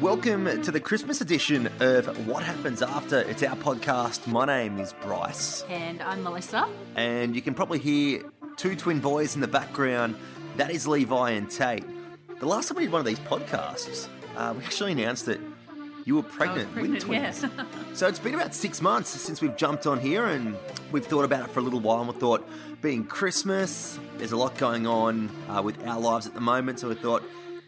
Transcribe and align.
Welcome 0.00 0.62
to 0.62 0.70
the 0.70 0.78
Christmas 0.80 1.20
edition 1.20 1.68
of 1.80 2.28
What 2.28 2.42
Happens 2.44 2.82
After. 2.82 3.20
It's 3.20 3.42
our 3.42 3.56
podcast. 3.56 4.26
My 4.26 4.44
name 4.44 4.78
is 4.78 4.92
Bryce, 5.02 5.62
And 5.70 6.00
I'm 6.02 6.22
Melissa. 6.22 6.68
and 6.94 7.34
you 7.34 7.42
can 7.42 7.54
probably 7.54 7.78
hear 7.78 8.22
two 8.56 8.76
twin 8.76 9.00
boys 9.00 9.34
in 9.34 9.40
the 9.40 9.48
background. 9.48 10.14
That 10.58 10.70
is 10.70 10.86
Levi 10.86 11.30
and 11.30 11.50
Tate. 11.50 11.84
The 12.38 12.46
last 12.46 12.68
time 12.68 12.76
we 12.76 12.84
did 12.84 12.92
one 12.92 13.00
of 13.00 13.06
these 13.06 13.18
podcasts, 13.20 14.08
uh, 14.36 14.54
we 14.56 14.64
actually 14.64 14.92
announced 14.92 15.26
that 15.26 15.40
you 16.06 16.14
were 16.14 16.22
pregnant, 16.22 16.72
pregnant, 16.72 16.94
with 16.94 17.02
twins. 17.02 17.42
yeah. 17.42 17.64
so 17.92 18.06
it's 18.06 18.20
been 18.20 18.34
about 18.34 18.54
six 18.54 18.80
months 18.80 19.10
since 19.10 19.42
we've 19.42 19.56
jumped 19.56 19.86
on 19.88 19.98
here, 19.98 20.24
and 20.26 20.56
we've 20.92 21.04
thought 21.04 21.24
about 21.24 21.44
it 21.48 21.50
for 21.50 21.58
a 21.58 21.62
little 21.62 21.80
while. 21.80 21.98
And 22.00 22.08
we 22.08 22.14
thought, 22.14 22.48
being 22.80 23.04
Christmas, 23.04 23.98
there's 24.16 24.30
a 24.30 24.36
lot 24.36 24.56
going 24.56 24.86
on 24.86 25.28
uh, 25.48 25.60
with 25.62 25.84
our 25.84 25.98
lives 25.98 26.26
at 26.28 26.32
the 26.32 26.40
moment, 26.40 26.78
so 26.78 26.88
we 26.88 26.94
thought 26.94 27.24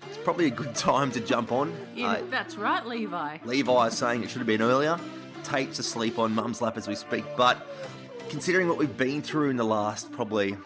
it's 0.08 0.18
probably 0.18 0.46
a 0.46 0.50
good 0.50 0.72
time 0.76 1.10
to 1.12 1.20
jump 1.20 1.50
on. 1.50 1.74
Yeah, 1.96 2.12
Uh, 2.12 2.22
that's 2.30 2.56
right, 2.56 2.86
Levi. 2.86 3.38
Levi 3.44 3.86
is 3.88 3.98
saying 3.98 4.22
it 4.22 4.30
should 4.30 4.38
have 4.38 4.46
been 4.46 4.62
earlier. 4.62 4.98
Tate's 5.42 5.80
asleep 5.80 6.18
on 6.20 6.32
mum's 6.32 6.62
lap 6.62 6.76
as 6.76 6.86
we 6.86 6.94
speak. 6.94 7.24
But 7.36 7.66
considering 8.28 8.68
what 8.68 8.78
we've 8.78 8.96
been 8.96 9.20
through 9.20 9.50
in 9.50 9.56
the 9.56 9.64
last 9.64 10.12
probably 10.12 10.56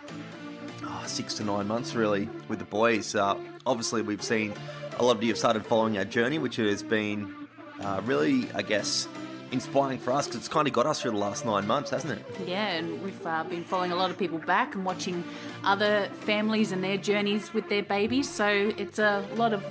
oh, 0.84 1.02
six 1.06 1.32
to 1.34 1.44
nine 1.44 1.68
months, 1.68 1.94
really, 1.94 2.28
with 2.48 2.58
the 2.58 2.66
boys, 2.66 3.14
uh, 3.14 3.34
obviously 3.64 4.02
we've 4.02 4.22
seen 4.22 4.52
a 4.98 5.04
lot 5.04 5.16
of 5.16 5.22
you 5.22 5.30
have 5.30 5.38
started 5.38 5.64
following 5.64 5.96
our 5.96 6.04
journey, 6.04 6.38
which 6.38 6.56
has 6.56 6.82
been 6.82 7.34
uh, 7.82 8.00
really, 8.04 8.50
I 8.54 8.62
guess, 8.62 9.09
inspiring 9.52 9.98
for 9.98 10.12
us 10.12 10.27
because 10.27 10.41
it's 10.41 10.48
kind 10.48 10.66
of 10.66 10.72
got 10.72 10.86
us 10.86 11.02
through 11.02 11.12
the 11.12 11.18
last 11.18 11.45
nine 11.45 11.66
months, 11.66 11.91
hasn't 11.91 12.18
it? 12.18 12.24
Yeah, 12.46 12.68
and 12.68 13.02
we've 13.02 13.27
uh, 13.27 13.44
been 13.44 13.64
following 13.64 13.92
a 13.92 13.97
lot 13.97 14.11
of 14.11 14.19
people 14.19 14.38
back 14.38 14.75
and 14.75 14.84
watching 14.84 15.22
other 15.62 16.08
families 16.20 16.72
and 16.72 16.83
their 16.83 16.97
journeys 16.97 17.53
with 17.53 17.69
their 17.69 17.83
babies. 17.83 18.28
So 18.28 18.72
it's 18.77 18.98
a 18.98 19.25
lot 19.36 19.53
of 19.53 19.64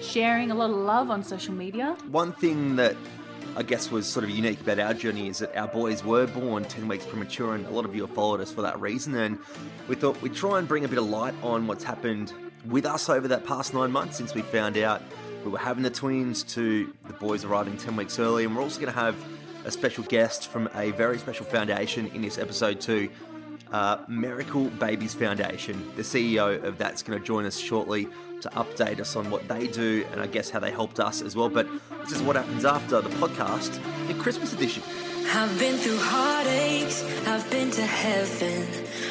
sharing, 0.00 0.50
a 0.50 0.54
lot 0.54 0.70
of 0.70 0.76
love 0.76 1.10
on 1.10 1.22
social 1.24 1.54
media. 1.54 1.96
One 2.10 2.32
thing 2.32 2.76
that 2.76 2.96
I 3.56 3.62
guess 3.62 3.90
was 3.90 4.06
sort 4.06 4.24
of 4.24 4.30
unique 4.30 4.60
about 4.60 4.78
our 4.78 4.94
journey 4.94 5.28
is 5.28 5.38
that 5.38 5.56
our 5.56 5.68
boys 5.68 6.04
were 6.04 6.26
born 6.26 6.64
10 6.64 6.88
weeks 6.88 7.06
premature, 7.06 7.54
and 7.54 7.66
a 7.66 7.70
lot 7.70 7.84
of 7.84 7.94
you 7.94 8.02
have 8.02 8.14
followed 8.14 8.40
us 8.40 8.52
for 8.52 8.62
that 8.62 8.80
reason. 8.80 9.14
And 9.14 9.38
we 9.88 9.94
thought 9.94 10.20
we'd 10.22 10.34
try 10.34 10.58
and 10.58 10.66
bring 10.66 10.84
a 10.84 10.88
bit 10.88 10.98
of 10.98 11.08
light 11.08 11.34
on 11.42 11.66
what's 11.66 11.84
happened 11.84 12.32
with 12.66 12.86
us 12.86 13.08
over 13.08 13.28
that 13.28 13.44
past 13.44 13.74
nine 13.74 13.92
months 13.92 14.16
since 14.16 14.34
we 14.34 14.42
found 14.42 14.78
out 14.78 15.02
we 15.44 15.50
were 15.50 15.58
having 15.58 15.82
the 15.82 15.90
twins 15.90 16.42
to 16.42 16.92
the 17.06 17.12
boys 17.12 17.44
arriving 17.44 17.76
10 17.76 17.96
weeks 17.96 18.18
early. 18.18 18.44
And 18.44 18.56
we're 18.56 18.62
also 18.62 18.80
going 18.80 18.92
to 18.92 18.98
have 18.98 19.16
a 19.64 19.70
special 19.70 20.04
guest 20.04 20.48
from 20.48 20.68
a 20.74 20.90
very 20.92 21.18
special 21.18 21.44
foundation 21.44 22.06
in 22.08 22.22
this 22.22 22.38
episode, 22.38 22.80
too. 22.80 23.10
Uh, 23.70 23.98
Miracle 24.08 24.66
Babies 24.70 25.14
Foundation. 25.14 25.90
The 25.96 26.02
CEO 26.02 26.62
of 26.62 26.78
that's 26.78 27.02
going 27.02 27.18
to 27.18 27.24
join 27.24 27.44
us 27.44 27.58
shortly 27.58 28.08
to 28.40 28.48
update 28.50 29.00
us 29.00 29.16
on 29.16 29.30
what 29.30 29.46
they 29.48 29.66
do 29.66 30.06
and 30.12 30.20
I 30.20 30.26
guess 30.26 30.50
how 30.50 30.60
they 30.60 30.70
helped 30.70 31.00
us 31.00 31.22
as 31.22 31.34
well. 31.34 31.48
But 31.48 31.66
this 32.02 32.12
is 32.12 32.22
what 32.22 32.36
happens 32.36 32.64
after 32.64 33.00
the 33.00 33.10
podcast, 33.10 33.80
the 34.06 34.14
Christmas 34.14 34.52
edition. 34.52 34.82
I've 35.26 35.58
been 35.58 35.76
through 35.76 35.98
heartaches, 35.98 37.02
I've 37.26 37.50
been 37.50 37.70
to 37.72 37.82
heaven. 37.82 38.66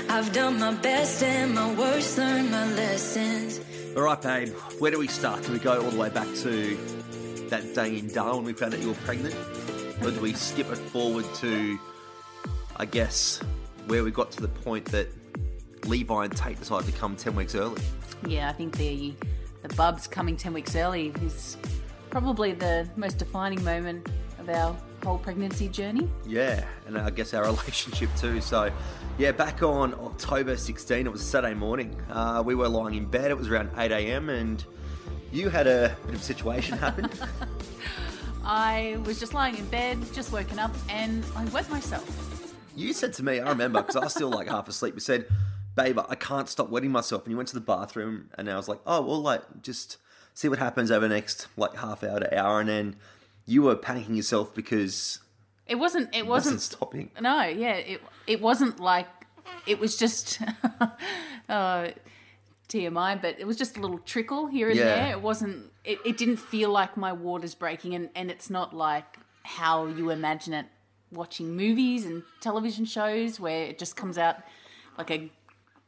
I've 0.09 0.31
done 0.31 0.59
my 0.59 0.73
best 0.75 1.23
and 1.23 1.55
my 1.55 1.73
worst, 1.73 2.17
learned 2.17 2.51
my 2.51 2.67
lessons. 2.73 3.52
All 3.95 4.01
right, 4.01 4.19
babe, 4.19 4.49
where 4.79 4.89
do 4.89 4.97
we 4.97 5.07
start? 5.07 5.43
Do 5.43 5.51
we 5.51 5.59
go 5.59 5.83
all 5.83 5.91
the 5.91 5.99
way 5.99 6.09
back 6.09 6.27
to 6.37 6.77
that 7.49 7.75
day 7.75 7.99
in 7.99 8.11
Darwin 8.11 8.43
we 8.43 8.53
found 8.53 8.73
out 8.73 8.79
you 8.79 8.87
were 8.87 8.95
pregnant? 8.95 9.35
Or 10.01 10.09
do 10.09 10.19
we 10.19 10.33
skip 10.33 10.71
it 10.71 10.77
forward 10.77 11.25
to, 11.35 11.77
I 12.77 12.85
guess, 12.85 13.39
where 13.85 14.03
we 14.03 14.09
got 14.09 14.31
to 14.31 14.41
the 14.41 14.47
point 14.47 14.85
that 14.85 15.09
Levi 15.85 16.25
and 16.25 16.35
Tate 16.35 16.59
decided 16.59 16.91
to 16.91 16.99
come 16.99 17.15
10 17.15 17.35
weeks 17.35 17.53
early? 17.53 17.81
Yeah, 18.25 18.49
I 18.49 18.53
think 18.53 18.77
the 18.77 19.13
the 19.61 19.73
bubs 19.75 20.07
coming 20.07 20.35
ten 20.35 20.53
weeks 20.53 20.75
early 20.75 21.13
is 21.21 21.55
probably 22.09 22.51
the 22.51 22.87
most 22.97 23.17
defining 23.17 23.63
moment 23.63 24.09
of 24.39 24.49
our 24.49 24.75
whole 25.03 25.17
pregnancy 25.17 25.67
journey. 25.67 26.09
Yeah, 26.25 26.65
and 26.87 26.97
I 26.97 27.09
guess 27.09 27.33
our 27.33 27.43
relationship 27.51 28.09
too. 28.17 28.41
So, 28.41 28.71
yeah, 29.17 29.31
back 29.31 29.61
on 29.63 29.93
October 29.95 30.57
16, 30.57 31.05
it 31.05 31.11
was 31.11 31.21
a 31.21 31.25
Saturday 31.25 31.53
morning. 31.53 31.95
Uh, 32.09 32.43
we 32.45 32.55
were 32.55 32.67
lying 32.67 32.95
in 32.95 33.05
bed. 33.05 33.31
It 33.31 33.37
was 33.37 33.49
around 33.49 33.71
8 33.77 33.91
a.m. 33.91 34.29
and 34.29 34.63
you 35.31 35.49
had 35.49 35.67
a 35.67 35.95
bit 36.05 36.15
of 36.15 36.21
a 36.21 36.23
situation 36.23 36.77
happen. 36.77 37.09
I 38.45 38.97
was 39.05 39.19
just 39.19 39.33
lying 39.33 39.57
in 39.57 39.65
bed, 39.67 39.99
just 40.13 40.31
woken 40.31 40.59
up, 40.59 40.75
and 40.89 41.23
I 41.35 41.45
wet 41.45 41.69
myself. 41.69 42.55
you 42.75 42.93
said 42.93 43.13
to 43.13 43.23
me, 43.23 43.39
I 43.39 43.49
remember 43.49 43.81
because 43.81 43.95
I 43.95 44.01
was 44.01 44.13
still 44.13 44.29
like 44.29 44.47
half 44.47 44.67
asleep. 44.67 44.95
You 44.95 44.99
said, 44.99 45.27
"Babe, 45.75 45.97
I 46.09 46.15
can't 46.15 46.49
stop 46.49 46.69
wetting 46.69 46.91
myself." 46.91 47.23
And 47.23 47.31
you 47.31 47.37
went 47.37 47.47
to 47.49 47.55
the 47.55 47.61
bathroom, 47.61 48.29
and 48.37 48.49
I 48.49 48.57
was 48.57 48.67
like, 48.67 48.79
"Oh, 48.85 49.01
well, 49.01 49.21
like 49.21 49.61
just 49.61 49.97
see 50.33 50.49
what 50.49 50.59
happens 50.59 50.91
over 50.91 51.07
the 51.07 51.13
next 51.13 51.47
like 51.55 51.75
half 51.77 52.03
hour 52.03 52.19
to 52.19 52.37
hour." 52.37 52.59
And 52.59 52.67
then 52.67 52.95
you 53.45 53.61
were 53.63 53.75
panicking 53.75 54.15
yourself 54.15 54.53
because 54.55 55.19
It 55.67 55.75
wasn't. 55.75 56.09
It 56.15 56.25
wasn't 56.27 56.55
wasn't. 56.55 56.61
stopping. 56.61 57.11
No, 57.21 57.43
yeah, 57.43 57.73
it 57.75 58.01
it 58.27 58.41
wasn't 58.41 58.79
like 58.79 59.07
it 59.65 59.79
was 59.79 59.97
just 59.97 60.39
uh, 61.49 61.87
TMI, 62.69 63.21
but 63.21 63.39
it 63.39 63.45
was 63.45 63.57
just 63.57 63.77
a 63.77 63.81
little 63.81 63.99
trickle 63.99 64.47
here 64.47 64.69
and 64.69 64.77
Yeah. 64.77 64.85
there. 64.85 65.11
It 65.11 65.21
wasn't. 65.21 65.71
It, 65.83 65.99
it 66.05 66.17
didn't 66.17 66.37
feel 66.37 66.69
like 66.69 66.95
my 66.97 67.11
water's 67.13 67.55
breaking, 67.55 67.93
and 67.95 68.09
and 68.15 68.31
it's 68.31 68.49
not 68.49 68.73
like 68.73 69.17
how 69.43 69.87
you 69.87 70.09
imagine 70.09 70.53
it 70.53 70.65
watching 71.11 71.55
movies 71.55 72.05
and 72.05 72.23
television 72.41 72.85
shows 72.85 73.39
where 73.39 73.65
it 73.65 73.77
just 73.77 73.95
comes 73.95 74.17
out 74.17 74.37
like 74.97 75.11
a 75.11 75.29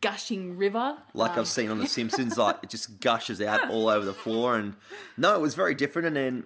gushing 0.01 0.55
river. 0.57 0.97
like 1.13 1.31
Um, 1.31 1.39
I've 1.39 1.47
seen 1.47 1.71
on 1.71 1.79
The 1.79 1.87
Simpsons, 1.97 2.37
like 2.37 2.57
it 2.63 2.69
just 2.69 2.99
gushes 2.99 3.41
out 3.41 3.69
all 3.71 3.87
over 3.87 4.05
the 4.05 4.13
floor. 4.13 4.55
And 4.57 4.75
no, 5.17 5.33
it 5.35 5.41
was 5.41 5.55
very 5.55 5.73
different. 5.73 6.07
And 6.09 6.15
then 6.15 6.43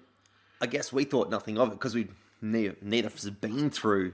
I 0.62 0.68
guess 0.68 0.92
we 0.92 1.03
thought 1.03 1.30
nothing 1.30 1.58
of 1.58 1.70
it 1.70 1.72
because 1.72 1.96
we 1.96 2.08
neither, 2.42 2.75
neither 2.81 3.08
of 3.08 3.16
us 3.16 3.24
have 3.25 3.40
been 3.42 3.70
through 3.70 4.14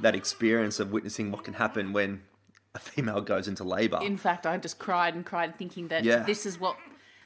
that 0.00 0.14
experience 0.14 0.78
of 0.80 0.92
witnessing 0.92 1.30
what 1.30 1.44
can 1.44 1.54
happen 1.54 1.92
when 1.92 2.22
a 2.74 2.78
female 2.78 3.20
goes 3.22 3.48
into 3.48 3.64
labour. 3.64 4.00
In 4.02 4.16
fact, 4.16 4.46
I 4.46 4.56
just 4.58 4.78
cried 4.78 5.14
and 5.14 5.24
cried, 5.24 5.56
thinking 5.56 5.88
that 5.88 6.04
Yeah. 6.04 6.22
this 6.24 6.44
is 6.44 6.60
what 6.60 6.76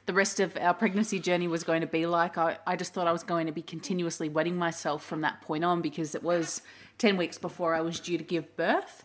the 0.05 0.13
rest 0.13 0.39
of 0.39 0.57
our 0.57 0.73
pregnancy 0.73 1.19
journey 1.19 1.47
was 1.47 1.63
going 1.63 1.81
to 1.81 1.87
be 1.87 2.05
like. 2.05 2.37
I, 2.37 2.57
I 2.65 2.75
just 2.75 2.93
thought 2.93 3.07
I 3.07 3.11
was 3.11 3.23
going 3.23 3.45
to 3.47 3.51
be 3.51 3.61
continuously 3.61 4.29
wetting 4.29 4.55
myself 4.55 5.03
from 5.05 5.21
that 5.21 5.41
point 5.41 5.63
on 5.63 5.81
because 5.81 6.15
it 6.15 6.23
was 6.23 6.61
10 6.97 7.17
weeks 7.17 7.37
before 7.37 7.75
I 7.75 7.81
was 7.81 7.99
due 7.99 8.17
to 8.17 8.23
give 8.23 8.55
birth. 8.55 9.03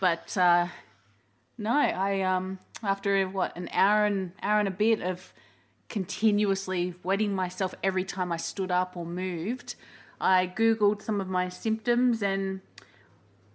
But 0.00 0.36
uh, 0.36 0.68
no, 1.58 1.72
I, 1.72 2.22
um, 2.22 2.58
after 2.82 3.28
what, 3.28 3.56
an 3.56 3.68
hour 3.72 4.04
and, 4.06 4.32
hour 4.42 4.58
and 4.58 4.66
a 4.68 4.72
bit 4.72 5.00
of 5.00 5.32
continuously 5.92 6.94
wetting 7.04 7.34
myself 7.34 7.74
every 7.84 8.02
time 8.02 8.32
I 8.32 8.38
stood 8.38 8.72
up 8.72 8.96
or 8.96 9.04
moved, 9.04 9.76
I 10.20 10.46
Googled 10.56 11.02
some 11.02 11.20
of 11.20 11.28
my 11.28 11.50
symptoms 11.50 12.22
and 12.22 12.62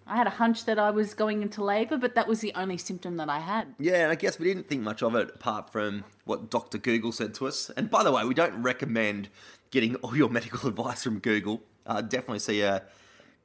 I 0.05 0.15
had 0.15 0.27
a 0.27 0.31
hunch 0.31 0.65
that 0.65 0.77
I 0.77 0.91
was 0.91 1.13
going 1.15 1.41
into 1.41 1.63
labour, 1.63 1.97
but 1.97 2.13
that 2.15 2.27
was 2.27 2.39
the 2.39 2.53
only 2.53 2.77
symptom 2.77 3.17
that 3.17 3.27
I 3.27 3.39
had. 3.39 3.73
Yeah, 3.79 4.03
and 4.03 4.11
I 4.11 4.15
guess 4.15 4.39
we 4.39 4.45
didn't 4.45 4.67
think 4.67 4.83
much 4.83 5.01
of 5.01 5.15
it 5.15 5.31
apart 5.35 5.71
from 5.71 6.05
what 6.25 6.49
Dr. 6.51 6.77
Google 6.77 7.11
said 7.11 7.33
to 7.35 7.47
us. 7.47 7.71
And 7.75 7.89
by 7.89 8.03
the 8.03 8.11
way, 8.11 8.23
we 8.23 8.35
don't 8.35 8.61
recommend 8.61 9.29
getting 9.71 9.95
all 9.95 10.15
your 10.15 10.29
medical 10.29 10.69
advice 10.69 11.03
from 11.03 11.19
Google. 11.19 11.63
Uh, 11.87 12.01
definitely 12.01 12.39
see 12.39 12.61
a 12.61 12.83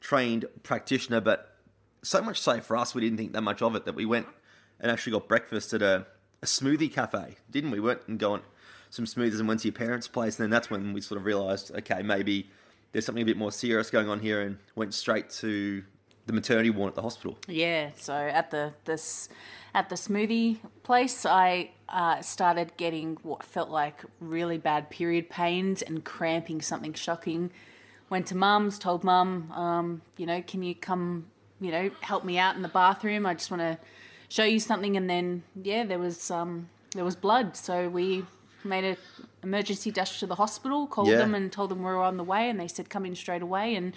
trained 0.00 0.44
practitioner, 0.62 1.20
but 1.20 1.56
so 2.02 2.20
much 2.20 2.38
so 2.38 2.60
for 2.60 2.76
us, 2.76 2.94
we 2.94 3.00
didn't 3.00 3.16
think 3.16 3.32
that 3.32 3.42
much 3.42 3.62
of 3.62 3.74
it 3.74 3.86
that 3.86 3.94
we 3.94 4.04
went 4.04 4.26
and 4.78 4.90
actually 4.90 5.12
got 5.12 5.28
breakfast 5.28 5.72
at 5.72 5.80
a, 5.80 6.06
a 6.42 6.46
smoothie 6.46 6.92
cafe, 6.92 7.36
didn't 7.50 7.70
we? 7.70 7.80
We 7.80 7.86
Went 7.86 8.02
and 8.06 8.18
got 8.18 8.42
some 8.92 9.06
smoothies 9.06 9.38
and 9.38 9.48
went 9.48 9.60
to 9.60 9.68
your 9.68 9.72
parents' 9.72 10.06
place, 10.06 10.38
and 10.38 10.44
then 10.44 10.50
that's 10.50 10.68
when 10.68 10.92
we 10.92 11.00
sort 11.00 11.18
of 11.18 11.24
realised, 11.24 11.74
okay, 11.74 12.02
maybe 12.02 12.50
there's 12.92 13.06
something 13.06 13.22
a 13.22 13.26
bit 13.26 13.38
more 13.38 13.50
serious 13.50 13.88
going 13.88 14.06
on 14.06 14.20
here, 14.20 14.42
and 14.42 14.58
went 14.76 14.92
straight 14.92 15.30
to 15.30 15.82
the 16.26 16.32
maternity 16.34 16.68
ward 16.68 16.90
at 16.90 16.94
the 16.94 17.00
hospital. 17.00 17.38
Yeah, 17.48 17.90
so 17.96 18.12
at 18.12 18.50
the 18.50 18.74
this 18.84 19.30
at 19.74 19.88
the 19.88 19.94
smoothie 19.94 20.58
place, 20.82 21.24
I 21.24 21.70
uh, 21.88 22.20
started 22.20 22.76
getting 22.76 23.16
what 23.22 23.42
felt 23.42 23.70
like 23.70 24.04
really 24.20 24.58
bad 24.58 24.90
period 24.90 25.30
pains 25.30 25.80
and 25.80 26.04
cramping, 26.04 26.60
something 26.60 26.92
shocking. 26.92 27.50
Went 28.10 28.26
to 28.26 28.36
mum's, 28.36 28.78
told 28.78 29.04
mum, 29.04 29.50
um, 29.52 30.02
you 30.18 30.26
know, 30.26 30.42
can 30.42 30.62
you 30.62 30.74
come, 30.74 31.28
you 31.62 31.72
know, 31.72 31.90
help 32.02 32.26
me 32.26 32.36
out 32.36 32.56
in 32.56 32.60
the 32.60 32.68
bathroom? 32.68 33.24
I 33.24 33.32
just 33.32 33.50
want 33.50 33.62
to 33.62 33.78
show 34.28 34.44
you 34.44 34.60
something. 34.60 34.98
And 34.98 35.08
then 35.08 35.44
yeah, 35.56 35.84
there 35.84 35.98
was 35.98 36.30
um, 36.30 36.68
there 36.94 37.06
was 37.06 37.16
blood, 37.16 37.56
so 37.56 37.88
we 37.88 38.26
made 38.64 38.84
a 38.84 38.96
emergency 39.42 39.90
dash 39.90 40.20
to 40.20 40.26
the 40.26 40.36
hospital, 40.36 40.86
called 40.86 41.08
Yeah. 41.08 41.18
them 41.18 41.34
and 41.34 41.50
told 41.50 41.70
them 41.70 41.78
we 41.78 41.84
were 41.84 42.02
on 42.02 42.16
the 42.16 42.24
way, 42.24 42.48
and 42.48 42.58
they 42.60 42.68
said 42.68 42.88
come 42.88 43.04
in 43.04 43.16
straight 43.16 43.42
away 43.42 43.74
and 43.74 43.92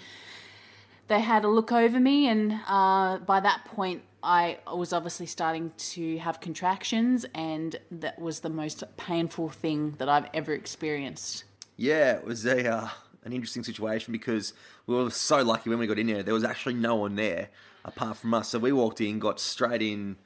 they 1.08 1.20
had 1.20 1.44
a 1.44 1.48
look 1.48 1.70
over 1.70 2.00
me, 2.00 2.26
and 2.28 2.60
uh, 2.66 3.18
by 3.18 3.40
that 3.40 3.64
point, 3.64 4.02
I 4.22 4.58
was 4.74 4.92
obviously 4.92 5.26
starting 5.26 5.72
to 5.92 6.18
have 6.18 6.40
contractions, 6.40 7.24
and 7.32 7.76
that 7.92 8.18
was 8.18 8.40
the 8.40 8.50
most 8.50 8.82
painful 8.96 9.50
thing 9.50 9.94
that 9.98 10.08
I've 10.08 10.26
ever 10.34 10.52
experienced. 10.52 11.44
Yeah, 11.76 12.16
it 12.16 12.24
was 12.24 12.44
a 12.44 12.68
uh, 12.68 12.88
an 13.24 13.32
interesting 13.32 13.62
situation 13.62 14.10
because 14.10 14.52
we 14.86 14.96
were 14.96 15.10
so 15.10 15.42
lucky 15.42 15.70
when 15.70 15.78
we 15.78 15.86
got 15.86 15.98
in 15.98 16.08
there. 16.08 16.22
There 16.24 16.34
was 16.34 16.44
actually 16.44 16.74
no 16.74 16.96
one 16.96 17.14
there 17.14 17.50
apart 17.84 18.16
from 18.16 18.34
us. 18.34 18.48
So 18.48 18.58
we 18.58 18.72
walked 18.72 19.00
in, 19.00 19.20
got 19.20 19.38
straight 19.38 19.82
in 19.82 20.16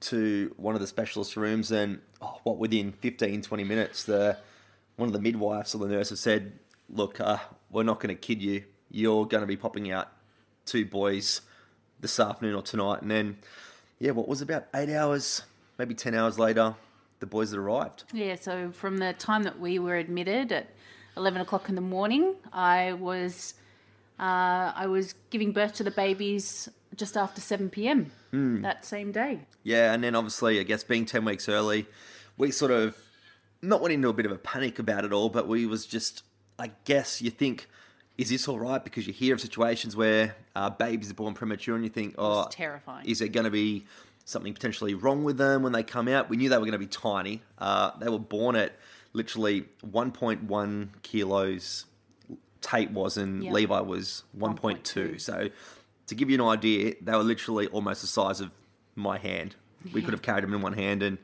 to 0.00 0.54
one 0.56 0.74
of 0.74 0.80
the 0.80 0.86
specialist 0.86 1.36
rooms, 1.36 1.70
and 1.70 2.00
oh, 2.20 2.40
what 2.44 2.58
within 2.58 2.92
15, 2.92 3.42
20 3.42 3.64
minutes, 3.64 4.04
the 4.04 4.38
one 4.96 5.08
of 5.08 5.12
the 5.12 5.20
midwives 5.20 5.74
or 5.74 5.78
the 5.78 5.88
nurses 5.88 6.20
said, 6.20 6.58
"Look, 6.88 7.20
uh, 7.20 7.38
we're 7.70 7.82
not 7.82 8.00
going 8.00 8.14
to 8.14 8.20
kid 8.20 8.42
you. 8.42 8.64
You're 8.90 9.26
going 9.26 9.42
to 9.42 9.46
be 9.46 9.56
popping 9.56 9.90
out 9.90 10.08
two 10.64 10.84
boys 10.84 11.42
this 12.00 12.18
afternoon 12.20 12.54
or 12.54 12.62
tonight." 12.62 13.02
And 13.02 13.10
then, 13.10 13.38
yeah, 13.98 14.12
what 14.12 14.28
was 14.28 14.40
about 14.40 14.66
eight 14.74 14.90
hours, 14.90 15.42
maybe 15.78 15.94
ten 15.94 16.14
hours 16.14 16.38
later, 16.38 16.74
the 17.20 17.26
boys 17.26 17.50
had 17.50 17.58
arrived. 17.58 18.04
Yeah, 18.12 18.36
so 18.36 18.70
from 18.70 18.98
the 18.98 19.12
time 19.14 19.42
that 19.44 19.58
we 19.58 19.78
were 19.78 19.96
admitted 19.96 20.52
at 20.52 20.68
11 21.16 21.40
o'clock 21.40 21.68
in 21.68 21.74
the 21.74 21.80
morning, 21.80 22.34
I 22.52 22.92
was 22.92 23.54
uh, 24.18 24.72
I 24.74 24.86
was 24.86 25.14
giving 25.30 25.52
birth 25.52 25.74
to 25.74 25.84
the 25.84 25.90
babies 25.90 26.68
just 26.94 27.16
after 27.16 27.40
7 27.40 27.68
p.m. 27.70 28.10
that 28.62 28.84
same 28.84 29.12
day. 29.12 29.40
Yeah, 29.62 29.92
and 29.92 30.02
then 30.02 30.14
obviously, 30.14 30.60
I 30.60 30.62
guess 30.62 30.84
being 30.84 31.04
ten 31.06 31.24
weeks 31.24 31.48
early, 31.48 31.86
we 32.36 32.50
sort 32.50 32.70
of 32.70 32.96
not 33.62 33.80
went 33.80 33.92
into 33.92 34.08
a 34.08 34.12
bit 34.12 34.26
of 34.26 34.32
a 34.32 34.38
panic 34.38 34.78
about 34.78 35.04
it 35.04 35.12
all, 35.12 35.28
but 35.28 35.48
we 35.48 35.66
was 35.66 35.86
just, 35.86 36.22
I 36.58 36.70
guess, 36.84 37.20
you 37.22 37.30
think, 37.30 37.66
is 38.16 38.28
this 38.30 38.46
all 38.48 38.58
right? 38.58 38.82
Because 38.82 39.06
you 39.06 39.12
hear 39.12 39.34
of 39.34 39.40
situations 39.40 39.96
where 39.96 40.36
uh, 40.54 40.70
babies 40.70 41.10
are 41.10 41.14
born 41.14 41.34
premature, 41.34 41.74
and 41.74 41.84
you 41.84 41.90
think, 41.90 42.14
oh, 42.18 42.28
was 42.44 42.54
terrifying. 42.54 43.06
Is 43.06 43.18
there 43.18 43.28
going 43.28 43.44
to 43.44 43.50
be 43.50 43.86
something 44.24 44.52
potentially 44.54 44.94
wrong 44.94 45.24
with 45.24 45.38
them 45.38 45.62
when 45.62 45.72
they 45.72 45.82
come 45.82 46.08
out? 46.08 46.28
We 46.28 46.36
knew 46.36 46.48
they 46.48 46.56
were 46.56 46.64
going 46.64 46.72
to 46.72 46.78
be 46.78 46.86
tiny. 46.86 47.42
Uh, 47.58 47.90
they 47.98 48.08
were 48.08 48.18
born 48.18 48.56
at 48.56 48.72
literally 49.12 49.64
1.1 49.84 50.88
kilos. 51.02 51.86
Tate 52.66 52.90
was, 52.90 53.16
and 53.16 53.44
Yeah. 53.44 53.52
Levi 53.52 53.80
was 53.80 54.24
1.2. 54.36 54.82
1.2. 54.82 55.20
So, 55.20 55.50
to 56.08 56.14
give 56.14 56.28
you 56.30 56.34
an 56.42 56.48
idea, 56.48 56.94
they 57.00 57.12
were 57.12 57.22
literally 57.22 57.68
almost 57.68 58.00
the 58.00 58.08
size 58.08 58.40
of 58.40 58.50
my 58.96 59.18
hand. 59.18 59.54
We 59.92 60.02
could 60.02 60.12
have 60.12 60.22
carried 60.22 60.42
them 60.42 60.52
in 60.52 60.62
one 60.62 60.72
hand, 60.72 61.02
and 61.04 61.18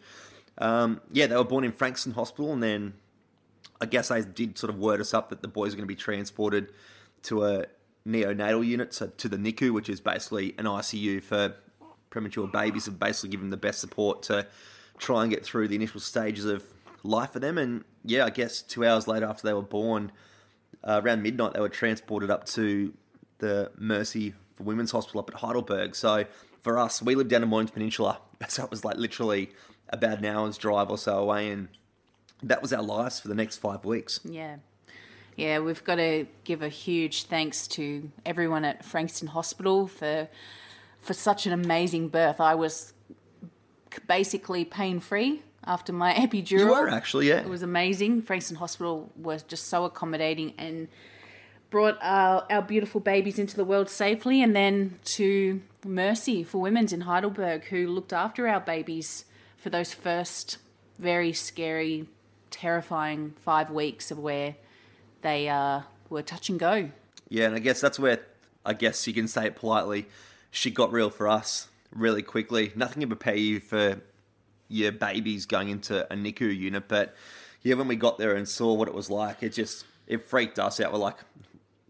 um, 0.58 1.00
yeah, 1.10 1.26
they 1.26 1.34
were 1.36 1.42
born 1.44 1.64
in 1.64 1.72
Frankston 1.72 2.12
Hospital, 2.12 2.52
and 2.52 2.62
then 2.62 2.94
I 3.80 3.86
guess 3.86 4.08
they 4.08 4.22
did 4.22 4.56
sort 4.56 4.70
of 4.72 4.78
word 4.78 5.00
us 5.00 5.12
up 5.12 5.30
that 5.30 5.42
the 5.42 5.48
boys 5.48 5.72
are 5.72 5.76
going 5.76 5.88
to 5.88 5.92
be 5.92 5.96
transported 5.96 6.68
to 7.24 7.44
a 7.44 7.66
neonatal 8.06 8.64
unit, 8.64 8.94
so 8.94 9.08
to 9.08 9.28
the 9.28 9.36
NICU, 9.36 9.72
which 9.72 9.88
is 9.88 10.00
basically 10.00 10.54
an 10.58 10.66
ICU 10.66 11.22
for 11.22 11.56
premature 12.10 12.46
babies, 12.46 12.86
and 12.86 13.00
basically 13.00 13.30
give 13.30 13.40
them 13.40 13.50
the 13.50 13.56
best 13.56 13.80
support 13.80 14.22
to 14.24 14.46
try 14.98 15.22
and 15.22 15.30
get 15.32 15.44
through 15.44 15.66
the 15.66 15.74
initial 15.74 15.98
stages 16.00 16.44
of 16.44 16.62
life 17.02 17.32
for 17.32 17.40
them. 17.40 17.58
And 17.58 17.84
yeah, 18.04 18.24
I 18.26 18.30
guess 18.30 18.62
two 18.62 18.84
hours 18.86 19.08
later 19.08 19.26
after 19.26 19.44
they 19.48 19.54
were 19.54 19.62
born, 19.62 20.12
uh, 20.84 21.00
around 21.04 21.22
midnight, 21.22 21.54
they 21.54 21.60
were 21.60 21.68
transported 21.68 22.30
up 22.30 22.46
to 22.46 22.92
the 23.38 23.70
Mercy 23.76 24.34
for 24.54 24.64
Women's 24.64 24.90
Hospital 24.90 25.20
up 25.20 25.30
at 25.30 25.36
Heidelberg. 25.36 25.94
So 25.94 26.24
for 26.60 26.78
us, 26.78 27.02
we 27.02 27.14
lived 27.14 27.30
down 27.30 27.42
in 27.42 27.48
Mornington 27.48 27.74
Peninsula, 27.74 28.18
so 28.48 28.64
it 28.64 28.70
was 28.70 28.84
like 28.84 28.96
literally 28.96 29.50
about 29.88 30.18
an 30.18 30.24
hour's 30.24 30.58
drive 30.58 30.90
or 30.90 30.98
so 30.98 31.18
away, 31.18 31.50
and 31.50 31.68
that 32.42 32.62
was 32.62 32.72
our 32.72 32.82
lives 32.82 33.20
for 33.20 33.28
the 33.28 33.34
next 33.34 33.58
five 33.58 33.84
weeks. 33.84 34.20
Yeah. 34.24 34.56
Yeah, 35.36 35.60
we've 35.60 35.82
got 35.82 35.94
to 35.94 36.26
give 36.44 36.62
a 36.62 36.68
huge 36.68 37.24
thanks 37.24 37.66
to 37.68 38.10
everyone 38.26 38.64
at 38.64 38.84
Frankston 38.84 39.28
Hospital 39.28 39.86
for 39.86 40.28
for 41.00 41.14
such 41.14 41.46
an 41.46 41.52
amazing 41.52 42.08
birth. 42.08 42.40
I 42.40 42.54
was 42.54 42.92
basically 44.06 44.64
pain 44.64 45.00
free 45.00 45.42
after 45.64 45.92
my 45.92 46.12
epidural. 46.14 46.58
You 46.58 46.68
were 46.68 46.88
actually, 46.88 47.28
yeah. 47.28 47.40
It 47.40 47.48
was 47.48 47.62
amazing. 47.62 48.22
Frankston 48.22 48.56
Hospital 48.56 49.10
was 49.16 49.42
just 49.42 49.68
so 49.68 49.84
accommodating 49.84 50.54
and 50.58 50.88
brought 51.70 51.98
our, 52.02 52.46
our 52.50 52.62
beautiful 52.62 53.00
babies 53.00 53.38
into 53.38 53.56
the 53.56 53.64
world 53.64 53.88
safely. 53.88 54.42
And 54.42 54.54
then 54.54 54.98
to 55.04 55.62
Mercy 55.84 56.44
for 56.44 56.58
Women's 56.58 56.92
in 56.92 57.02
Heidelberg, 57.02 57.64
who 57.64 57.88
looked 57.88 58.12
after 58.12 58.46
our 58.46 58.60
babies 58.60 59.24
for 59.56 59.70
those 59.70 59.92
first 59.94 60.58
very 60.98 61.32
scary, 61.32 62.06
terrifying 62.50 63.34
five 63.40 63.70
weeks 63.70 64.10
of 64.10 64.18
where 64.18 64.56
they 65.22 65.48
uh, 65.48 65.82
were 66.10 66.22
touch 66.22 66.48
and 66.48 66.60
go. 66.60 66.90
Yeah, 67.28 67.46
and 67.46 67.54
I 67.54 67.60
guess 67.60 67.80
that's 67.80 67.98
where 67.98 68.20
I 68.64 68.74
guess 68.74 69.06
you 69.06 69.14
can 69.14 69.26
say 69.26 69.46
it 69.46 69.56
politely. 69.56 70.06
She 70.50 70.70
got 70.70 70.92
real 70.92 71.10
for 71.10 71.28
us 71.28 71.68
really 71.94 72.22
quickly. 72.22 72.72
Nothing 72.76 73.00
can 73.00 73.08
prepare 73.08 73.36
you 73.36 73.58
for 73.58 74.00
your 74.72 74.92
babies 74.92 75.46
going 75.46 75.68
into 75.68 76.04
a 76.12 76.16
NICU 76.16 76.56
unit, 76.56 76.88
but 76.88 77.14
yeah, 77.62 77.74
when 77.74 77.86
we 77.88 77.96
got 77.96 78.18
there 78.18 78.34
and 78.34 78.48
saw 78.48 78.72
what 78.74 78.88
it 78.88 78.94
was 78.94 79.10
like, 79.10 79.42
it 79.42 79.50
just 79.52 79.84
it 80.06 80.22
freaked 80.28 80.58
us 80.58 80.80
out. 80.80 80.92
We're 80.92 80.98
like, 80.98 81.16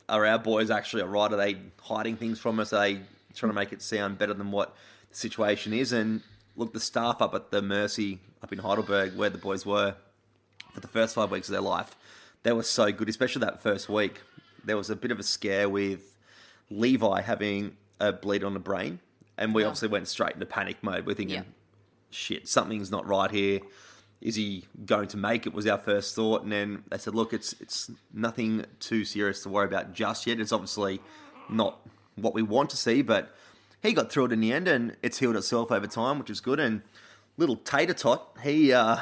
are 0.09 0.27
our 0.27 0.39
boys 0.39 0.71
actually 0.71 1.03
alright? 1.03 1.33
Are 1.33 1.37
they 1.37 1.57
hiding 1.81 2.17
things 2.17 2.39
from 2.39 2.61
us? 2.61 2.73
Are 2.73 2.81
they 2.81 3.01
trying 3.35 3.51
to 3.51 3.55
make 3.55 3.73
it 3.73 3.81
sound 3.81 4.19
better 4.19 4.35
than 4.35 4.51
what 4.51 4.75
the 5.11 5.17
situation 5.17 5.73
is? 5.73 5.93
And 5.93 6.21
look, 6.57 6.73
the 6.75 6.81
staff 6.81 7.23
up 7.23 7.35
at 7.35 7.51
the 7.51 7.63
Mercy 7.63 8.19
up 8.43 8.53
in 8.53 8.59
Heidelberg, 8.59 9.17
where 9.17 9.31
the 9.31 9.39
boys 9.39 9.65
were 9.65 9.95
for 10.75 10.81
the 10.81 10.89
first 10.89 11.15
five 11.15 11.31
weeks 11.31 11.49
of 11.49 11.53
their 11.53 11.61
life, 11.63 11.97
they 12.43 12.53
were 12.53 12.63
so 12.63 12.93
good, 12.93 13.09
especially 13.09 13.41
that 13.41 13.63
first 13.63 13.89
week. 13.89 14.21
There 14.65 14.77
was 14.77 14.91
a 14.91 14.97
bit 14.97 15.11
of 15.11 15.19
a 15.19 15.23
scare 15.23 15.69
with 15.69 16.17
Levi 16.71 17.21
having 17.23 17.77
a 18.01 18.13
bleed 18.13 18.45
on 18.45 18.53
the 18.55 18.61
brain, 18.61 18.99
and 19.39 19.55
we 19.55 19.63
Yeah. 19.63 19.69
obviously 19.69 19.89
went 19.89 20.09
straight 20.09 20.35
into 20.35 20.47
panic 20.47 20.83
mode. 20.83 21.07
We're 21.07 21.15
thinking, 21.15 21.37
Yeah. 21.37 21.43
Shit, 22.15 22.49
something's 22.49 22.91
not 22.91 23.07
right 23.07 23.31
here. 23.31 23.61
Is 24.21 24.37
he 24.37 24.67
going 24.87 25.09
to 25.09 25.17
make 25.17 25.47
it? 25.47 25.53
Was 25.53 25.67
our 25.67 25.79
first 25.79 26.15
thought, 26.15 26.43
and 26.43 26.53
then 26.53 26.85
they 26.91 26.99
said, 26.99 27.15
look, 27.15 27.33
it's 27.33 27.55
it's 27.61 27.91
nothing 28.13 28.65
too 28.79 29.05
serious 29.05 29.43
to 29.43 29.49
worry 29.49 29.67
about 29.67 29.93
just 29.95 30.27
yet. 30.27 30.39
It's 30.39 30.53
obviously 30.53 31.01
not 31.49 31.81
what 32.15 32.35
we 32.35 32.43
want 32.43 32.71
to 32.71 32.77
see, 32.77 33.03
but 33.03 33.35
he 33.83 33.93
got 33.93 34.13
through 34.13 34.27
it 34.27 34.33
in 34.33 34.41
the 34.41 34.53
end, 34.53 34.69
and 34.69 34.97
it's 35.03 35.19
healed 35.19 35.37
itself 35.37 35.73
over 35.73 35.89
time, 35.89 36.21
which 36.21 36.31
is 36.31 36.41
good. 36.41 36.61
And 36.61 36.83
little 37.37 37.57
Tater 37.57 37.95
Tot, 37.95 38.37
he 38.43 38.73
uh, 38.73 38.97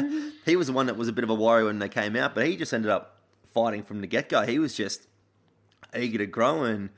he 0.44 0.56
was 0.56 0.66
the 0.66 0.72
one 0.72 0.86
that 0.86 0.96
was 0.96 1.08
a 1.08 1.12
bit 1.12 1.24
of 1.24 1.30
a 1.30 1.34
worry 1.34 1.64
when 1.64 1.78
they 1.78 1.88
came 1.88 2.16
out, 2.16 2.34
but 2.34 2.46
he 2.46 2.56
just 2.56 2.74
ended 2.74 2.90
up 2.90 3.20
fighting 3.52 3.84
from 3.84 4.00
the 4.00 4.06
get 4.08 4.28
go. 4.28 4.42
He 4.42 4.58
was 4.58 4.74
just 4.74 5.06
eager 5.96 6.18
to 6.18 6.26
grow 6.26 6.64
and 6.64 6.90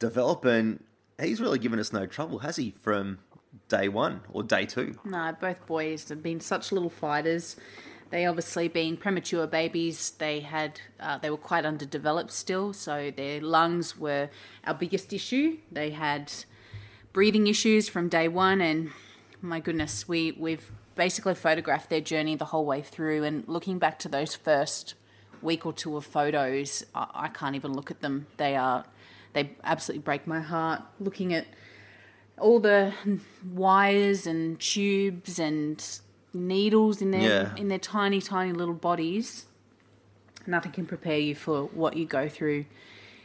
develop, 0.00 0.44
and 0.44 0.82
he's 1.20 1.40
really 1.40 1.58
given 1.58 1.78
us 1.78 1.92
no 1.92 2.06
trouble, 2.06 2.40
has 2.40 2.56
he? 2.56 2.72
From 2.72 3.18
day 3.68 3.88
one 3.88 4.20
or 4.32 4.42
day 4.42 4.66
two. 4.66 4.98
No, 5.04 5.34
both 5.40 5.66
boys 5.66 6.08
have 6.08 6.22
been 6.22 6.40
such 6.40 6.72
little 6.72 6.90
fighters. 6.90 7.56
They 8.10 8.26
obviously, 8.26 8.66
being 8.66 8.96
premature 8.96 9.46
babies, 9.46 10.10
they 10.18 10.40
had 10.40 10.80
uh, 10.98 11.18
they 11.18 11.30
were 11.30 11.36
quite 11.36 11.64
underdeveloped 11.64 12.32
still, 12.32 12.72
so 12.72 13.12
their 13.16 13.40
lungs 13.40 13.96
were 13.96 14.30
our 14.64 14.74
biggest 14.74 15.12
issue. 15.12 15.58
They 15.70 15.90
had 15.90 16.32
breathing 17.12 17.46
issues 17.46 17.88
from 17.88 18.08
day 18.08 18.26
one, 18.26 18.60
and 18.60 18.90
my 19.40 19.60
goodness, 19.60 20.08
we 20.08 20.32
we've 20.32 20.72
basically 20.96 21.34
photographed 21.34 21.88
their 21.88 22.00
journey 22.00 22.34
the 22.34 22.46
whole 22.46 22.66
way 22.66 22.82
through. 22.82 23.22
And 23.22 23.46
looking 23.46 23.78
back 23.78 23.98
to 24.00 24.08
those 24.08 24.34
first 24.34 24.94
week 25.40 25.64
or 25.64 25.72
two 25.72 25.96
of 25.96 26.04
photos, 26.04 26.84
I, 26.94 27.06
I 27.14 27.28
can't 27.28 27.54
even 27.54 27.72
look 27.72 27.92
at 27.92 28.00
them. 28.00 28.26
They 28.38 28.56
are 28.56 28.84
they 29.34 29.52
absolutely 29.62 30.02
break 30.02 30.26
my 30.26 30.40
heart. 30.40 30.82
Looking 30.98 31.32
at 31.32 31.46
all 32.40 32.60
the 32.60 32.92
wires 33.52 34.26
and 34.26 34.58
tubes 34.58 35.38
and 35.38 36.00
needles 36.32 37.02
in 37.02 37.10
their 37.10 37.20
Yeah. 37.22 37.56
in 37.56 37.68
their 37.68 37.78
tiny 37.78 38.20
tiny 38.20 38.52
little 38.52 38.74
bodies 38.74 39.46
nothing 40.46 40.72
can 40.72 40.86
prepare 40.86 41.18
you 41.18 41.34
for 41.34 41.64
what 41.64 41.96
you 41.96 42.06
go 42.06 42.28
through 42.28 42.64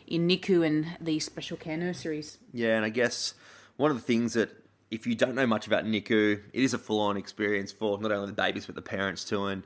in 0.07 0.27
NICU 0.27 0.65
and 0.65 0.98
these 1.00 1.24
special 1.25 1.57
care 1.57 1.77
nurseries 1.77 2.38
Yeah, 2.53 2.75
and 2.75 2.86
I 2.86 2.89
guess 2.89 3.34
one 3.77 3.91
of 3.91 3.98
the 3.98 4.03
things 4.03 4.34
that 4.34 4.51
if 4.91 5.07
you 5.07 5.15
don't 5.15 5.34
know 5.36 5.48
much 5.48 5.65
about 5.67 5.84
NICU, 5.84 6.41
it 6.53 6.63
is 6.63 6.74
a 6.74 6.77
full-on 6.77 7.17
experience 7.17 7.72
for 7.72 7.98
not 8.00 8.12
only 8.12 8.27
the 8.27 8.34
babies 8.34 8.65
but 8.67 8.75
the 8.75 8.81
parents 8.81 9.25
too. 9.25 9.45
And 9.45 9.63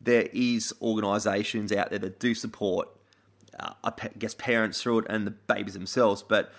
there 0.00 0.28
is 0.32 0.72
organisations 0.82 1.72
out 1.72 1.90
there 1.90 1.98
that 2.00 2.20
do 2.20 2.34
support, 2.34 2.88
uh, 3.58 3.72
I 3.82 3.92
guess, 4.18 4.34
parents 4.34 4.80
through 4.82 5.00
it 5.00 5.06
and 5.08 5.26
the 5.26 5.30
babies 5.32 5.74
themselves. 5.74 6.22
But 6.22 6.52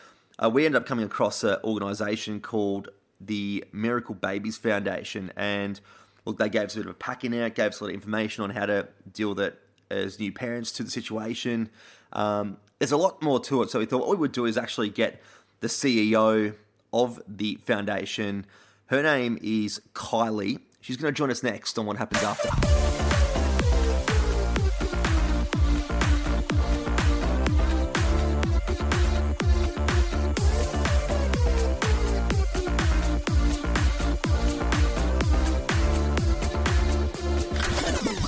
uh, 0.44 0.50
we 0.50 0.66
ended 0.66 0.82
up 0.82 0.88
coming 0.88 1.06
across 1.06 1.44
an 1.44 1.58
organisation 1.64 2.40
called 2.40 2.90
the 3.20 3.64
Miracle 3.72 4.16
Babies 4.16 4.58
Foundation, 4.58 5.32
and 5.36 5.80
look, 6.26 6.38
they 6.38 6.50
gave 6.50 6.64
us 6.64 6.76
a 6.76 6.78
bit 6.78 6.86
of 6.86 6.92
a 6.92 6.96
packing 6.96 7.40
out, 7.40 7.56
gave 7.56 7.72
us 7.72 7.80
a 7.80 7.84
lot 7.84 7.90
of 7.90 7.96
information 7.96 8.44
on 8.44 8.52
how 8.52 8.66
to 8.66 8.88
deal 9.12 9.30
with 9.30 9.40
it 9.40 9.60
as 9.92 10.20
new 10.20 10.32
parents 10.32 10.72
to 10.74 10.84
the 10.84 10.92
situation. 10.92 11.70
Um, 12.14 12.58
there's 12.80 12.92
a 12.92 12.98
lot 12.98 13.22
more 13.22 13.40
to 13.42 13.64
it, 13.64 13.70
so 13.70 13.80
we 13.80 13.86
thought 13.86 14.02
what 14.02 14.10
we 14.10 14.16
would 14.18 14.32
do 14.32 14.46
is 14.46 14.58
actually 14.58 14.90
get 14.90 15.22
the 15.60 15.68
CEO 15.68 16.56
of 16.94 17.22
the 17.28 17.56
foundation. 17.56 18.46
Her 18.88 19.04
name 19.04 19.38
is 19.42 19.82
Kylie. 19.94 20.60
She's 20.82 20.98
going 20.98 21.14
to 21.14 21.18
join 21.18 21.30
us 21.30 21.44
next 21.44 21.78
on 21.78 21.86
what 21.86 21.98
happens 21.98 22.24
after. 22.24 22.89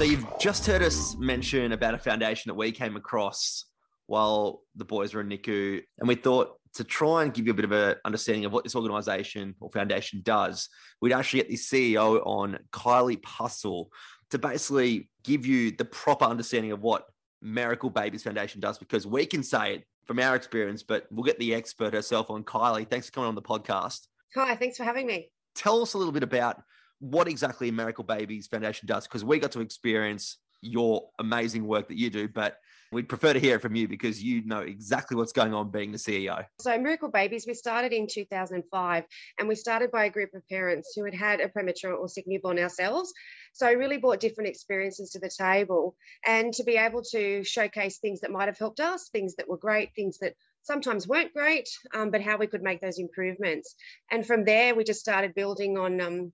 So 0.01 0.05
you've 0.05 0.25
just 0.39 0.65
heard 0.65 0.81
us 0.81 1.15
mention 1.19 1.73
about 1.73 1.93
a 1.93 1.99
foundation 1.99 2.49
that 2.49 2.55
we 2.55 2.71
came 2.71 2.95
across 2.95 3.65
while 4.07 4.63
the 4.75 4.83
boys 4.83 5.13
were 5.13 5.21
in 5.21 5.29
NICU. 5.29 5.83
And 5.99 6.07
we 6.07 6.15
thought 6.15 6.55
to 6.73 6.83
try 6.83 7.21
and 7.21 7.31
give 7.31 7.45
you 7.45 7.51
a 7.51 7.55
bit 7.55 7.65
of 7.65 7.71
an 7.71 7.97
understanding 8.03 8.45
of 8.45 8.51
what 8.51 8.63
this 8.63 8.75
organization 8.75 9.53
or 9.59 9.69
foundation 9.69 10.21
does, 10.23 10.69
we'd 11.01 11.13
actually 11.13 11.41
get 11.41 11.49
the 11.49 11.55
CEO 11.55 12.19
on, 12.25 12.57
Kylie 12.73 13.21
Pussell, 13.21 13.89
to 14.31 14.39
basically 14.39 15.07
give 15.23 15.45
you 15.45 15.69
the 15.69 15.85
proper 15.85 16.25
understanding 16.25 16.71
of 16.71 16.81
what 16.81 17.05
Miracle 17.43 17.91
Babies 17.91 18.23
Foundation 18.23 18.59
does, 18.59 18.79
because 18.79 19.05
we 19.05 19.27
can 19.27 19.43
say 19.43 19.75
it 19.75 19.83
from 20.05 20.17
our 20.17 20.35
experience, 20.35 20.81
but 20.81 21.05
we'll 21.11 21.25
get 21.25 21.37
the 21.37 21.53
expert 21.53 21.93
herself 21.93 22.31
on. 22.31 22.43
Kylie, 22.43 22.89
thanks 22.89 23.05
for 23.05 23.11
coming 23.11 23.27
on 23.27 23.35
the 23.35 23.41
podcast. 23.43 24.07
Hi, 24.33 24.55
thanks 24.55 24.77
for 24.77 24.83
having 24.83 25.05
me. 25.05 25.29
Tell 25.53 25.79
us 25.83 25.93
a 25.93 25.99
little 25.99 26.11
bit 26.11 26.23
about 26.23 26.63
what 27.01 27.27
exactly 27.27 27.69
Miracle 27.71 28.03
Babies 28.03 28.47
Foundation 28.47 28.87
does, 28.87 29.07
because 29.07 29.25
we 29.25 29.39
got 29.39 29.51
to 29.51 29.59
experience 29.59 30.37
your 30.61 31.09
amazing 31.19 31.67
work 31.67 31.89
that 31.89 31.97
you 31.97 32.09
do, 32.09 32.27
but 32.27 32.57
We'd 32.91 33.07
prefer 33.07 33.31
to 33.31 33.39
hear 33.39 33.55
it 33.55 33.61
from 33.61 33.73
you 33.73 33.87
because 33.87 34.21
you 34.21 34.43
know 34.43 34.59
exactly 34.59 35.15
what's 35.15 35.31
going 35.31 35.53
on 35.53 35.71
being 35.71 35.93
the 35.93 35.97
CEO. 35.97 36.45
So, 36.59 36.77
Miracle 36.77 37.09
Babies, 37.09 37.45
we 37.47 37.53
started 37.53 37.93
in 37.93 38.05
2005 38.05 39.05
and 39.39 39.47
we 39.47 39.55
started 39.55 39.91
by 39.91 40.05
a 40.05 40.09
group 40.09 40.33
of 40.33 40.45
parents 40.49 40.91
who 40.93 41.05
had 41.05 41.13
had 41.13 41.39
a 41.39 41.47
premature 41.47 41.93
or 41.93 42.09
sick 42.09 42.25
newborn 42.27 42.59
ourselves. 42.59 43.13
So, 43.53 43.65
I 43.65 43.71
really 43.71 43.95
brought 43.95 44.19
different 44.19 44.49
experiences 44.49 45.11
to 45.11 45.19
the 45.19 45.29
table 45.29 45.95
and 46.27 46.53
to 46.55 46.65
be 46.65 46.75
able 46.75 47.01
to 47.11 47.45
showcase 47.45 47.99
things 47.99 48.19
that 48.21 48.31
might 48.31 48.49
have 48.49 48.57
helped 48.57 48.81
us, 48.81 49.07
things 49.07 49.35
that 49.35 49.47
were 49.47 49.57
great, 49.57 49.91
things 49.95 50.17
that 50.19 50.33
sometimes 50.63 51.07
weren't 51.07 51.33
great, 51.33 51.69
um, 51.93 52.11
but 52.11 52.21
how 52.21 52.35
we 52.35 52.47
could 52.47 52.61
make 52.61 52.81
those 52.81 52.99
improvements. 52.99 53.73
And 54.11 54.27
from 54.27 54.43
there, 54.43 54.75
we 54.75 54.83
just 54.83 54.99
started 54.99 55.33
building 55.33 55.77
on. 55.77 56.01
Um, 56.01 56.33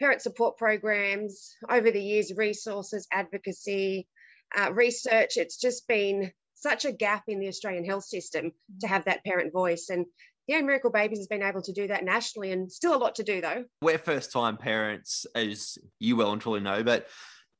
parent 0.00 0.22
support 0.22 0.56
programs 0.56 1.54
over 1.68 1.90
the 1.90 2.02
years, 2.02 2.32
resources, 2.36 3.06
advocacy, 3.12 4.06
uh, 4.56 4.72
research. 4.72 5.36
It's 5.36 5.58
just 5.58 5.86
been 5.88 6.32
such 6.54 6.84
a 6.84 6.92
gap 6.92 7.24
in 7.28 7.40
the 7.40 7.48
Australian 7.48 7.84
health 7.84 8.04
system 8.04 8.52
to 8.80 8.86
have 8.86 9.04
that 9.04 9.24
parent 9.24 9.52
voice. 9.52 9.88
And 9.90 10.06
yeah, 10.46 10.60
Miracle 10.60 10.90
Babies 10.90 11.18
has 11.18 11.26
been 11.26 11.42
able 11.42 11.62
to 11.62 11.72
do 11.72 11.88
that 11.88 12.04
nationally 12.04 12.52
and 12.52 12.70
still 12.70 12.94
a 12.94 12.98
lot 12.98 13.16
to 13.16 13.22
do 13.22 13.40
though. 13.40 13.64
We're 13.82 13.98
first 13.98 14.32
time 14.32 14.56
parents, 14.56 15.26
as 15.34 15.76
you 15.98 16.16
well 16.16 16.32
and 16.32 16.40
truly 16.40 16.60
know, 16.60 16.82
but 16.82 17.08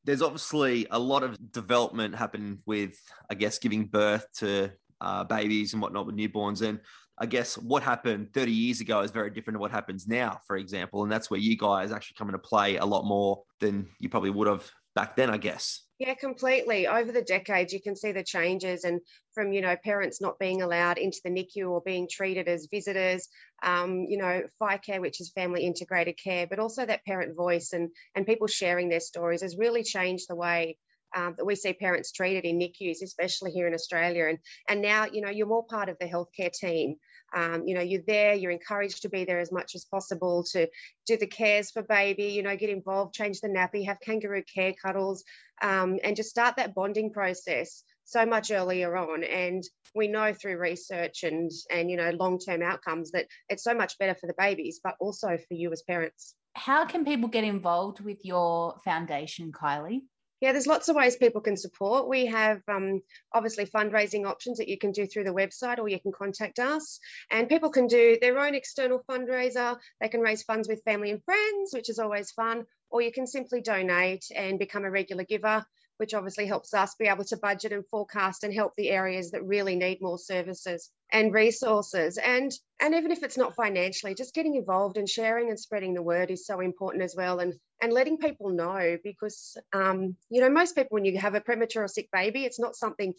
there's 0.05 0.23
obviously 0.23 0.87
a 0.90 0.99
lot 0.99 1.25
of 1.25 1.52
development 1.52 2.14
happening 2.14 2.61
with, 2.64 2.97
I 3.28 3.35
guess, 3.35 3.59
giving 3.59 3.87
birth 3.87 4.26
to 4.38 4.71
uh, 5.00 5.25
babies 5.25 5.73
and 5.73 5.83
whatnot 5.83 6.07
with 6.07 6.16
newborns. 6.16 6.62
And 6.66 6.81
I 7.18 7.26
guess 7.26 7.56
what 7.56 7.82
happened 7.82 8.32
30 8.35 8.52
years 8.52 8.80
ago 8.80 9.00
is 9.00 9.11
very 9.11 9.30
different 9.30 9.56
to 9.56 9.61
what 9.61 9.70
happens 9.70 10.06
now, 10.06 10.40
for 10.46 10.56
example. 10.56 11.02
And 11.02 11.11
that's 11.11 11.30
where 11.30 11.40
you 11.40 11.56
guys 11.56 11.90
actually 11.92 12.16
come 12.18 12.28
into 12.28 12.38
play 12.38 12.76
a 12.76 12.85
lot 12.85 13.04
more 13.04 13.42
than 13.61 13.88
you 13.99 14.08
probably 14.08 14.30
would 14.30 14.49
have 14.49 14.70
back 14.94 15.16
then, 15.16 15.30
I 15.30 15.37
guess. 15.37 15.82
Yeah, 15.99 16.14
completely. 16.14 16.87
Over 16.87 17.11
the 17.11 17.23
decades, 17.23 17.73
you 17.73 17.80
can 17.80 17.96
see 17.96 18.12
the 18.12 18.23
changes, 18.23 18.85
and 18.85 19.00
from 19.32 19.52
you 19.52 19.62
know 19.62 19.76
parents 19.82 20.20
not 20.20 20.38
being 20.38 20.61
allowed 20.61 20.99
into 20.99 21.20
the 21.25 21.30
NICU 21.30 21.70
or 21.70 21.80
being 21.87 22.06
treated 22.11 22.49
as 22.49 22.68
visitors, 22.70 23.28
um, 23.62 24.04
you 24.08 24.18
know 24.18 24.42
FICARE, 24.61 25.00
which 25.00 25.20
is 25.23 25.30
family 25.30 25.64
integrated 25.64 26.18
care, 26.23 26.46
but 26.46 26.58
also 26.58 26.85
that 26.85 27.04
parent 27.06 27.35
voice 27.35 27.73
and 27.73 27.90
and 28.14 28.26
people 28.26 28.46
sharing 28.46 28.90
their 28.90 29.00
stories 29.00 29.40
has 29.40 29.56
really 29.56 29.82
changed 29.82 30.26
the 30.28 30.37
way 30.37 30.76
um, 31.15 31.35
that 31.37 31.45
we 31.45 31.55
see 31.55 31.73
parents 31.73 32.13
treated 32.13 32.45
in 32.45 32.59
NICUs, 32.59 33.03
especially 33.03 33.53
here 33.53 33.67
in 33.67 33.75
Australia. 33.75 34.27
And 34.29 34.39
and 34.69 34.83
now 34.83 35.07
you 35.07 35.21
know 35.21 35.31
you're 35.31 35.47
more 35.47 35.67
part 35.67 35.89
of 35.89 35.99
the 35.99 36.07
healthcare 36.07 36.53
team. 36.53 36.97
Um, 37.35 37.67
you 37.67 37.75
know, 37.75 37.81
you're 37.81 38.05
there, 38.07 38.35
you're 38.35 38.53
encouraged 38.53 39.03
to 39.03 39.09
be 39.09 39.25
there 39.25 39.41
as 39.41 39.51
much 39.51 39.75
as 39.75 39.85
possible 39.85 40.45
to 40.53 40.69
do 41.07 41.17
the 41.17 41.27
cares 41.27 41.71
for 41.71 41.83
baby, 41.83 42.27
you 42.27 42.43
know, 42.43 42.57
get 42.57 42.71
involved, 42.71 43.15
change 43.15 43.41
the 43.41 43.49
nappy, 43.49 43.85
have 43.87 44.01
kangaroo 44.01 44.43
care 44.43 44.73
cuddles, 44.81 45.25
um, 45.61 45.99
and 46.05 46.17
just 46.17 46.31
start 46.31 46.57
that 46.57 46.75
bonding 46.75 47.13
process 47.13 47.83
so 48.05 48.25
much 48.25 48.51
earlier 48.51 48.97
on. 48.97 49.25
And 49.25 49.63
we 49.95 50.09
know 50.09 50.33
through 50.33 50.59
research 50.59 51.25
and, 51.25 51.51
and 51.71 51.91
you 51.91 51.97
know, 51.97 52.11
long-term 52.11 52.63
outcomes 52.63 53.11
that 53.11 53.27
it's 53.49 53.65
so 53.65 53.75
much 53.75 53.99
better 53.99 54.15
for 54.15 54.27
the 54.27 54.35
babies, 54.39 54.81
but 54.83 54.95
also 55.01 55.37
for 55.37 55.55
you 55.55 55.73
as 55.73 55.83
parents. 55.83 56.35
How 56.55 56.87
can 56.87 57.05
people 57.05 57.29
get 57.29 57.45
involved 57.45 58.01
with 58.01 58.25
your 58.25 58.77
foundation, 58.85 59.53
Kylie? 59.53 60.03
Yeah, 60.40 60.52
there's 60.52 60.66
lots 60.66 60.88
of 60.88 60.97
ways 60.97 61.16
people 61.16 61.40
can 61.40 61.57
support. 61.57 62.09
We 62.09 62.26
have 62.26 62.61
um, 62.69 63.00
obviously 63.33 63.64
fundraising 63.64 64.26
options 64.26 64.59
that 64.59 64.69
you 64.69 64.76
can 64.78 64.93
do 64.93 65.07
through 65.07 65.25
the 65.25 65.31
website 65.33 65.78
or 65.78 65.88
you 65.88 65.99
can 65.99 66.12
contact 66.12 66.59
us. 66.59 67.00
And 67.31 67.49
people 67.49 67.71
can 67.71 67.87
do 67.87 68.19
their 68.21 68.38
own 68.38 68.55
external 68.55 69.02
fundraiser. 69.09 69.78
They 70.00 70.09
can 70.09 70.21
raise 70.21 70.43
funds 70.43 70.69
with 70.69 70.85
family 70.85 71.11
and 71.11 71.25
friends, 71.25 71.71
which 71.73 71.88
is 71.88 71.99
always 71.99 72.33
fun, 72.33 72.66
or 72.90 73.00
you 73.00 73.12
can 73.12 73.26
simply 73.26 73.62
donate 73.62 74.26
and 74.35 74.59
become 74.59 74.85
a 74.85 74.90
regular 74.90 75.25
giver 75.25 75.64
which 75.99 76.15
obviously 76.15 76.47
helps 76.47 76.75
us 76.75 76.95
be 76.95 77.07
able 77.07 77.25
to 77.25 77.37
budget 77.37 77.73
and 77.73 77.87
forecast 77.87 78.45
and 78.45 78.53
help 78.53 78.73
the 78.76 78.91
areas 78.91 79.31
that 79.31 79.45
really 79.45 79.76
need 79.76 80.00
more 80.00 80.19
services 80.19 80.91
and 81.12 81.33
resources. 81.33 82.19
And 82.19 82.53
and 82.81 82.95
even 82.95 83.11
if 83.11 83.23
it's 83.23 83.38
not 83.38 83.55
financially 83.55 84.15
just 84.15 84.35
getting 84.35 84.55
involved 84.55 84.97
and 84.99 85.09
sharing 85.09 85.49
and 85.49 85.59
spreading 85.59 85.95
the 85.95 86.03
word 86.03 86.31
is 86.31 86.47
so 86.47 86.61
important 86.61 87.05
as 87.05 87.15
well. 87.17 87.41
And 87.41 87.55
and 87.83 87.93
letting 87.93 88.19
people 88.19 88.50
know 88.50 88.97
because 89.03 89.57
um, 89.73 90.17
you 90.31 90.41
know 90.41 90.50
most 90.50 90.75
people 90.75 90.95
when 90.95 91.05
you 91.05 91.19
have 91.19 91.35
a 91.35 91.41
premature 91.41 91.85
or 91.85 91.88
sick 91.88 92.09
baby 92.12 92.45
it's 92.45 92.59
not 92.59 92.75
something 92.75 93.12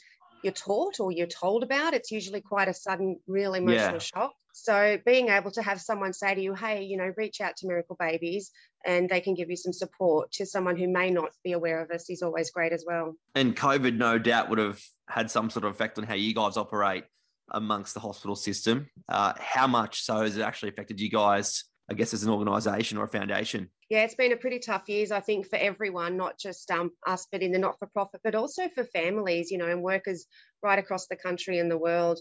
you're 0.43 0.53
taught 0.53 0.99
or 0.99 1.11
you're 1.11 1.27
told 1.27 1.63
about. 1.63 1.93
It's 1.93 2.11
usually 2.11 2.41
quite 2.41 2.67
a 2.67 2.73
sudden 2.73 3.19
real 3.27 3.53
emotional 3.53 3.93
yeah. 3.93 3.99
shock 3.99 4.33
so 4.57 4.97
being 5.05 5.29
able 5.29 5.51
to 5.51 5.61
have 5.61 5.79
someone 5.79 6.13
say 6.13 6.33
to 6.33 6.41
you, 6.41 6.55
hey, 6.55 6.83
you 6.83 6.97
know, 6.97 7.13
reach 7.15 7.41
out 7.41 7.55
to 7.57 7.67
Miracle 7.67 7.95
Babies 7.99 8.51
and 8.85 9.07
they 9.07 9.21
can 9.21 9.35
give 9.35 9.51
you 9.51 9.55
some 9.55 9.71
support 9.71 10.31
to 10.31 10.47
someone 10.47 10.75
who 10.75 10.87
may 10.87 11.11
not 11.11 11.29
be 11.43 11.51
aware 11.51 11.79
of 11.79 11.91
us 11.91 12.09
is 12.09 12.23
always 12.23 12.49
great 12.49 12.73
as 12.73 12.83
well. 12.85 13.13
And 13.35 13.55
COVID 13.55 13.97
no 13.97 14.17
doubt 14.17 14.49
would 14.49 14.57
have 14.57 14.81
had 15.07 15.29
some 15.29 15.51
sort 15.51 15.63
of 15.63 15.71
effect 15.71 15.99
on 15.99 16.05
how 16.05 16.15
you 16.15 16.33
guys 16.33 16.57
operate 16.57 17.03
amongst 17.51 17.93
the 17.93 17.99
hospital 17.99 18.35
system. 18.35 18.89
Uh, 19.07 19.33
how 19.39 19.67
much 19.67 20.01
so 20.01 20.21
has 20.21 20.35
it 20.35 20.41
actually 20.41 20.69
affected 20.69 20.99
you 20.99 21.11
guys, 21.11 21.65
I 21.89 21.93
guess, 21.93 22.13
as 22.13 22.23
an 22.23 22.31
organisation 22.31 22.97
or 22.97 23.03
a 23.03 23.07
foundation? 23.07 23.69
Yeah, 23.91 24.03
it's 24.03 24.15
been 24.15 24.33
a 24.33 24.37
pretty 24.37 24.59
tough 24.59 24.89
years, 24.89 25.11
I 25.11 25.19
think, 25.19 25.47
for 25.47 25.57
everyone, 25.57 26.17
not 26.17 26.39
just 26.39 26.69
um, 26.71 26.91
us, 27.05 27.27
but 27.31 27.43
in 27.43 27.51
the 27.51 27.59
not 27.59 27.77
for 27.77 27.87
profit, 27.87 28.21
but 28.23 28.35
also 28.35 28.69
for 28.69 28.83
families, 28.83 29.51
you 29.51 29.59
know, 29.59 29.67
and 29.67 29.83
workers 29.83 30.25
right 30.63 30.79
across 30.79 31.07
the 31.07 31.15
country 31.15 31.59
and 31.59 31.69
the 31.69 31.77
world. 31.77 32.19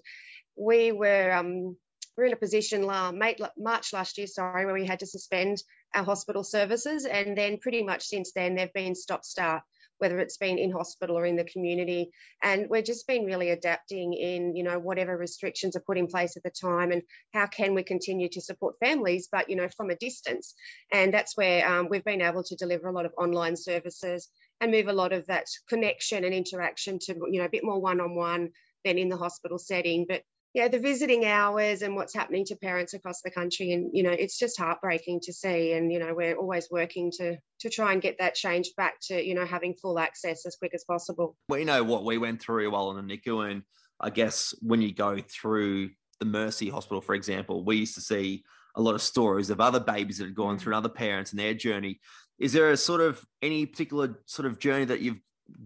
We 0.55 0.93
were 0.93 1.33
um, 1.33 1.77
we're 2.17 2.27
in 2.27 2.33
a 2.33 2.37
position 2.37 2.83
March 2.83 3.93
last 3.93 4.19
year, 4.19 4.27
sorry, 4.27 4.65
where 4.65 4.75
we 4.75 4.87
had 4.87 5.01
to 5.01 5.07
suspend 5.07 5.63
our 5.95 6.05
hospital 6.05 6.43
services. 6.43 7.05
And 7.05 7.37
then 7.37 7.59
pretty 7.59 7.83
much 7.83 8.05
since 8.05 8.33
then, 8.33 8.55
they've 8.55 8.73
been 8.73 8.95
stop 8.95 9.25
start, 9.25 9.63
whether 9.99 10.19
it's 10.19 10.37
been 10.37 10.59
in 10.59 10.71
hospital 10.71 11.19
or 11.19 11.27
in 11.27 11.37
the 11.37 11.45
community. 11.45 12.11
And 12.43 12.69
we've 12.71 12.85
just 12.85 13.07
been 13.07 13.25
really 13.25 13.51
adapting 13.51 14.13
in, 14.15 14.57
you 14.57 14.63
know, 14.63 14.79
whatever 14.79 15.17
restrictions 15.17 15.77
are 15.77 15.85
put 15.87 15.99
in 15.99 16.07
place 16.07 16.37
at 16.37 16.43
the 16.43 16.51
time 16.51 16.93
and 16.93 17.03
how 17.35 17.47
can 17.47 17.75
we 17.75 17.83
continue 17.83 18.29
to 18.31 18.41
support 18.41 18.77
families, 18.81 19.29
but, 19.31 19.51
you 19.51 19.57
know, 19.57 19.69
from 19.77 19.91
a 19.91 19.97
distance. 19.97 20.55
And 20.93 21.13
that's 21.13 21.37
where 21.37 21.69
um, 21.69 21.89
we've 21.91 22.05
been 22.05 22.23
able 22.23 22.45
to 22.45 22.57
deliver 22.57 22.89
a 22.89 22.93
lot 22.93 23.07
of 23.07 23.13
online 23.19 23.57
services 23.57 24.29
and 24.61 24.71
move 24.71 24.89
a 24.89 24.93
lot 24.93 25.13
of 25.13 25.27
that 25.27 25.45
connection 25.69 26.25
and 26.25 26.35
interaction 26.35 26.99
to, 26.99 27.15
you 27.31 27.41
know, 27.41 27.45
a 27.45 27.51
bit 27.51 27.65
more 27.65 27.81
one 27.81 28.01
on 28.01 28.15
one 28.15 28.51
than 28.85 28.97
in 28.97 29.09
the 29.09 29.17
hospital 29.17 29.59
setting. 29.59 30.07
But 30.09 30.23
yeah, 30.57 30.69
the 30.69 30.79
visiting 30.79 31.27
hours 31.27 31.83
and 31.83 31.95
what's 31.95 32.15
happening 32.15 32.43
to 32.47 32.57
parents 32.57 32.95
across 32.95 33.21
the 33.21 33.31
country. 33.31 33.73
And, 33.73 33.91
you 33.93 34.03
know, 34.03 34.11
it's 34.11 34.39
just 34.39 34.59
heartbreaking 34.59 35.21
to 35.25 35.33
see. 35.35 35.75
And, 35.75 35.93
you 35.93 35.99
know, 35.99 36.15
we're 36.15 36.35
always 36.35 36.69
working 36.71 37.13
to 37.19 37.37
to 37.61 37.69
try 37.69 37.93
and 37.93 38.01
get 38.01 38.17
that 38.21 38.35
change 38.35 38.71
back 38.75 38.95
to, 39.09 39.23
you 39.23 39.35
know, 39.35 39.45
having 39.45 39.75
full 39.75 39.99
access 39.99 40.47
as 40.47 40.57
quick 40.57 40.73
as 40.73 40.83
possible. 40.85 41.37
We 41.51 41.65
know 41.65 41.85
what 41.85 42.07
we 42.07 42.17
went 42.17 42.41
through 42.41 42.71
while 42.71 42.91
in 42.97 43.07
the 43.07 43.19
NICU. 43.19 43.51
And 43.51 43.65
I 44.01 44.09
guess 44.09 44.55
when 44.63 44.81
you 44.81 44.95
go 44.95 45.19
through 45.19 45.91
the 46.21 46.27
Mercy 46.27 46.71
Hospital, 46.71 47.03
for 47.03 47.15
example, 47.15 47.63
we 47.63 47.77
used 47.77 47.97
to 47.97 48.01
see 48.01 48.43
a 48.77 48.81
lot 48.81 48.95
of 48.95 49.03
stories 49.03 49.51
of 49.51 49.61
other 49.61 49.81
babies 49.81 50.17
that 50.19 50.25
had 50.25 50.35
gone 50.35 50.57
mm. 50.57 50.61
through 50.61 50.73
and 50.73 50.79
other 50.79 50.89
parents 50.89 51.33
and 51.33 51.39
their 51.39 51.53
journey. 51.53 52.01
Is 52.39 52.55
there 52.55 52.71
a 52.71 52.79
sort 52.79 53.03
of 53.03 53.23
any 53.43 53.67
particular 53.67 54.23
sort 54.25 54.47
of 54.47 54.59
journey 54.59 54.87
that 54.87 55.01
you've 55.01 55.21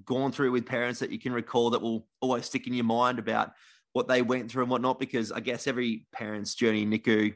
gone 0.04 0.32
through 0.32 0.50
with 0.50 0.66
parents 0.66 0.99
that 0.99 1.11
you 1.11 1.20
can 1.20 1.32
recall 1.32 1.70
that 1.70 1.80
will 1.80 2.09
always 2.20 2.47
stick 2.47 2.66
in 2.66 2.75
your 2.75 2.85
mind 2.85 3.20
about 3.20 3.52
what 3.92 4.09
they 4.09 4.23
went 4.23 4.50
through 4.50 4.62
and 4.62 4.70
whatnot, 4.70 4.99
because 4.99 5.32
I 5.32 5.40
guess 5.40 5.66
every 5.66 6.06
parent's 6.12 6.54
journey 6.54 6.82
in 6.82 6.90
NICU 6.90 7.35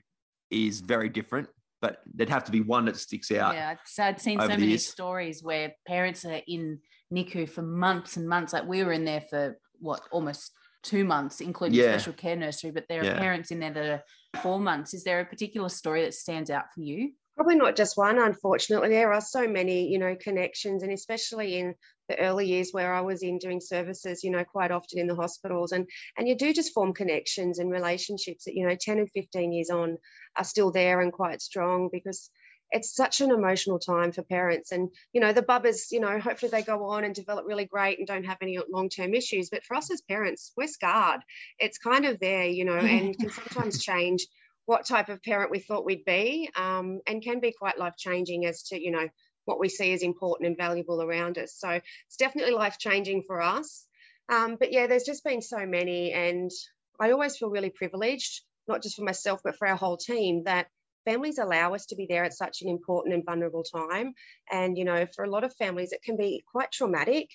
is 0.50 0.80
very 0.80 1.08
different, 1.08 1.48
but 1.80 1.98
there'd 2.06 2.30
have 2.30 2.44
to 2.44 2.52
be 2.52 2.60
one 2.60 2.84
that 2.86 2.96
sticks 2.96 3.30
out. 3.32 3.54
Yeah, 3.54 3.74
so 3.84 4.04
I'd 4.04 4.20
seen 4.20 4.40
so 4.40 4.48
many 4.48 4.66
years. 4.66 4.86
stories 4.86 5.42
where 5.42 5.74
parents 5.86 6.24
are 6.24 6.40
in 6.46 6.78
NICU 7.12 7.48
for 7.48 7.62
months 7.62 8.16
and 8.16 8.28
months. 8.28 8.52
Like 8.52 8.66
we 8.66 8.84
were 8.84 8.92
in 8.92 9.04
there 9.04 9.22
for 9.28 9.58
what 9.80 10.02
almost 10.12 10.52
two 10.82 11.04
months, 11.04 11.40
including 11.40 11.78
yeah. 11.78 11.90
special 11.96 12.12
care 12.12 12.36
nursery, 12.36 12.70
but 12.70 12.84
there 12.88 13.00
are 13.00 13.04
yeah. 13.04 13.18
parents 13.18 13.50
in 13.50 13.58
there 13.58 13.72
that 13.72 13.84
are 13.84 14.40
four 14.40 14.60
months. 14.60 14.94
Is 14.94 15.02
there 15.02 15.20
a 15.20 15.24
particular 15.24 15.68
story 15.68 16.02
that 16.02 16.14
stands 16.14 16.50
out 16.50 16.64
for 16.74 16.82
you? 16.82 17.12
Probably 17.36 17.56
not 17.56 17.74
just 17.74 17.96
one, 17.96 18.18
unfortunately. 18.18 18.90
There 18.90 19.12
are 19.12 19.20
so 19.20 19.48
many, 19.48 19.88
you 19.88 19.98
know, 19.98 20.14
connections, 20.20 20.84
and 20.84 20.92
especially 20.92 21.58
in 21.58 21.74
the 22.08 22.18
early 22.18 22.46
years 22.46 22.70
where 22.72 22.92
I 22.92 23.00
was 23.00 23.22
in 23.22 23.38
doing 23.38 23.60
services, 23.60 24.22
you 24.22 24.30
know, 24.30 24.44
quite 24.44 24.70
often 24.70 24.98
in 24.98 25.06
the 25.06 25.14
hospitals. 25.14 25.72
And 25.72 25.88
and 26.16 26.28
you 26.28 26.36
do 26.36 26.52
just 26.52 26.74
form 26.74 26.92
connections 26.92 27.58
and 27.58 27.70
relationships 27.70 28.44
that, 28.44 28.54
you 28.54 28.66
know, 28.66 28.76
10 28.78 28.98
and 28.98 29.10
15 29.10 29.52
years 29.52 29.70
on 29.70 29.98
are 30.36 30.44
still 30.44 30.70
there 30.70 31.00
and 31.00 31.12
quite 31.12 31.40
strong 31.40 31.88
because 31.92 32.30
it's 32.70 32.94
such 32.94 33.20
an 33.20 33.30
emotional 33.30 33.78
time 33.78 34.10
for 34.10 34.22
parents. 34.22 34.72
And, 34.72 34.90
you 35.12 35.20
know, 35.20 35.32
the 35.32 35.42
bubbers, 35.42 35.92
you 35.92 36.00
know, 36.00 36.18
hopefully 36.18 36.50
they 36.50 36.62
go 36.62 36.86
on 36.86 37.04
and 37.04 37.14
develop 37.14 37.46
really 37.46 37.66
great 37.66 37.98
and 37.98 38.06
don't 38.06 38.24
have 38.24 38.38
any 38.42 38.58
long 38.68 38.88
term 38.88 39.14
issues. 39.14 39.48
But 39.48 39.64
for 39.64 39.76
us 39.76 39.92
as 39.92 40.00
parents, 40.00 40.52
we're 40.56 40.66
scarred. 40.66 41.20
It's 41.58 41.78
kind 41.78 42.04
of 42.04 42.18
there, 42.18 42.46
you 42.46 42.64
know, 42.64 42.76
and 42.78 43.16
can 43.16 43.30
sometimes 43.48 43.82
change 43.82 44.26
what 44.66 44.86
type 44.86 45.08
of 45.08 45.22
parent 45.22 45.50
we 45.50 45.58
thought 45.58 45.84
we'd 45.84 46.04
be 46.04 46.50
um, 46.56 47.00
and 47.06 47.22
can 47.22 47.38
be 47.38 47.52
quite 47.52 47.78
life 47.78 47.96
changing 47.96 48.46
as 48.46 48.62
to, 48.64 48.82
you 48.82 48.90
know, 48.90 49.06
what 49.44 49.60
we 49.60 49.68
see 49.68 49.92
as 49.92 50.02
important 50.02 50.46
and 50.46 50.56
valuable 50.56 51.02
around 51.02 51.38
us. 51.38 51.54
So 51.56 51.68
it's 51.70 52.16
definitely 52.18 52.54
life 52.54 52.78
changing 52.78 53.24
for 53.26 53.40
us. 53.40 53.86
Um, 54.28 54.56
but 54.58 54.72
yeah, 54.72 54.86
there's 54.86 55.04
just 55.04 55.24
been 55.24 55.42
so 55.42 55.66
many. 55.66 56.12
And 56.12 56.50
I 56.98 57.10
always 57.10 57.36
feel 57.36 57.50
really 57.50 57.70
privileged, 57.70 58.42
not 58.68 58.82
just 58.82 58.96
for 58.96 59.04
myself, 59.04 59.40
but 59.44 59.56
for 59.56 59.66
our 59.66 59.76
whole 59.76 59.96
team, 59.96 60.44
that 60.44 60.68
families 61.04 61.38
allow 61.38 61.74
us 61.74 61.86
to 61.86 61.96
be 61.96 62.06
there 62.08 62.24
at 62.24 62.32
such 62.32 62.62
an 62.62 62.68
important 62.68 63.14
and 63.14 63.24
vulnerable 63.24 63.62
time. 63.64 64.14
And, 64.50 64.78
you 64.78 64.84
know, 64.84 65.06
for 65.14 65.24
a 65.24 65.30
lot 65.30 65.44
of 65.44 65.54
families, 65.56 65.92
it 65.92 66.02
can 66.02 66.16
be 66.16 66.42
quite 66.50 66.72
traumatic. 66.72 67.28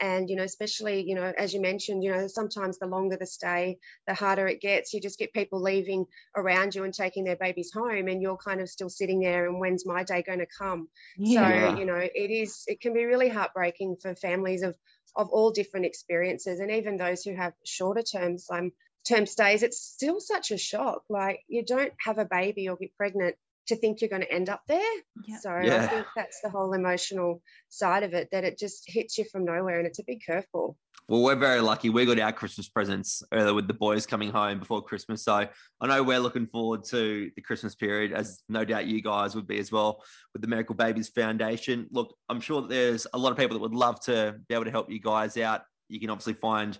And, 0.00 0.30
you 0.30 0.36
know, 0.36 0.42
especially, 0.42 1.02
you 1.06 1.14
know, 1.14 1.32
as 1.36 1.52
you 1.52 1.60
mentioned, 1.60 2.02
you 2.02 2.10
know, 2.10 2.26
sometimes 2.26 2.78
the 2.78 2.86
longer 2.86 3.16
the 3.16 3.26
stay, 3.26 3.78
the 4.06 4.14
harder 4.14 4.46
it 4.46 4.60
gets. 4.60 4.94
You 4.94 5.00
just 5.00 5.18
get 5.18 5.32
people 5.32 5.60
leaving 5.60 6.06
around 6.36 6.74
you 6.74 6.84
and 6.84 6.94
taking 6.94 7.24
their 7.24 7.36
babies 7.36 7.70
home, 7.72 8.08
and 8.08 8.22
you're 8.22 8.36
kind 8.36 8.60
of 8.60 8.68
still 8.68 8.88
sitting 8.88 9.20
there. 9.20 9.46
And 9.46 9.60
when's 9.60 9.84
my 9.86 10.02
day 10.02 10.22
going 10.22 10.38
to 10.38 10.46
come? 10.46 10.88
Yeah. 11.18 11.72
So, 11.72 11.78
you 11.78 11.84
know, 11.84 11.96
it 11.96 12.30
is, 12.30 12.64
it 12.66 12.80
can 12.80 12.94
be 12.94 13.04
really 13.04 13.28
heartbreaking 13.28 13.96
for 14.00 14.14
families 14.14 14.62
of, 14.62 14.76
of 15.16 15.28
all 15.30 15.50
different 15.50 15.86
experiences 15.86 16.60
and 16.60 16.70
even 16.70 16.96
those 16.96 17.22
who 17.22 17.34
have 17.34 17.52
shorter 17.64 18.02
terms 18.02 18.46
um, 18.50 18.70
term 19.08 19.26
stays, 19.26 19.62
it's 19.62 19.80
still 19.80 20.20
such 20.20 20.50
a 20.50 20.58
shock. 20.58 21.02
Like 21.08 21.40
you 21.48 21.64
don't 21.64 21.92
have 22.04 22.18
a 22.18 22.24
baby 22.24 22.68
or 22.68 22.76
get 22.76 22.96
pregnant 22.96 23.36
to 23.68 23.76
think 23.76 24.00
you're 24.00 24.10
going 24.10 24.22
to 24.22 24.32
end 24.32 24.48
up 24.48 24.62
there. 24.66 24.80
Yep. 25.26 25.40
So 25.40 25.58
yeah. 25.62 25.84
I 25.84 25.86
think 25.86 26.06
that's 26.16 26.40
the 26.42 26.50
whole 26.50 26.72
emotional 26.72 27.42
side 27.68 28.02
of 28.02 28.14
it 28.14 28.28
that 28.32 28.44
it 28.44 28.58
just 28.58 28.84
hits 28.86 29.18
you 29.18 29.24
from 29.30 29.44
nowhere 29.44 29.78
and 29.78 29.86
it's 29.86 29.98
a 29.98 30.04
big 30.04 30.20
curveball. 30.28 30.74
Well, 31.08 31.22
we're 31.22 31.34
very 31.34 31.60
lucky. 31.60 31.90
We 31.90 32.06
got 32.06 32.20
our 32.20 32.32
Christmas 32.32 32.68
presents 32.68 33.22
earlier 33.32 33.54
with 33.54 33.66
the 33.66 33.74
boys 33.74 34.06
coming 34.06 34.30
home 34.30 34.60
before 34.60 34.82
Christmas. 34.82 35.24
So 35.24 35.48
I 35.80 35.86
know 35.86 36.02
we're 36.02 36.20
looking 36.20 36.46
forward 36.46 36.84
to 36.90 37.30
the 37.34 37.42
Christmas 37.42 37.74
period, 37.74 38.12
as 38.12 38.42
no 38.48 38.64
doubt 38.64 38.86
you 38.86 39.02
guys 39.02 39.34
would 39.34 39.48
be 39.48 39.58
as 39.58 39.72
well 39.72 40.04
with 40.32 40.42
the 40.42 40.48
Miracle 40.48 40.76
Babies 40.76 41.08
Foundation. 41.08 41.88
Look, 41.90 42.14
I'm 42.28 42.40
sure 42.40 42.62
there's 42.62 43.06
a 43.12 43.18
lot 43.18 43.32
of 43.32 43.38
people 43.38 43.54
that 43.54 43.62
would 43.62 43.74
love 43.74 44.00
to 44.02 44.36
be 44.48 44.54
able 44.54 44.66
to 44.66 44.70
help 44.70 44.90
you 44.90 45.00
guys 45.00 45.36
out. 45.36 45.62
You 45.88 45.98
can 45.98 46.10
obviously 46.10 46.34
find 46.34 46.78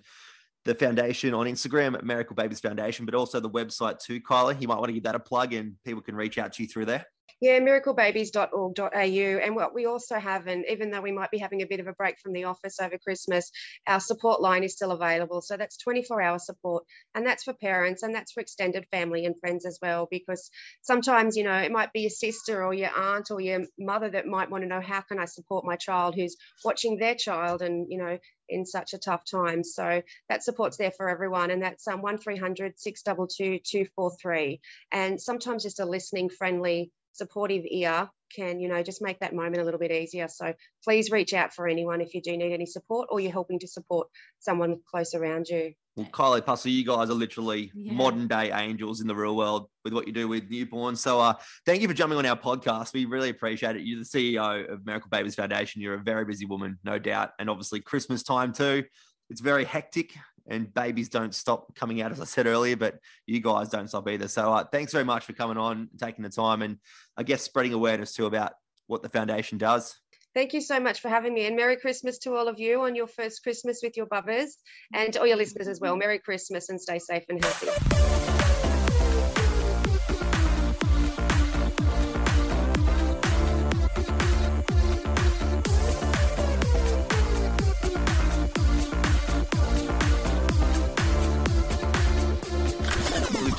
the 0.65 0.75
foundation 0.75 1.33
on 1.33 1.47
Instagram 1.47 1.95
at 1.95 2.05
Miracle 2.05 2.35
Babies 2.35 2.59
Foundation, 2.59 3.05
but 3.05 3.15
also 3.15 3.39
the 3.39 3.49
website 3.49 3.99
too, 3.99 4.21
Kylie. 4.21 4.61
You 4.61 4.67
might 4.67 4.77
want 4.77 4.87
to 4.87 4.93
give 4.93 5.03
that 5.03 5.15
a 5.15 5.19
plug 5.19 5.53
and 5.53 5.75
people 5.83 6.01
can 6.01 6.15
reach 6.15 6.37
out 6.37 6.53
to 6.53 6.63
you 6.63 6.69
through 6.69 6.85
there. 6.85 7.05
Yeah, 7.41 7.59
miraclebabies.org.au. 7.59 9.39
And 9.43 9.55
what 9.55 9.73
we 9.73 9.87
also 9.87 10.19
have, 10.19 10.45
and 10.45 10.63
even 10.69 10.91
though 10.91 11.01
we 11.01 11.11
might 11.11 11.31
be 11.31 11.39
having 11.39 11.63
a 11.63 11.65
bit 11.65 11.79
of 11.79 11.87
a 11.87 11.93
break 11.93 12.19
from 12.19 12.33
the 12.33 12.43
office 12.43 12.79
over 12.79 12.99
Christmas, 12.99 13.51
our 13.87 13.99
support 13.99 14.41
line 14.41 14.63
is 14.63 14.73
still 14.73 14.91
available. 14.91 15.41
So 15.41 15.57
that's 15.57 15.77
24 15.77 16.21
hour 16.21 16.37
support. 16.37 16.85
And 17.15 17.25
that's 17.25 17.43
for 17.43 17.53
parents 17.53 18.03
and 18.03 18.13
that's 18.13 18.31
for 18.31 18.41
extended 18.41 18.85
family 18.91 19.25
and 19.25 19.35
friends 19.39 19.65
as 19.65 19.79
well. 19.81 20.07
Because 20.11 20.51
sometimes, 20.81 21.35
you 21.35 21.43
know, 21.43 21.57
it 21.57 21.71
might 21.71 21.91
be 21.93 22.01
your 22.01 22.11
sister 22.11 22.63
or 22.63 22.75
your 22.75 22.95
aunt 22.95 23.31
or 23.31 23.41
your 23.41 23.61
mother 23.79 24.09
that 24.11 24.27
might 24.27 24.51
want 24.51 24.63
to 24.63 24.69
know 24.69 24.81
how 24.81 25.01
can 25.01 25.19
I 25.19 25.25
support 25.25 25.65
my 25.65 25.77
child 25.77 26.13
who's 26.15 26.37
watching 26.63 26.97
their 26.97 27.15
child 27.15 27.63
and, 27.63 27.87
you 27.89 27.97
know, 27.97 28.19
in 28.49 28.65
such 28.65 28.93
a 28.93 28.99
tough 28.99 29.23
time. 29.29 29.63
So 29.63 30.03
that 30.29 30.43
support's 30.43 30.77
there 30.77 30.91
for 30.91 31.09
everyone. 31.09 31.49
And 31.51 31.63
that's 31.63 31.87
um, 31.87 32.01
1300 32.03 32.79
622 32.79 33.59
243. 33.65 34.59
And 34.91 35.19
sometimes 35.19 35.63
just 35.63 35.79
a 35.79 35.85
listening, 35.85 36.29
friendly, 36.29 36.91
supportive 37.13 37.63
ear 37.65 38.09
can, 38.33 38.59
you 38.59 38.69
know, 38.69 38.81
just 38.81 39.01
make 39.01 39.19
that 39.19 39.33
moment 39.33 39.61
a 39.61 39.65
little 39.65 39.79
bit 39.79 39.91
easier. 39.91 40.27
So 40.27 40.53
please 40.83 41.11
reach 41.11 41.33
out 41.33 41.53
for 41.53 41.67
anyone 41.67 42.01
if 42.01 42.13
you 42.13 42.21
do 42.21 42.35
need 42.37 42.53
any 42.53 42.65
support 42.65 43.09
or 43.11 43.19
you're 43.19 43.31
helping 43.31 43.59
to 43.59 43.67
support 43.67 44.07
someone 44.39 44.79
close 44.89 45.13
around 45.13 45.47
you. 45.47 45.73
Well, 45.97 46.07
Kylie 46.07 46.41
Pussell, 46.41 46.71
you 46.71 46.85
guys 46.85 47.09
are 47.09 47.13
literally 47.13 47.71
yeah. 47.75 47.91
modern 47.91 48.27
day 48.27 48.51
angels 48.53 49.01
in 49.01 49.07
the 49.07 49.15
real 49.15 49.35
world 49.35 49.67
with 49.83 49.91
what 49.91 50.07
you 50.07 50.13
do 50.13 50.27
with 50.27 50.49
newborns. 50.49 50.99
So 50.99 51.19
uh, 51.19 51.33
thank 51.65 51.81
you 51.81 51.87
for 51.89 51.93
jumping 51.93 52.17
on 52.17 52.25
our 52.25 52.37
podcast. 52.37 52.93
We 52.93 53.05
really 53.05 53.29
appreciate 53.29 53.75
it. 53.75 53.81
You're 53.81 53.99
the 53.99 54.05
CEO 54.05 54.71
of 54.71 54.85
Miracle 54.85 55.09
Babies 55.09 55.35
Foundation. 55.35 55.81
You're 55.81 55.95
a 55.95 56.03
very 56.03 56.23
busy 56.23 56.45
woman, 56.45 56.79
no 56.85 56.97
doubt. 56.97 57.31
And 57.39 57.49
obviously 57.49 57.81
Christmas 57.81 58.23
time 58.23 58.53
too. 58.53 58.85
It's 59.29 59.41
very 59.41 59.65
hectic 59.65 60.13
and 60.47 60.73
babies 60.73 61.09
don't 61.09 61.33
stop 61.33 61.73
coming 61.75 62.01
out, 62.01 62.11
as 62.11 62.21
I 62.21 62.25
said 62.25 62.47
earlier, 62.47 62.75
but 62.75 62.99
you 63.25 63.39
guys 63.39 63.69
don't 63.69 63.87
stop 63.87 64.07
either. 64.07 64.27
So 64.27 64.51
uh, 64.53 64.63
thanks 64.63 64.91
very 64.91 65.05
much 65.05 65.25
for 65.25 65.33
coming 65.33 65.57
on, 65.57 65.89
taking 65.99 66.23
the 66.23 66.29
time, 66.29 66.61
and 66.61 66.77
I 67.17 67.23
guess 67.23 67.41
spreading 67.41 67.73
awareness 67.73 68.13
too 68.13 68.25
about 68.25 68.53
what 68.87 69.03
the 69.03 69.09
foundation 69.09 69.57
does. 69.57 69.95
Thank 70.33 70.53
you 70.53 70.61
so 70.61 70.79
much 70.79 71.01
for 71.01 71.09
having 71.09 71.33
me, 71.33 71.45
and 71.45 71.55
Merry 71.55 71.75
Christmas 71.75 72.17
to 72.19 72.35
all 72.35 72.47
of 72.47 72.59
you 72.59 72.81
on 72.81 72.95
your 72.95 73.07
first 73.07 73.43
Christmas 73.43 73.81
with 73.83 73.97
your 73.97 74.05
bubbers, 74.05 74.51
and 74.93 75.15
all 75.17 75.27
your 75.27 75.37
listeners 75.37 75.67
as 75.67 75.79
well. 75.79 75.95
Merry 75.97 76.19
Christmas 76.19 76.69
and 76.69 76.79
stay 76.79 76.99
safe 76.99 77.23
and 77.29 77.43
healthy. 77.43 78.30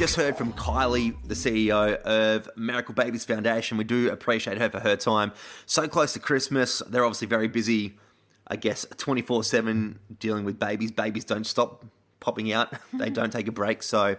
Just 0.02 0.16
heard 0.16 0.36
from 0.36 0.52
Kylie, 0.54 1.14
the 1.28 1.34
CEO 1.34 1.94
of 2.02 2.50
Miracle 2.56 2.92
Babies 2.92 3.24
Foundation. 3.24 3.78
We 3.78 3.84
do 3.84 4.10
appreciate 4.10 4.58
her 4.58 4.68
for 4.68 4.80
her 4.80 4.96
time. 4.96 5.30
So 5.64 5.86
close 5.86 6.12
to 6.14 6.18
Christmas. 6.18 6.82
They're 6.88 7.04
obviously 7.04 7.28
very 7.28 7.46
busy, 7.46 8.00
I 8.48 8.56
guess, 8.56 8.84
24 8.96 9.44
7 9.44 10.00
dealing 10.18 10.44
with 10.44 10.58
babies. 10.58 10.90
Babies 10.90 11.24
don't 11.24 11.46
stop 11.46 11.84
popping 12.18 12.52
out, 12.52 12.72
they 12.92 13.04
mm-hmm. 13.04 13.14
don't 13.14 13.32
take 13.32 13.46
a 13.46 13.52
break. 13.52 13.84
So 13.84 14.16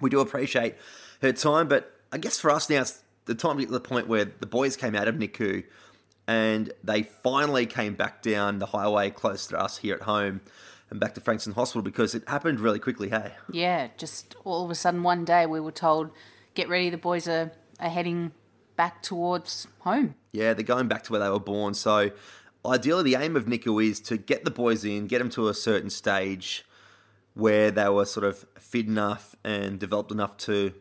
we 0.00 0.08
do 0.08 0.20
appreciate 0.20 0.76
her 1.20 1.32
time. 1.32 1.68
But 1.68 1.92
I 2.10 2.16
guess 2.16 2.40
for 2.40 2.50
us 2.50 2.70
now, 2.70 2.80
it's 2.80 3.02
the 3.26 3.34
time 3.34 3.56
to 3.56 3.64
get 3.64 3.66
to 3.66 3.72
the 3.74 3.80
point 3.80 4.08
where 4.08 4.24
the 4.24 4.46
boys 4.46 4.78
came 4.78 4.94
out 4.94 5.08
of 5.08 5.16
NICU 5.16 5.64
and 6.26 6.72
they 6.82 7.02
finally 7.02 7.66
came 7.66 7.96
back 7.96 8.22
down 8.22 8.60
the 8.60 8.66
highway 8.66 9.10
close 9.10 9.46
to 9.48 9.60
us 9.60 9.76
here 9.76 9.94
at 9.94 10.02
home 10.04 10.40
and 10.92 11.00
back 11.00 11.14
to 11.14 11.20
Frankston 11.22 11.54
Hospital 11.54 11.80
because 11.80 12.14
it 12.14 12.22
happened 12.28 12.60
really 12.60 12.78
quickly, 12.78 13.08
hey? 13.08 13.32
Yeah, 13.50 13.88
just 13.96 14.36
all 14.44 14.64
of 14.64 14.70
a 14.70 14.74
sudden 14.74 15.02
one 15.02 15.24
day 15.24 15.46
we 15.46 15.58
were 15.58 15.72
told, 15.72 16.10
get 16.52 16.68
ready, 16.68 16.90
the 16.90 16.98
boys 16.98 17.26
are, 17.26 17.50
are 17.80 17.88
heading 17.88 18.32
back 18.76 19.02
towards 19.02 19.66
home. 19.80 20.14
Yeah, 20.32 20.52
they're 20.52 20.64
going 20.64 20.88
back 20.88 21.02
to 21.04 21.12
where 21.12 21.20
they 21.20 21.30
were 21.30 21.40
born. 21.40 21.72
So 21.72 22.10
ideally, 22.64 23.04
the 23.04 23.16
aim 23.16 23.36
of 23.36 23.46
NICU 23.46 23.82
is 23.88 24.00
to 24.00 24.18
get 24.18 24.44
the 24.44 24.50
boys 24.50 24.84
in, 24.84 25.06
get 25.06 25.18
them 25.18 25.30
to 25.30 25.48
a 25.48 25.54
certain 25.54 25.88
stage 25.88 26.66
where 27.32 27.70
they 27.70 27.88
were 27.88 28.04
sort 28.04 28.24
of 28.24 28.44
fit 28.58 28.86
enough 28.86 29.34
and 29.42 29.80
developed 29.80 30.12
enough 30.12 30.36
to 30.36 30.74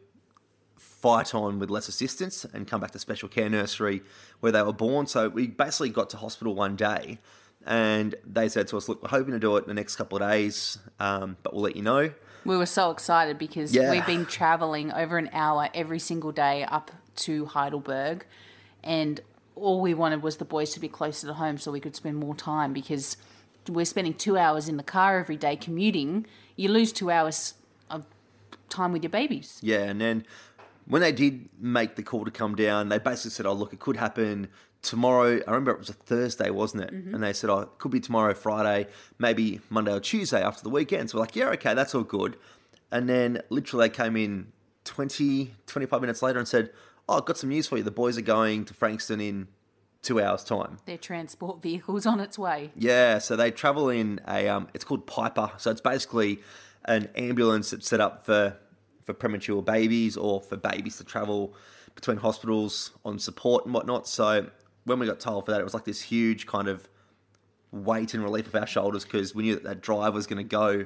fight 0.76 1.34
on 1.34 1.58
with 1.58 1.70
less 1.70 1.88
assistance 1.88 2.46
and 2.54 2.68
come 2.68 2.82
back 2.82 2.92
to 2.92 3.00
special 3.00 3.30
care 3.30 3.50
nursery 3.50 4.02
where 4.42 4.52
they 4.52 4.62
were 4.62 4.74
born. 4.74 5.08
So 5.08 5.30
we 5.30 5.48
basically 5.48 5.90
got 5.90 6.10
to 6.10 6.18
hospital 6.18 6.54
one 6.54 6.76
day 6.76 7.20
and 7.66 8.16
they 8.26 8.50
said 8.50 8.68
to 8.70 8.78
us, 8.78 8.90
"Look, 8.90 9.02
we're 9.04 9.10
hoping 9.10 9.34
to 9.34 9.40
do 9.40 9.56
it 9.58 9.64
in 9.64 9.68
the 9.68 9.74
next 9.74 9.96
couple 9.96 10.22
of 10.22 10.30
days, 10.30 10.80
um, 11.00 11.38
but 11.44 11.54
we'll 11.54 11.64
let 11.64 11.76
you 11.76 11.82
know." 11.82 12.12
We 12.44 12.58
were 12.58 12.66
so 12.66 12.90
excited 12.90 13.38
because 13.38 13.74
yeah. 13.74 13.92
we've 13.92 14.06
been 14.06 14.26
traveling 14.26 14.92
over 14.92 15.18
an 15.18 15.30
hour 15.32 15.70
every 15.74 16.00
single 16.00 16.32
day 16.32 16.64
up 16.64 16.92
to 17.18 17.46
Heidelberg, 17.46 18.26
and 18.84 19.22
all 19.56 19.82
we 19.82 19.94
wanted 19.94 20.24
was 20.24 20.38
the 20.38 20.46
boys 20.46 20.74
to 20.74 20.80
be 20.80 20.88
closer 20.88 21.28
to 21.28 21.34
home 21.34 21.58
so 21.58 21.72
we 21.72 21.80
could 21.80 21.96
spend 21.96 22.18
more 22.18 22.36
time 22.36 22.74
because 22.74 23.18
we're 23.70 23.86
spending 23.86 24.14
two 24.14 24.38
hours 24.38 24.68
in 24.68 24.78
the 24.78 24.84
car 24.84 25.20
every 25.20 25.38
day 25.38 25.56
commuting. 25.56 26.26
You 26.56 26.70
lose 26.70 26.92
two 26.92 27.12
hours 27.12 27.54
of 27.90 28.06
time 28.70 28.92
with 28.92 29.04
your 29.04 29.12
babies. 29.12 29.60
Yeah, 29.62 29.84
and 29.84 30.02
then 30.02 30.26
when 30.86 31.02
they 31.02 31.12
did 31.12 31.50
make 31.60 31.96
the 31.96 32.04
call 32.04 32.26
to 32.26 32.32
come 32.32 32.56
down, 32.56 32.90
they 32.90 32.98
basically 32.98 33.32
said, 33.32 33.46
"Oh, 33.46 33.54
look, 33.54 33.74
it 33.74 33.80
could 33.80 33.98
happen 33.98 34.48
tomorrow. 34.82 35.40
I 35.48 35.52
remember 35.52 35.72
it 35.72 35.80
was 35.80 35.90
a 35.90 35.94
Thursday, 35.94 36.50
wasn't 36.50 36.84
it? 36.84 36.94
Mm-hmm. 36.94 37.16
And 37.16 37.24
they 37.24 37.34
said, 37.34 37.50
oh, 37.50 37.60
it 37.60 37.70
could 37.78 37.92
be 37.92 38.00
tomorrow, 38.00 38.34
Friday, 38.34 38.88
maybe 39.20 39.62
Monday 39.70 39.94
or 39.94 40.00
Tuesday 40.00 40.42
after 40.42 40.64
the 40.64 40.70
weekend. 40.70 41.10
So 41.10 41.18
we're 41.18 41.22
like, 41.22 41.36
yeah, 41.36 41.50
okay, 41.50 41.74
that's 41.74 41.96
all 41.96 42.04
good. 42.04 42.38
And 42.92 43.08
then 43.08 43.42
literally 43.50 43.88
they 43.88 43.96
came 43.96 44.18
in 44.18 44.52
20, 44.86 45.54
25 45.68 46.02
minutes 46.02 46.22
later 46.22 46.40
and 46.40 46.48
said, 46.48 46.72
oh, 47.08 47.18
I've 47.18 47.26
got 47.26 47.38
some 47.38 47.50
news 47.50 47.68
for 47.68 47.78
you. 47.78 47.84
The 47.84 47.92
boys 47.92 48.18
are 48.18 48.24
going 48.24 48.66
to 48.66 48.74
Frankston 48.74 49.22
in 49.22 49.48
two 50.02 50.22
hours' 50.22 50.44
time. 50.44 50.80
Their 50.86 50.98
transport 50.98 51.62
vehicle's 51.64 52.06
on 52.06 52.20
its 52.20 52.38
way. 52.38 52.72
Yeah, 52.76 53.20
so 53.20 53.36
they 53.36 53.52
travel 53.52 53.90
in 53.90 54.20
a, 54.28 54.48
um, 54.48 54.68
it's 54.74 54.84
called 54.84 55.08
Piper. 55.08 55.52
So 55.58 55.72
it's 55.72 55.82
basically 55.82 56.40
an 56.86 57.10
ambulance 57.16 57.72
that's 57.72 57.88
set 57.88 58.02
up 58.02 58.26
for, 58.26 58.58
for 59.06 59.14
premature 59.14 59.62
babies 59.62 60.18
or 60.18 60.42
for 60.42 60.58
babies 60.58 60.98
to 60.98 61.04
travel 61.04 61.54
between 61.94 62.18
hospitals 62.18 62.92
on 63.06 63.20
support 63.20 63.66
and 63.66 63.74
whatnot. 63.74 64.08
So 64.08 64.50
when 64.86 65.00
we 65.00 65.06
got 65.06 65.20
told 65.20 65.46
for 65.46 65.52
that, 65.52 65.62
it 65.62 65.64
was 65.64 65.74
like 65.74 65.86
this 65.86 66.02
huge 66.02 66.46
kind 66.46 66.68
of 66.68 66.88
weight 67.72 68.14
and 68.14 68.24
relief 68.24 68.48
off 68.48 68.56
our 68.56 68.68
shoulders 68.68 69.04
because 69.04 69.34
we 69.34 69.44
knew 69.44 69.56
that 69.56 69.64
that 69.64 69.82
drive 69.82 70.14
was 70.14 70.28
going 70.28 70.38
to 70.38 70.44
go 70.44 70.86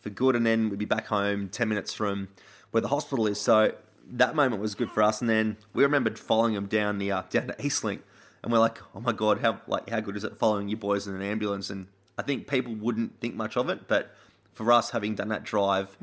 for 0.00 0.10
good, 0.10 0.36
and 0.36 0.46
then 0.46 0.68
we'd 0.68 0.78
be 0.78 0.84
back 0.84 1.06
home 1.06 1.48
ten 1.48 1.68
minutes 1.68 1.94
from 1.94 2.28
where 2.70 2.80
the 2.80 2.88
hospital 2.88 3.26
is. 3.26 3.40
So 3.40 3.74
that 4.10 4.34
moment 4.34 4.62
was 4.62 4.74
good 4.74 4.90
for 4.90 5.02
us. 5.02 5.20
And 5.20 5.28
then 5.28 5.56
we 5.74 5.82
remembered 5.82 6.18
following 6.18 6.54
them 6.54 6.66
down 6.66 6.98
the 6.98 7.12
uh, 7.12 7.22
down 7.30 7.48
to 7.48 7.54
Eastlink, 7.54 8.00
and 8.42 8.52
we're 8.52 8.58
like, 8.58 8.78
oh 8.94 9.00
my 9.00 9.12
god, 9.12 9.40
how 9.40 9.60
like 9.66 9.90
how 9.90 10.00
good 10.00 10.16
is 10.16 10.24
it 10.24 10.36
following 10.36 10.68
you 10.68 10.76
boys 10.76 11.06
in 11.06 11.14
an 11.14 11.22
ambulance? 11.22 11.70
And 11.70 11.88
I 12.16 12.22
think 12.22 12.46
people 12.46 12.74
wouldn't 12.74 13.20
think 13.20 13.34
much 13.34 13.56
of 13.56 13.68
it, 13.68 13.88
but 13.88 14.14
for 14.52 14.72
us, 14.72 14.90
having 14.90 15.14
done 15.14 15.28
that 15.28 15.44
drive 15.44 15.96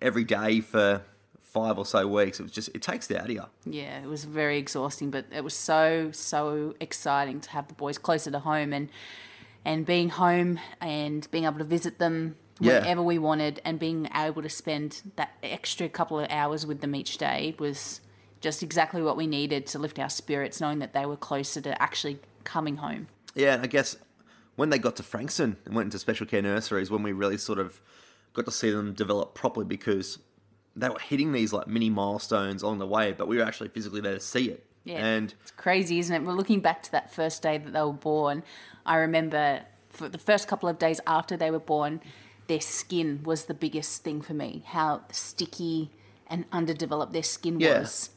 every 0.00 0.24
day 0.24 0.60
for 0.60 1.02
five 1.52 1.76
or 1.78 1.84
so 1.84 2.06
weeks, 2.08 2.40
it 2.40 2.44
was 2.44 2.52
just 2.52 2.70
it 2.74 2.82
takes 2.82 3.10
it 3.10 3.16
out 3.18 3.24
of 3.26 3.30
you. 3.30 3.44
Yeah, 3.66 4.02
it 4.02 4.06
was 4.08 4.24
very 4.24 4.58
exhausting, 4.58 5.10
but 5.10 5.26
it 5.30 5.44
was 5.44 5.54
so 5.54 6.10
so 6.12 6.74
exciting 6.80 7.40
to 7.40 7.50
have 7.50 7.68
the 7.68 7.74
boys 7.74 7.98
closer 7.98 8.30
to 8.30 8.38
home 8.40 8.72
and 8.72 8.88
and 9.64 9.86
being 9.86 10.08
home 10.08 10.58
and 10.80 11.30
being 11.30 11.44
able 11.44 11.58
to 11.58 11.64
visit 11.64 11.98
them 11.98 12.36
Yeah. 12.58 12.80
whenever 12.80 13.02
we 13.02 13.18
wanted 13.18 13.60
and 13.64 13.78
being 13.78 14.08
able 14.14 14.42
to 14.42 14.48
spend 14.48 15.02
that 15.16 15.30
extra 15.42 15.88
couple 15.88 16.18
of 16.18 16.26
hours 16.30 16.66
with 16.66 16.80
them 16.80 16.94
each 16.96 17.16
day 17.18 17.54
was 17.58 18.00
just 18.40 18.62
exactly 18.62 19.00
what 19.02 19.16
we 19.16 19.26
needed 19.28 19.66
to 19.68 19.78
lift 19.78 19.98
our 20.00 20.10
spirits, 20.10 20.60
knowing 20.60 20.80
that 20.80 20.92
they 20.92 21.06
were 21.06 21.16
closer 21.16 21.60
to 21.60 21.80
actually 21.80 22.18
coming 22.42 22.78
home. 22.78 23.06
Yeah, 23.36 23.54
and 23.54 23.62
I 23.62 23.66
guess 23.68 23.94
when 24.56 24.70
they 24.70 24.78
got 24.78 24.96
to 24.96 25.02
Frankston 25.04 25.58
and 25.64 25.74
went 25.76 25.86
into 25.86 25.98
special 26.00 26.26
care 26.26 26.42
nurseries, 26.42 26.90
when 26.90 27.04
we 27.04 27.12
really 27.12 27.38
sort 27.38 27.60
of 27.60 27.80
got 28.32 28.44
to 28.46 28.50
see 28.50 28.70
them 28.70 28.94
develop 28.94 29.34
properly 29.34 29.64
because 29.64 30.18
they 30.76 30.88
were 30.88 30.98
hitting 30.98 31.32
these 31.32 31.52
like 31.52 31.66
mini 31.66 31.90
milestones 31.90 32.62
along 32.62 32.78
the 32.78 32.86
way, 32.86 33.12
but 33.12 33.28
we 33.28 33.36
were 33.36 33.44
actually 33.44 33.68
physically 33.68 34.00
there 34.00 34.14
to 34.14 34.20
see 34.20 34.48
it. 34.48 34.64
Yeah. 34.84 35.04
And 35.04 35.34
It's 35.42 35.50
crazy, 35.52 35.98
isn't 35.98 36.14
it? 36.14 36.24
We're 36.26 36.32
looking 36.32 36.60
back 36.60 36.82
to 36.84 36.92
that 36.92 37.12
first 37.12 37.42
day 37.42 37.58
that 37.58 37.72
they 37.72 37.80
were 37.82 37.92
born. 37.92 38.42
I 38.84 38.96
remember 38.96 39.62
for 39.88 40.08
the 40.08 40.18
first 40.18 40.48
couple 40.48 40.68
of 40.68 40.78
days 40.78 41.00
after 41.06 41.36
they 41.36 41.50
were 41.50 41.60
born, 41.60 42.00
their 42.48 42.60
skin 42.60 43.20
was 43.22 43.44
the 43.44 43.54
biggest 43.54 44.02
thing 44.02 44.20
for 44.22 44.34
me. 44.34 44.62
How 44.66 45.02
sticky 45.12 45.90
and 46.26 46.46
underdeveloped 46.50 47.12
their 47.12 47.22
skin 47.22 47.60
Yeah. 47.60 47.80
was 47.80 48.10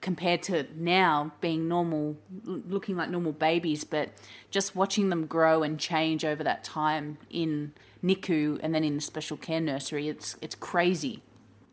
compared 0.00 0.42
to 0.42 0.66
now 0.76 1.32
being 1.40 1.66
normal, 1.68 2.16
looking 2.44 2.96
like 2.96 3.08
normal 3.08 3.32
babies. 3.32 3.82
But 3.84 4.10
just 4.50 4.76
watching 4.76 5.08
them 5.08 5.26
grow 5.26 5.62
and 5.62 5.78
change 5.78 6.24
over 6.24 6.44
that 6.44 6.62
time 6.64 7.18
in 7.30 7.72
NICU 8.04 8.58
and 8.62 8.74
then 8.74 8.84
in 8.84 8.96
the 8.96 9.00
special 9.00 9.36
care 9.36 9.60
nursery, 9.60 10.08
it's 10.08 10.36
it's 10.40 10.54
crazy. 10.54 11.22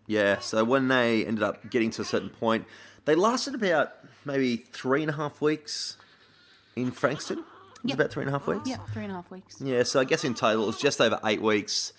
Yeah, 0.10 0.40
so 0.40 0.64
when 0.64 0.88
they 0.88 1.24
ended 1.24 1.44
up 1.44 1.70
getting 1.70 1.92
to 1.92 2.02
a 2.02 2.06
certain 2.06 2.30
point, 2.30 2.66
they 3.06 3.14
lasted 3.14 3.54
about 3.54 3.92
maybe 4.26 4.58
three 4.58 5.02
and 5.04 5.12
a 5.12 5.14
half 5.14 5.40
weeks 5.40 5.98
in 6.76 6.90
Frankston. 6.90 7.38
It 7.40 7.44
was 7.84 7.90
Yep. 7.92 8.00
about 8.00 8.12
three 8.12 8.24
and 8.24 8.30
a 8.30 8.32
half 8.40 8.48
weeks. 8.48 8.68
Yeah, 8.68 8.78
three 8.92 9.04
and 9.04 9.12
a 9.12 9.16
half 9.16 9.30
weeks. 9.30 9.62
Yeah, 9.62 9.84
so 9.84 10.00
I 10.00 10.04
guess 10.06 10.24
in 10.24 10.34
total 10.34 10.64
it 10.64 10.66
was 10.68 10.78
just 10.80 11.00
over 11.00 11.20
eight 11.24 11.42
weeks. 11.44 11.94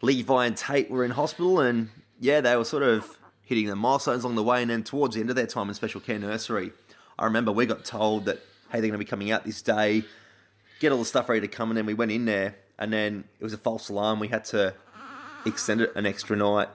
Levi 0.00 0.46
and 0.46 0.56
Tate 0.56 0.90
were 0.90 1.04
in 1.04 1.10
hospital, 1.12 1.60
and 1.60 1.90
yeah, 2.18 2.40
they 2.40 2.56
were 2.56 2.64
sort 2.64 2.82
of 2.82 3.18
hitting 3.44 3.66
the 3.66 3.76
milestones 3.76 4.24
along 4.24 4.36
the 4.36 4.42
way. 4.42 4.62
And 4.62 4.70
then 4.70 4.82
towards 4.82 5.14
the 5.14 5.20
end 5.20 5.28
of 5.30 5.36
their 5.36 5.46
time 5.46 5.68
in 5.68 5.74
special 5.74 6.00
care 6.00 6.18
nursery, 6.18 6.72
I 7.18 7.26
remember 7.26 7.52
we 7.52 7.66
got 7.66 7.84
told 7.84 8.24
that 8.24 8.38
hey, 8.70 8.80
they're 8.80 8.88
going 8.90 8.92
to 8.92 8.98
be 8.98 9.04
coming 9.04 9.30
out 9.30 9.44
this 9.44 9.60
day. 9.62 10.04
Get 10.80 10.92
all 10.92 10.98
the 10.98 11.04
stuff 11.04 11.28
ready 11.28 11.40
to 11.42 11.48
come, 11.48 11.70
and 11.70 11.76
then 11.76 11.84
we 11.86 11.94
went 11.94 12.10
in 12.10 12.24
there, 12.24 12.56
and 12.78 12.90
then 12.92 13.24
it 13.38 13.44
was 13.44 13.52
a 13.52 13.58
false 13.58 13.88
alarm. 13.90 14.18
We 14.18 14.28
had 14.28 14.44
to 14.46 14.72
extend 15.46 15.80
it 15.82 15.92
an 15.94 16.06
extra 16.06 16.36
night. 16.36 16.68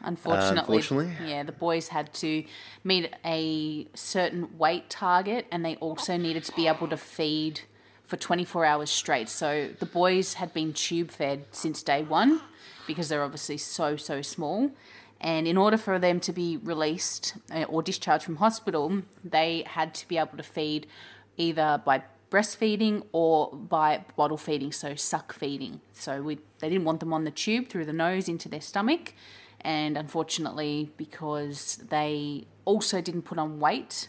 Unfortunately, 0.00 0.76
unfortunately. 0.78 1.30
yeah, 1.30 1.42
the 1.42 1.52
boys 1.52 1.88
had 1.88 2.12
to 2.14 2.44
meet 2.84 3.12
a 3.24 3.86
certain 3.94 4.56
weight 4.58 4.88
target, 4.88 5.46
and 5.50 5.64
they 5.64 5.76
also 5.76 6.16
needed 6.16 6.44
to 6.44 6.52
be 6.52 6.66
able 6.66 6.88
to 6.88 6.96
feed 6.96 7.62
for 8.06 8.16
24 8.16 8.64
hours 8.64 8.90
straight. 8.90 9.28
So 9.28 9.70
the 9.78 9.86
boys 9.86 10.34
had 10.34 10.54
been 10.54 10.72
tube 10.72 11.10
fed 11.10 11.44
since 11.52 11.82
day 11.82 12.02
one 12.02 12.40
because 12.86 13.08
they're 13.08 13.22
obviously 13.22 13.58
so 13.58 13.96
so 13.96 14.22
small. 14.22 14.70
And 15.20 15.48
in 15.48 15.56
order 15.56 15.76
for 15.76 15.98
them 15.98 16.20
to 16.20 16.32
be 16.32 16.56
released 16.56 17.34
uh, 17.52 17.64
or 17.64 17.82
discharged 17.82 18.24
from 18.24 18.36
hospital, 18.36 19.02
they 19.24 19.64
had 19.66 19.92
to 19.94 20.08
be 20.08 20.16
able 20.16 20.36
to 20.36 20.44
feed 20.44 20.86
either 21.36 21.82
by 21.84 22.02
breastfeeding 22.30 23.04
or 23.12 23.50
by 23.52 24.04
bottle 24.16 24.36
feeding, 24.36 24.70
so 24.72 24.94
suck 24.94 25.32
feeding. 25.32 25.80
So 25.92 26.22
we 26.22 26.38
they 26.60 26.68
didn't 26.68 26.84
want 26.84 27.00
them 27.00 27.12
on 27.12 27.24
the 27.24 27.30
tube 27.30 27.68
through 27.68 27.86
the 27.86 27.92
nose 27.92 28.28
into 28.28 28.48
their 28.48 28.60
stomach, 28.60 29.14
and 29.60 29.96
unfortunately, 29.96 30.92
because 30.96 31.76
they 31.88 32.46
also 32.64 33.00
didn't 33.00 33.22
put 33.22 33.38
on 33.38 33.60
weight 33.60 34.08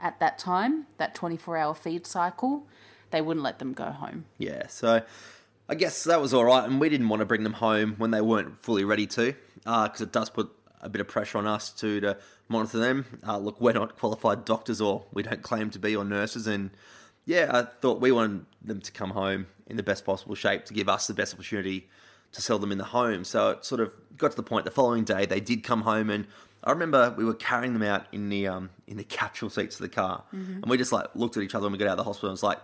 at 0.00 0.20
that 0.20 0.38
time, 0.38 0.86
that 0.96 1.14
24 1.14 1.56
hour 1.56 1.74
feed 1.74 2.06
cycle, 2.06 2.66
they 3.10 3.20
wouldn't 3.20 3.44
let 3.44 3.58
them 3.58 3.72
go 3.72 3.86
home. 3.86 4.26
Yeah, 4.38 4.66
so 4.68 5.02
I 5.68 5.74
guess 5.74 6.04
that 6.04 6.20
was 6.20 6.32
all 6.34 6.44
right, 6.44 6.64
and 6.64 6.80
we 6.80 6.88
didn't 6.88 7.08
want 7.08 7.20
to 7.20 7.26
bring 7.26 7.42
them 7.42 7.54
home 7.54 7.94
when 7.98 8.10
they 8.10 8.20
weren't 8.20 8.62
fully 8.62 8.84
ready 8.84 9.06
to, 9.08 9.34
because 9.56 10.00
it 10.00 10.12
does 10.12 10.30
put 10.30 10.50
a 10.80 10.88
bit 10.88 11.00
of 11.00 11.08
pressure 11.08 11.38
on 11.38 11.46
us 11.46 11.70
to 11.70 12.00
to 12.00 12.16
monitor 12.48 12.78
them. 12.78 13.04
Uh, 13.26 13.38
look, 13.38 13.60
we're 13.60 13.72
not 13.72 13.98
qualified 13.98 14.44
doctors, 14.44 14.80
or 14.80 15.04
we 15.12 15.22
don't 15.22 15.42
claim 15.42 15.70
to 15.70 15.78
be, 15.78 15.94
or 15.94 16.04
nurses, 16.04 16.46
and 16.46 16.70
yeah, 17.24 17.50
I 17.52 17.62
thought 17.62 18.00
we 18.00 18.10
wanted 18.10 18.46
them 18.62 18.80
to 18.80 18.92
come 18.92 19.10
home 19.10 19.46
in 19.66 19.76
the 19.76 19.82
best 19.82 20.04
possible 20.04 20.34
shape 20.34 20.64
to 20.64 20.74
give 20.74 20.88
us 20.88 21.06
the 21.06 21.14
best 21.14 21.34
opportunity 21.34 21.88
to 22.32 22.42
sell 22.42 22.58
them 22.58 22.72
in 22.72 22.78
the 22.78 22.84
home. 22.84 23.24
So 23.24 23.50
it 23.50 23.64
sort 23.64 23.80
of 23.80 23.94
got 24.16 24.30
to 24.32 24.36
the 24.36 24.42
point. 24.42 24.64
The 24.64 24.70
following 24.70 25.04
day, 25.04 25.26
they 25.26 25.40
did 25.40 25.62
come 25.64 25.82
home, 25.82 26.10
and 26.10 26.26
I 26.64 26.70
remember 26.70 27.14
we 27.16 27.24
were 27.24 27.34
carrying 27.34 27.72
them 27.72 27.82
out 27.82 28.06
in 28.12 28.28
the 28.28 28.46
um, 28.48 28.70
in 28.86 28.96
the 28.96 29.04
capsule 29.04 29.50
seats 29.50 29.76
of 29.76 29.82
the 29.82 29.88
car, 29.88 30.24
and 30.32 30.64
we 30.66 30.76
just 30.76 30.92
like 30.92 31.06
looked 31.14 31.36
at 31.36 31.42
each 31.42 31.54
other 31.54 31.64
when 31.64 31.72
we 31.72 31.78
got 31.78 31.88
out 31.88 31.92
of 31.92 31.98
the 31.98 32.04
hospital. 32.04 32.28
and 32.30 32.34
was 32.34 32.42
like 32.42 32.58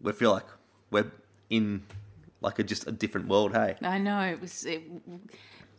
we 0.00 0.12
feel 0.12 0.32
like 0.32 0.46
we're 0.90 1.10
in 1.50 1.82
like 2.40 2.58
a 2.58 2.62
just 2.64 2.86
a 2.86 2.92
different 2.92 3.28
world. 3.28 3.52
Hey, 3.52 3.76
I 3.82 3.98
know 3.98 4.20
it 4.20 4.40
was 4.40 4.64
it 4.66 4.82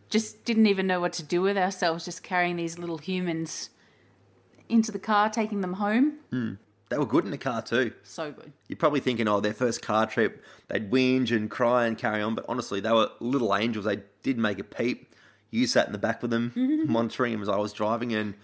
just 0.10 0.46
didn't 0.46 0.68
even 0.68 0.88
know 0.88 1.00
what 1.00 1.14
to 1.14 1.24
do 1.24 1.42
with 1.42 1.58
ourselves, 1.58 2.06
just 2.06 2.24
carrying 2.24 2.56
these 2.56 2.80
little 2.80 2.98
humans 2.98 3.70
into 4.70 4.92
the 4.92 5.00
car, 5.00 5.30
taking 5.30 5.62
them 5.62 5.74
home. 5.74 6.60
They 6.90 6.98
were 6.98 7.06
good 7.06 7.26
in 7.26 7.32
the 7.32 7.38
car 7.38 7.62
too. 7.62 7.94
So 8.04 8.32
good. 8.32 8.54
You're 8.68 8.78
probably 8.78 9.00
thinking, 9.00 9.28
oh, 9.28 9.40
their 9.40 9.54
first 9.54 9.82
car 9.82 10.06
trip, 10.06 10.44
they'd 10.68 10.90
whinge 10.90 11.36
and 11.36 11.50
cry 11.50 11.86
and 11.86 11.98
carry 11.98 12.22
on. 12.22 12.36
But 12.36 12.46
honestly, 12.48 12.80
they 12.80 12.92
were 12.92 13.10
little 13.20 13.56
angels. 13.56 13.86
They 13.86 14.02
did 14.24 14.38
make 14.38 14.60
a 14.60 14.64
peep. 14.64 15.12
You 15.50 15.68
sat 15.68 15.88
in 15.88 15.94
the 15.94 15.98
back 15.98 16.22
with 16.22 16.32
them, 16.32 16.52
monitoring 16.88 17.32
them 17.32 17.42
as 17.42 17.50
I 17.50 17.58
was 17.58 17.72
driving, 17.72 18.14
and 18.14 18.36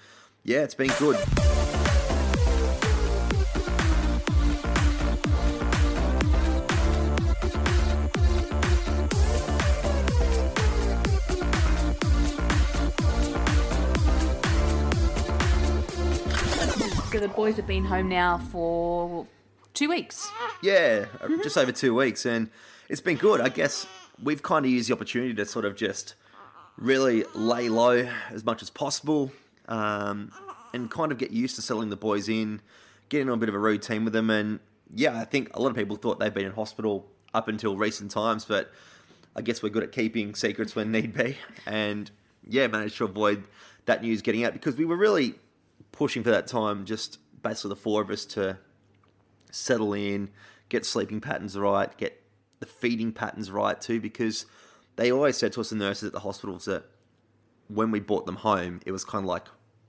yeah, 0.43 0.63
it's 0.63 0.75
been 0.75 0.91
good. 0.99 1.17
The 17.23 17.29
boys 17.29 17.55
have 17.55 17.65
been 17.65 17.85
home 17.85 18.09
now 18.09 18.37
for 18.37 19.25
two 19.73 19.87
weeks. 19.87 20.29
Yeah, 20.61 21.05
just 21.41 21.57
over 21.57 21.71
two 21.71 21.95
weeks, 21.95 22.25
and 22.25 22.49
it's 22.89 22.99
been 22.99 23.15
good. 23.15 23.39
I 23.39 23.47
guess 23.47 23.87
we've 24.21 24.43
kind 24.43 24.65
of 24.65 24.71
used 24.71 24.89
the 24.89 24.93
opportunity 24.93 25.33
to 25.33 25.45
sort 25.45 25.63
of 25.63 25.77
just 25.77 26.15
really 26.77 27.23
lay 27.33 27.69
low 27.69 28.09
as 28.29 28.43
much 28.43 28.61
as 28.61 28.69
possible, 28.69 29.31
um, 29.69 30.33
and 30.73 30.91
kind 30.91 31.13
of 31.13 31.17
get 31.17 31.31
used 31.31 31.55
to 31.55 31.61
settling 31.61 31.89
the 31.89 31.95
boys 31.95 32.27
in, 32.27 32.61
getting 33.07 33.29
on 33.29 33.35
a 33.35 33.39
bit 33.39 33.47
of 33.47 33.55
a 33.55 33.59
routine 33.59 34.03
with 34.03 34.11
them. 34.11 34.29
And 34.29 34.59
yeah, 34.93 35.17
I 35.17 35.23
think 35.23 35.55
a 35.55 35.61
lot 35.61 35.69
of 35.69 35.77
people 35.77 35.95
thought 35.95 36.19
they've 36.19 36.33
been 36.33 36.45
in 36.45 36.51
hospital 36.51 37.07
up 37.33 37.47
until 37.47 37.77
recent 37.77 38.11
times, 38.11 38.43
but 38.43 38.69
I 39.33 39.41
guess 39.41 39.63
we're 39.63 39.69
good 39.69 39.83
at 39.83 39.93
keeping 39.93 40.35
secrets 40.35 40.75
when 40.75 40.91
need 40.91 41.13
be, 41.13 41.37
and 41.65 42.11
yeah, 42.45 42.67
managed 42.67 42.97
to 42.97 43.05
avoid 43.05 43.45
that 43.85 44.01
news 44.01 44.21
getting 44.21 44.43
out 44.43 44.51
because 44.51 44.75
we 44.75 44.83
were 44.83 44.97
really 44.97 45.35
pushing 45.93 46.23
for 46.23 46.31
that 46.31 46.47
time, 46.47 46.83
just 46.83 47.19
basically 47.41 47.69
the 47.69 47.77
four 47.77 48.01
of 48.01 48.09
us 48.09 48.25
to 48.25 48.57
settle 49.49 49.93
in, 49.93 50.29
get 50.67 50.85
sleeping 50.85 51.21
patterns 51.21 51.57
right, 51.57 51.95
get 51.97 52.21
the 52.59 52.65
feeding 52.65 53.13
patterns 53.13 53.49
right 53.49 53.79
too, 53.79 54.01
because 54.01 54.45
they 54.97 55.09
always 55.11 55.37
said 55.37 55.53
to 55.53 55.61
us, 55.61 55.69
the 55.69 55.75
nurses 55.77 56.07
at 56.07 56.13
the 56.13 56.19
hospitals, 56.19 56.65
that 56.65 56.83
when 57.69 57.91
we 57.91 58.01
brought 58.01 58.25
them 58.25 58.37
home, 58.37 58.81
it 58.85 58.91
was 58.91 59.05
kind 59.05 59.23
of 59.23 59.29
like 59.29 59.45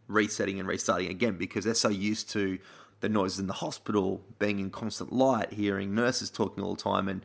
resetting 0.07 0.61
and 0.61 0.69
restarting 0.69 1.11
again 1.11 1.37
because 1.37 1.64
they're 1.64 1.75
so 1.75 1.88
used 1.88 2.31
to 2.31 2.59
the 3.01 3.09
noises 3.09 3.38
in 3.38 3.47
the 3.47 3.55
hospital, 3.55 4.23
being 4.38 4.61
in 4.61 4.71
constant 4.71 5.12
light, 5.12 5.53
hearing 5.53 5.95
nurses 5.95 6.31
talking 6.31 6.62
all 6.62 6.75
the 6.75 6.83
time, 6.83 7.09
and 7.09 7.25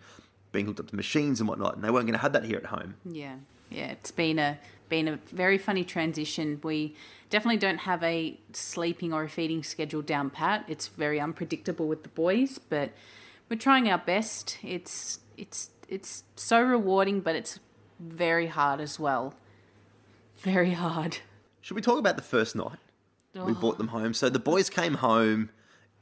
being 0.51 0.65
hooked 0.65 0.79
up 0.79 0.89
to 0.89 0.95
machines 0.95 1.39
and 1.39 1.47
whatnot, 1.47 1.75
and 1.75 1.83
they 1.83 1.89
weren't 1.89 2.05
going 2.05 2.17
to 2.17 2.21
have 2.21 2.33
that 2.33 2.43
here 2.43 2.57
at 2.57 2.65
home. 2.65 2.95
Yeah, 3.05 3.35
yeah, 3.69 3.91
it's 3.91 4.11
been 4.11 4.39
a 4.39 4.57
been 4.89 5.07
a 5.07 5.19
very 5.31 5.57
funny 5.57 5.83
transition. 5.83 6.59
We 6.63 6.95
definitely 7.29 7.57
don't 7.57 7.79
have 7.79 8.03
a 8.03 8.39
sleeping 8.53 9.13
or 9.13 9.23
a 9.23 9.29
feeding 9.29 9.63
schedule 9.63 10.01
down 10.01 10.29
pat. 10.29 10.65
It's 10.67 10.87
very 10.87 11.19
unpredictable 11.19 11.87
with 11.87 12.03
the 12.03 12.09
boys, 12.09 12.57
but 12.57 12.91
we're 13.49 13.57
trying 13.57 13.89
our 13.89 13.97
best. 13.97 14.57
It's 14.63 15.19
it's 15.37 15.69
it's 15.87 16.23
so 16.35 16.61
rewarding, 16.61 17.21
but 17.21 17.35
it's 17.35 17.59
very 17.99 18.47
hard 18.47 18.79
as 18.79 18.99
well. 18.99 19.33
Very 20.37 20.71
hard. 20.71 21.17
Should 21.61 21.75
we 21.75 21.81
talk 21.81 21.99
about 21.99 22.15
the 22.15 22.23
first 22.23 22.55
night? 22.55 22.77
We 23.33 23.53
brought 23.53 23.77
them 23.77 23.89
home. 23.89 24.13
So 24.13 24.29
the 24.29 24.39
boys 24.39 24.69
came 24.69 24.95
home 24.95 25.49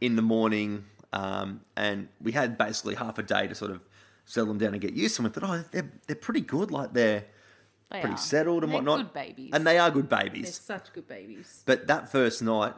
in 0.02 0.16
the 0.16 0.22
morning, 0.22 0.86
um, 1.14 1.62
and 1.76 2.08
we 2.22 2.32
had 2.32 2.58
basically 2.58 2.96
half 2.96 3.20
a 3.20 3.24
day 3.24 3.48
to 3.48 3.54
sort 3.54 3.72
of 3.72 3.82
settle 4.26 4.48
them 4.48 4.58
down 4.58 4.74
and 4.74 4.82
get 4.82 4.94
used 4.94 5.16
to 5.18 5.22
them. 5.22 5.32
We 5.32 5.40
thought, 5.40 5.50
oh, 5.50 5.64
they're, 5.72 5.92
they're 6.08 6.16
pretty 6.16 6.42
good. 6.42 6.72
Like 6.72 6.94
they're 6.94 7.26
They 7.90 8.02
pretty 8.02 8.16
are. 8.16 8.18
settled 8.18 8.64
and 8.64 8.72
They're 8.72 8.78
whatnot. 8.82 8.98
good 9.00 9.14
babies. 9.14 9.50
And 9.54 9.66
they 9.66 9.78
are 9.78 9.90
good 9.92 10.10
babies. 10.10 10.44
They're 10.60 10.78
such 10.78 10.94
good 10.94 11.08
babies. 11.08 11.64
But 11.66 11.88
that 11.88 12.12
first 12.12 12.42
night, 12.42 12.74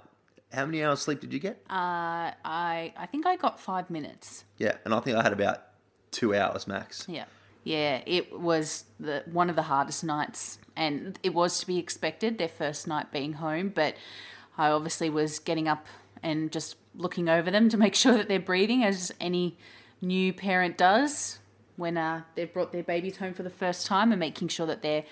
how 0.53 0.65
many 0.65 0.83
hours 0.83 1.01
sleep 1.01 1.19
did 1.21 1.33
you 1.33 1.39
get? 1.39 1.61
Uh, 1.69 2.31
I 2.45 2.93
I 2.97 3.05
think 3.11 3.25
I 3.25 3.35
got 3.35 3.59
five 3.59 3.89
minutes. 3.89 4.45
yeah, 4.57 4.77
and 4.85 4.93
I 4.93 4.99
think 4.99 5.17
I 5.17 5.23
had 5.23 5.33
about 5.33 5.63
two 6.11 6.35
hours 6.35 6.67
max. 6.67 7.05
Yeah. 7.07 7.25
Yeah, 7.63 8.01
it 8.05 8.39
was 8.39 8.85
the 8.99 9.23
one 9.31 9.49
of 9.49 9.55
the 9.55 9.63
hardest 9.63 10.03
nights, 10.03 10.59
and 10.75 11.19
it 11.23 11.33
was 11.33 11.59
to 11.59 11.67
be 11.67 11.77
expected. 11.77 12.37
Their 12.37 12.47
first 12.47 12.87
night 12.87 13.11
being 13.11 13.33
home, 13.33 13.69
but 13.75 13.95
I 14.57 14.69
obviously 14.69 15.09
was 15.09 15.39
getting 15.39 15.67
up 15.67 15.85
and 16.23 16.51
just 16.51 16.77
looking 16.95 17.27
over 17.29 17.51
them 17.51 17.67
to 17.69 17.77
make 17.77 17.95
sure 18.03 18.13
that 18.17 18.27
they're 18.27 18.39
breathing, 18.39 18.83
as 18.83 19.11
any 19.19 19.57
new 20.01 20.31
parent 20.33 20.77
does 20.77 21.39
when 21.79 21.97
uh, 21.97 22.23
they've 22.35 22.51
brought 22.51 22.71
their 22.71 22.83
babies 22.83 23.17
home 23.17 23.33
for 23.33 23.43
the 23.43 23.49
first 23.49 23.87
time, 23.87 24.11
and 24.11 24.19
making 24.19 24.49
sure 24.49 24.67
that 24.67 24.81
they're 24.81 25.05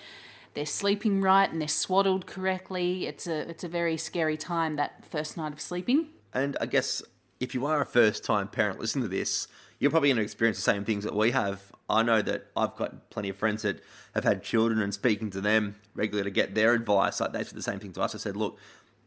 they're 0.54 0.66
sleeping 0.66 1.20
right 1.20 1.50
and 1.50 1.60
they're 1.60 1.68
swaddled 1.68 2.26
correctly. 2.26 3.06
It's 3.06 3.26
a 3.26 3.48
it's 3.48 3.64
a 3.64 3.68
very 3.68 3.96
scary 3.96 4.36
time 4.36 4.76
that 4.76 5.04
first 5.04 5.36
night 5.36 5.52
of 5.52 5.60
sleeping. 5.60 6.08
And 6.32 6.56
I 6.60 6.66
guess 6.66 7.02
if 7.40 7.54
you 7.54 7.66
are 7.66 7.80
a 7.80 7.86
first 7.86 8.24
time 8.24 8.48
parent, 8.48 8.78
listen 8.78 9.02
to 9.02 9.08
this. 9.08 9.48
You're 9.78 9.92
probably 9.92 10.08
going 10.08 10.16
to 10.16 10.22
experience 10.24 10.58
the 10.58 10.62
same 10.62 10.84
things 10.84 11.04
that 11.04 11.14
we 11.14 11.30
have. 11.30 11.72
I 11.88 12.02
know 12.02 12.20
that 12.22 12.48
I've 12.56 12.74
got 12.74 13.10
plenty 13.10 13.28
of 13.28 13.36
friends 13.36 13.62
that 13.62 13.80
have 14.14 14.24
had 14.24 14.42
children 14.42 14.82
and 14.82 14.92
speaking 14.92 15.30
to 15.30 15.40
them 15.40 15.76
regularly 15.94 16.28
to 16.28 16.34
get 16.34 16.56
their 16.56 16.74
advice. 16.74 17.20
Like 17.20 17.32
they 17.32 17.44
said 17.44 17.56
the 17.56 17.62
same 17.62 17.78
thing 17.78 17.92
to 17.92 18.02
us. 18.02 18.12
I 18.12 18.18
said, 18.18 18.36
look, 18.36 18.58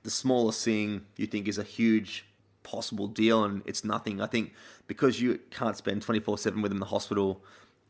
the 0.04 0.10
smallest 0.10 0.64
thing 0.64 1.06
you 1.18 1.28
think 1.28 1.50
is 1.50 1.58
a 1.58 1.64
huge 1.64 2.26
possible 2.64 3.08
deal 3.08 3.44
and 3.44 3.62
it's 3.66 3.84
nothing. 3.84 4.22
I 4.22 4.28
think 4.28 4.54
because 4.88 5.22
you 5.22 5.40
can't 5.50 5.76
spend 5.78 6.02
24 6.02 6.38
7 6.38 6.62
with 6.62 6.70
them 6.72 6.78
in 6.78 6.80
the 6.80 6.86
hospital 6.88 7.44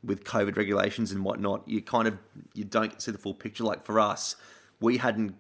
with 0.04 0.24
COVID 0.24 0.58
regulations 0.58 1.12
and 1.12 1.24
whatnot, 1.24 1.68
you 1.68 1.82
kind 1.82 2.08
of 2.08 2.18
you 2.54 2.64
don't 2.64 3.02
see 3.02 3.12
the 3.12 3.18
full 3.18 3.34
picture. 3.34 3.64
Like 3.64 3.84
for 3.86 4.00
us, 4.00 4.36
we 4.80 4.98
hadn't 4.98 5.36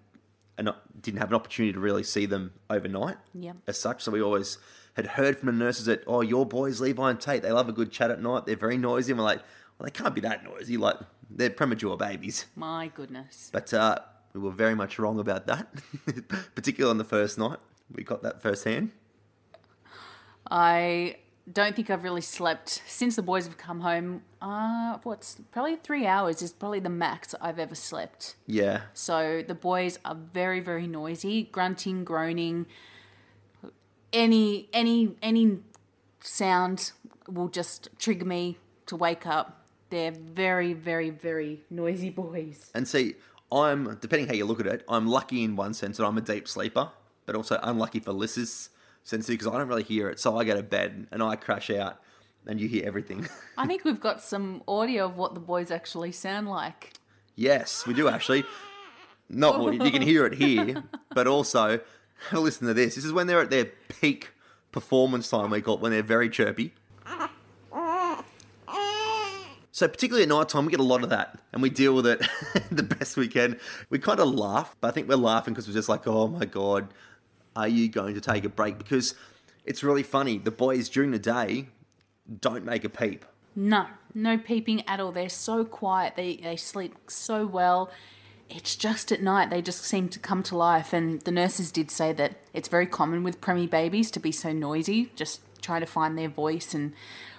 and 0.58 0.70
didn't 1.02 1.20
have 1.20 1.30
an 1.30 1.36
opportunity 1.36 1.74
to 1.74 1.80
really 1.80 2.04
see 2.04 2.26
them 2.28 2.54
overnight 2.70 3.18
Yeah. 3.34 3.54
as 3.68 3.80
such. 3.80 4.04
So 4.04 4.12
we 4.12 4.22
always 4.22 4.58
had 4.96 5.08
heard 5.08 5.38
from 5.40 5.48
the 5.48 5.54
nurses 5.54 5.86
that, 5.86 6.04
oh, 6.06 6.22
your 6.22 6.46
boys, 6.46 6.80
Levi 6.82 7.10
and 7.10 7.20
Tate, 7.20 7.42
they 7.42 7.52
love 7.52 7.70
a 7.70 7.72
good 7.72 7.92
chat 7.92 8.12
at 8.12 8.22
night. 8.22 8.46
They're 8.46 8.58
very 8.58 8.78
noisy. 8.78 9.14
And 9.14 9.18
we're 9.20 9.24
like, 9.26 9.40
well, 9.80 9.86
they 9.86 9.92
can't 9.92 10.14
be 10.14 10.22
that 10.22 10.44
noisy. 10.44 10.78
Like, 10.78 10.98
they're 11.32 11.50
premature 11.50 11.96
babies. 11.98 12.46
My 12.56 12.92
goodness. 12.94 13.50
But 13.52 13.74
uh, 13.74 14.00
we 14.34 14.42
were 14.42 14.52
very 14.52 14.76
much 14.76 15.00
wrong 15.00 15.20
about 15.20 15.48
that, 15.48 15.74
particularly 16.56 16.92
on 16.92 16.98
the 16.98 17.06
first 17.06 17.40
night. 17.40 17.58
We 17.96 18.04
got 18.04 18.22
that 18.24 18.42
firsthand. 18.42 18.92
I 20.52 21.16
don't 21.52 21.76
think 21.76 21.90
I've 21.90 22.04
really 22.04 22.22
slept 22.22 22.82
since 22.86 23.16
the 23.16 23.22
boys 23.22 23.46
have 23.46 23.58
come 23.58 23.80
home. 23.80 24.22
Uh, 24.42 24.98
what's 25.04 25.38
probably 25.52 25.78
three 25.78 26.06
hours 26.06 26.42
is 26.42 26.52
probably 26.52 26.82
the 26.82 26.90
max 26.90 27.34
I've 27.42 27.58
ever 27.58 27.74
slept. 27.74 28.36
Yeah. 28.46 28.82
So 28.94 29.44
the 29.48 29.56
boys 29.56 29.98
are 30.04 30.16
very, 30.16 30.60
very 30.60 30.88
noisy, 30.88 31.44
grunting, 31.44 32.04
groaning. 32.04 32.66
Any, 34.12 34.68
any, 34.74 35.16
any 35.22 35.60
sound 36.20 36.92
will 37.28 37.48
just 37.48 37.88
trigger 37.98 38.26
me 38.26 38.58
to 38.88 38.98
wake 38.98 39.26
up. 39.26 39.66
They're 39.90 40.12
very, 40.12 40.74
very, 40.74 41.10
very 41.10 41.62
noisy 41.70 42.10
boys. 42.10 42.72
And 42.76 42.88
see, 42.88 43.16
I'm, 43.52 43.98
depending 44.02 44.28
how 44.28 44.34
you 44.34 44.46
look 44.46 44.60
at 44.60 44.68
it, 44.68 44.84
I'm 44.90 45.08
lucky 45.08 45.44
in 45.44 45.56
one 45.56 45.74
sense 45.74 45.98
that 45.98 46.06
I'm 46.06 46.18
a 46.18 46.22
deep 46.22 46.48
sleeper, 46.48 46.90
but 47.26 47.36
also 47.36 47.58
unlucky 47.64 48.02
for 48.02 48.12
Liz's 48.12 48.70
sense 49.04 49.28
because 49.28 49.48
I 49.48 49.58
don't 49.58 49.68
really 49.68 49.84
hear 49.84 50.10
it. 50.10 50.20
So 50.20 50.38
I 50.38 50.44
go 50.44 50.56
to 50.56 50.64
bed 50.64 51.08
and 51.12 51.22
I 51.24 51.36
crash 51.36 51.70
out 51.70 52.00
and 52.48 52.60
you 52.60 52.68
hear 52.68 52.86
everything. 52.86 53.28
I 53.58 53.68
think 53.68 53.84
we've 53.86 54.00
got 54.00 54.22
some 54.22 54.64
audio 54.68 55.06
of 55.06 55.18
what 55.18 55.34
the 55.34 55.40
boys 55.40 55.72
actually 55.72 56.12
sound 56.12 56.48
like. 56.50 56.94
yes, 57.36 57.86
we 57.86 57.94
do 57.94 58.08
actually. 58.08 58.44
Not 59.30 59.60
well, 59.60 59.74
you 59.74 59.92
can 59.92 60.02
hear 60.02 60.26
it 60.26 60.34
here, 60.34 60.84
but 61.16 61.26
also 61.26 61.80
listen 62.34 62.68
to 62.68 62.74
this. 62.74 62.96
This 62.96 63.06
is 63.06 63.14
when 63.14 63.28
they're 63.28 63.42
at 63.42 63.50
their 63.50 63.66
peak 63.88 64.32
performance 64.74 65.30
time, 65.30 65.52
we 65.52 65.62
call 65.62 65.76
it, 65.76 65.82
when 65.82 65.92
they're 65.92 66.04
very 66.04 66.30
chirpy. 66.30 66.74
So 69.74 69.88
particularly 69.88 70.24
at 70.24 70.30
night 70.30 70.50
time, 70.50 70.66
we 70.66 70.72
get 70.72 70.82
a 70.82 70.84
lot 70.84 71.02
of 71.02 71.10
that, 71.10 71.40
and 71.54 71.62
we 71.62 71.70
deal 71.70 71.96
with 71.96 72.06
it 72.06 72.22
the 72.72 72.84
best 72.84 73.16
we 73.16 73.30
can. 73.30 73.58
We 73.90 74.00
kind 74.00 74.20
of 74.20 74.28
laugh, 74.28 74.76
but 74.82 74.90
I 74.90 74.92
think 74.92 75.08
we're 75.08 75.16
laughing 75.16 75.54
because 75.54 75.68
we're 75.68 75.74
just 75.74 75.88
like, 75.90 76.06
oh 76.08 76.28
my 76.28 76.46
god, 76.46 76.90
are 77.56 77.68
you 77.68 77.90
going 77.90 78.16
to 78.16 78.22
take 78.22 78.46
a 78.46 78.50
break? 78.50 78.78
Because 78.78 79.16
it's 79.66 79.84
really 79.84 80.04
funny. 80.04 80.38
The 80.38 80.52
boys 80.52 80.90
during 80.90 81.12
the 81.12 81.20
day 81.20 81.68
don't 82.40 82.66
make 82.66 82.84
a 82.84 82.90
peep. 82.90 83.26
No, 83.56 83.88
no 84.14 84.38
peeping 84.38 84.88
at 84.88 85.00
all. 85.00 85.12
They're 85.12 85.30
so 85.30 85.66
quiet. 85.66 86.16
They 86.16 86.38
they 86.38 86.56
sleep 86.56 86.96
so 87.08 87.46
well. 87.46 87.92
It's 88.50 88.76
just 88.76 89.12
at 89.12 89.22
night 89.22 89.50
they 89.50 89.62
just 89.62 89.84
seem 89.84 90.10
to 90.10 90.20
come 90.20 90.44
to 90.44 90.58
life. 90.58 90.94
And 90.94 91.22
the 91.22 91.32
nurses 91.32 91.72
did 91.72 91.92
say 91.92 92.14
that 92.14 92.38
it's 92.54 92.68
very 92.68 92.86
common 92.86 93.24
with 93.24 93.42
preemie 93.42 93.70
babies 93.70 94.12
to 94.12 94.20
be 94.20 94.32
so 94.32 94.52
noisy, 94.52 95.12
just 95.16 95.42
trying 95.62 95.82
to 95.82 95.88
find 95.88 96.18
their 96.18 96.30
voice 96.30 96.74
and 96.74 96.94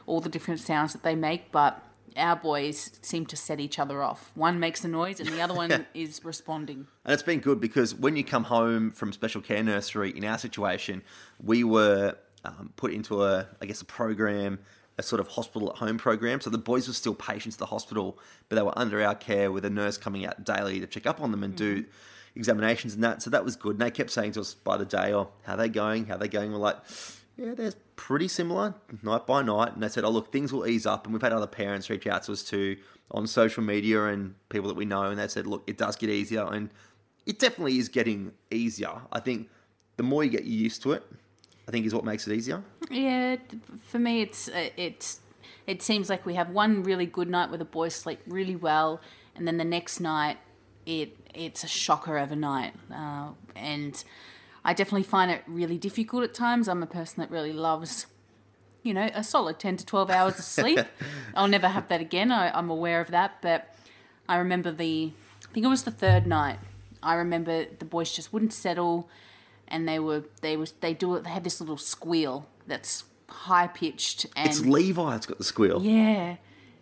all 0.07 0.21
the 0.21 0.29
different 0.29 0.61
sounds 0.61 0.93
that 0.93 1.03
they 1.03 1.15
make. 1.15 1.51
But 1.51 1.83
our 2.17 2.37
boys 2.37 2.99
seem 3.03 3.27
to 3.27 3.37
set 3.37 3.61
each 3.61 3.79
other 3.79 4.03
off. 4.03 4.31
One 4.35 4.59
makes 4.59 4.85
a 4.85 4.89
noise 4.89 5.21
and 5.21 5.29
the 5.29 5.41
other 5.41 5.55
one 5.55 5.87
is 5.95 6.25
responding. 6.25 6.87
And 7.05 7.13
it's 7.13 7.23
been 7.23 7.41
good 7.41 7.61
because 7.61 7.95
when 7.95 8.17
you 8.17 8.25
come 8.25 8.45
home 8.45 8.91
from 8.91 9.13
special 9.13 9.41
care 9.41 9.63
nursery, 9.63 10.17
in 10.17 10.25
our 10.25 10.39
situation, 10.39 11.03
we 11.43 11.65
were 11.65 12.17
um, 12.45 12.73
put 12.77 12.93
into 12.93 13.23
a, 13.25 13.47
I 13.61 13.67
guess, 13.67 13.81
a 13.81 13.85
program, 13.85 14.59
a 14.99 15.03
sort 15.03 15.21
of 15.21 15.29
hospital 15.29 15.71
at 15.71 15.77
home 15.77 15.99
program. 15.99 16.41
So 16.41 16.51
the 16.51 16.59
boys 16.59 16.89
were 16.89 16.95
still 16.95 17.15
patients 17.15 17.57
at 17.57 17.61
the 17.61 17.67
hospital, 17.67 18.19
but 18.49 18.57
they 18.57 18.63
were 18.63 18.77
under 18.79 19.03
our 19.03 19.15
care 19.15 19.51
with 19.51 19.65
a 19.65 19.71
nurse 19.71 19.97
coming 19.97 20.27
out 20.27 20.45
daily 20.45 20.81
to 20.81 20.87
check 20.87 21.07
up 21.07 21.21
on 21.21 21.31
them 21.31 21.43
and 21.43 21.55
do 21.55 21.85
examinations 22.35 22.95
and 22.95 23.05
that. 23.05 23.23
So 23.23 23.31
that 23.31 23.45
was 23.45 23.57
good. 23.57 23.73
And 23.73 23.81
they 23.81 23.91
kept 23.91 24.11
saying 24.11 24.33
to 24.33 24.41
us 24.41 24.55
by 24.55 24.77
the 24.77 24.85
day, 24.85 25.13
oh, 25.15 25.31
how 25.43 25.57
they 25.57 25.69
going? 25.69 26.07
How 26.07 26.17
they 26.17 26.29
going? 26.29 26.53
We're 26.53 26.59
like, 26.59 26.79
yeah, 27.37 27.55
they're 27.55 27.73
pretty 27.97 28.29
similar 28.29 28.75
night 29.03 29.27
by 29.27 29.43
night. 29.43 29.75
And 29.75 29.83
they 29.83 29.89
said, 29.89 30.05
oh, 30.05 30.11
look, 30.11 30.33
things 30.33 30.53
will 30.53 30.67
ease 30.67 30.87
up. 30.87 31.05
And 31.05 31.13
we've 31.13 31.23
had 31.23 31.33
other 31.33 31.47
parents 31.47 31.89
reach 31.89 32.07
out 32.07 32.25
to 32.25 32.33
us 32.33 32.43
too 32.43 32.77
on 33.11 33.27
social 33.27 33.63
media 33.63 34.07
and 34.07 34.35
people 34.49 34.69
that 34.69 34.77
we 34.77 34.85
know. 34.85 35.05
And 35.05 35.19
they 35.19 35.29
said, 35.29 35.47
look, 35.47 35.63
it 35.67 35.79
does 35.79 35.97
get 35.97 36.11
easier. 36.11 36.45
And 36.45 36.71
it 37.27 37.39
definitely 37.39 37.79
is 37.79 37.89
getting 37.89 38.33
easier. 38.51 39.03
I 39.11 39.21
think 39.21 39.49
the 39.97 40.03
more 40.03 40.25
you 40.25 40.31
get 40.31 40.45
used 40.45 40.83
to 40.83 40.93
it, 40.93 41.05
I 41.67 41.71
think 41.71 41.87
is 41.87 41.95
what 41.95 42.05
makes 42.05 42.27
it 42.27 42.35
easier. 42.35 42.63
Yeah, 42.91 43.37
for 43.87 43.99
me, 43.99 44.23
it's 44.23 44.49
uh, 44.49 44.71
it's 44.77 45.21
it 45.67 45.83
seems 45.83 46.11
like 46.11 46.27
we 46.27 46.35
have 46.35 46.51
one 46.51 46.83
really 46.83 47.07
good 47.07 47.29
night 47.29 47.51
where 47.51 47.59
the 47.59 47.65
boys 47.65 47.95
sleep 47.95 48.21
really 48.27 48.57
well, 48.57 49.01
and 49.37 49.47
then 49.47 49.59
the 49.59 49.65
next 49.65 50.01
night, 50.01 50.39
it 50.87 51.17
it's 51.35 51.63
a 51.63 51.69
shocker 51.69 52.19
of 52.19 52.33
a 52.33 52.37
night, 52.37 52.75
uh, 52.93 53.29
and 53.55 54.03
I 54.65 54.75
definitely 54.75 55.03
find 55.05 55.31
it 55.31 55.43
really 55.47 55.79
difficult 55.79 56.23
at 56.25 56.35
times. 56.35 56.69
I'm 56.69 56.83
a 56.83 56.87
person 56.87 57.21
that 57.21 57.31
really 57.31 57.53
loves, 57.53 58.07
you 58.83 58.95
know, 58.95 59.09
a 59.15 59.25
solid 59.25 59.59
ten 59.59 59.77
to 59.77 59.85
twelve 59.87 60.11
hours 60.11 60.39
of 60.39 60.45
sleep. 60.45 60.79
I'll 61.35 61.49
never 61.49 61.69
have 61.69 61.89
that 61.89 62.01
again. 62.01 62.31
I, 62.31 62.51
I'm 62.57 62.71
aware 62.71 63.01
of 63.01 63.11
that, 63.11 63.43
but 63.43 63.75
I 64.29 64.37
remember 64.37 64.71
the 64.71 65.13
I 65.49 65.53
think 65.53 65.67
it 65.67 65.69
was 65.69 65.83
the 65.83 65.91
third 65.91 66.27
night. 66.27 66.59
I 67.03 67.15
remember 67.15 67.65
the 67.65 67.85
boys 67.85 68.13
just 68.13 68.33
wouldn't 68.33 68.53
settle 68.53 69.09
and 69.67 69.89
they 69.89 69.99
were 69.99 70.25
they 70.41 70.57
was 70.57 70.73
they 70.81 70.95
do 70.95 71.15
it 71.17 71.25
they 71.25 71.31
had 71.31 71.43
this 71.45 71.61
little 71.61 71.77
squeal 71.77 72.47
that's 72.67 73.05
high 73.29 73.67
pitched 73.67 74.27
and 74.37 74.49
It's 74.49 74.61
Levi 74.61 75.11
that's 75.11 75.27
got 75.27 75.39
the 75.39 75.45
squeal. 75.45 75.83
yeah 75.83 76.37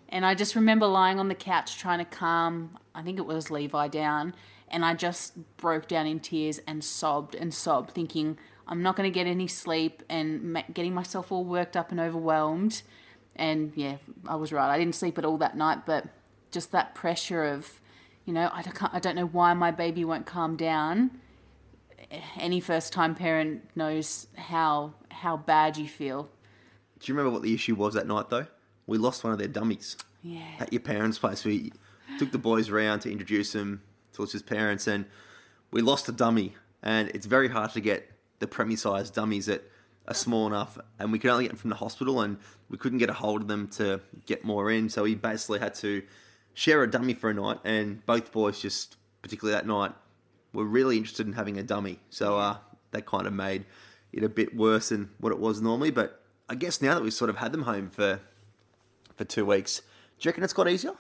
and 0.09 0.27
i 0.27 0.35
just 0.35 0.55
remember 0.57 0.87
lying 0.87 1.19
on 1.21 1.29
the 1.29 1.35
couch 1.37 1.79
trying 1.79 2.01
to 2.01 2.05
calm 2.05 2.77
i 2.95 3.01
think 3.03 3.19
it 3.19 3.25
was 3.27 3.51
levi 3.51 3.87
down 3.89 4.35
and 4.71 4.85
i 4.85 4.95
just 4.95 5.35
broke 5.57 5.87
down 5.89 6.07
in 6.07 6.21
tears 6.21 6.61
and 6.67 6.83
sobbed 6.85 7.35
and 7.35 7.53
sobbed 7.55 7.91
thinking 7.91 8.39
i'm 8.69 8.83
not 8.83 8.97
going 8.97 9.11
to 9.11 9.15
get 9.15 9.27
any 9.27 9.47
sleep 9.47 10.03
and 10.09 10.43
ma- 10.53 10.63
getting 10.73 10.95
myself 10.95 11.31
all 11.33 11.45
worked 11.45 11.77
up 11.77 11.91
and 11.91 12.01
overwhelmed 12.01 12.83
and 13.37 13.73
yeah 13.77 13.97
i 14.29 14.35
was 14.37 14.53
right 14.53 14.71
i 14.71 14.79
didn't 14.79 14.95
sleep 14.95 15.17
at 15.19 15.25
all 15.25 15.39
that 15.39 15.57
night 15.57 15.85
but 15.87 16.05
just 16.51 16.73
that 16.73 16.95
pressure 16.95 17.45
of 17.45 17.81
you 18.25 18.33
know 18.33 18.51
i 18.53 18.63
don't, 18.63 18.95
I 18.95 18.99
don't 18.99 19.17
know 19.17 19.27
why 19.27 19.55
my 19.55 19.71
baby 19.71 20.05
won't 20.05 20.27
calm 20.27 20.57
down 20.57 21.11
any 22.39 22.61
first 22.61 22.93
time 22.93 23.15
parent 23.15 23.69
knows 23.77 24.27
how 24.37 24.95
how 25.11 25.37
bad 25.37 25.77
you 25.77 25.87
feel. 25.87 26.29
Do 26.99 27.11
you 27.13 27.15
remember 27.17 27.33
what 27.33 27.43
the 27.43 27.55
issue 27.55 27.75
was 27.75 27.95
that 27.95 28.07
night 28.07 28.31
though? 28.31 28.47
We 28.87 28.99
lost 28.99 29.23
one 29.23 29.33
of 29.33 29.39
their 29.39 29.49
dummies 29.49 29.97
Yeah. 30.23 30.41
at 30.59 30.73
your 30.73 30.81
parents' 30.81 31.19
place. 31.19 31.45
We 31.45 31.73
took 32.19 32.33
the 32.33 32.39
boys 32.39 32.69
around 32.69 33.01
to 33.01 33.13
introduce 33.13 33.53
them 33.53 33.83
to 34.15 34.23
his 34.23 34.43
parents, 34.43 34.87
and 34.87 35.07
we 35.71 35.81
lost 35.83 36.09
a 36.09 36.13
dummy. 36.13 36.55
And 36.83 37.09
it's 37.11 37.27
very 37.27 37.49
hard 37.49 37.73
to 37.73 37.81
get 37.81 38.11
the 38.39 38.47
preemie-sized 38.47 39.15
dummies 39.15 39.47
that 39.47 39.71
are 40.09 40.15
small 40.15 40.47
enough, 40.47 40.79
and 40.99 41.13
we 41.13 41.19
could 41.19 41.31
only 41.31 41.45
get 41.45 41.51
them 41.51 41.59
from 41.59 41.71
the 41.71 41.77
hospital, 41.77 42.21
and 42.21 42.39
we 42.69 42.79
couldn't 42.79 42.99
get 42.99 43.11
a 43.11 43.15
hold 43.15 43.43
of 43.43 43.49
them 43.49 43.69
to 43.69 44.01
get 44.27 44.45
more 44.45 44.71
in. 44.71 44.89
So 44.89 45.03
we 45.03 45.15
basically 45.15 45.59
had 45.59 45.75
to 45.77 46.03
share 46.55 46.83
a 46.83 46.91
dummy 46.91 47.15
for 47.15 47.31
a 47.31 47.35
night, 47.35 47.59
and 47.65 48.05
both 48.07 48.33
boys 48.33 48.61
just, 48.61 48.97
particularly 49.23 49.55
that 49.55 49.67
night, 49.67 49.93
were 50.53 50.65
really 50.65 50.97
interested 50.97 51.27
in 51.27 51.35
having 51.35 51.59
a 51.59 51.63
dummy. 51.63 52.01
So 52.09 52.39
uh, 52.39 52.57
that 52.91 53.07
kind 53.07 53.27
of 53.27 53.33
made 53.33 53.67
it 54.13 54.25
a 54.25 54.29
bit 54.29 54.57
worse 54.57 54.89
than 54.89 55.11
what 55.19 55.33
it 55.33 55.39
was 55.39 55.61
normally. 55.61 55.91
But 55.91 56.23
I 56.49 56.55
guess 56.55 56.83
now 56.83 56.95
that 56.95 57.03
we've 57.03 57.13
sort 57.13 57.31
of 57.31 57.37
had 57.37 57.53
them 57.53 57.63
home 57.63 57.91
for 57.91 58.21
for 59.15 59.25
two 59.25 59.45
weeks, 59.45 59.81
do 60.19 60.27
you 60.27 60.31
reckon 60.31 60.43
it's 60.43 60.55
got 60.55 60.67
easier? 60.67 60.95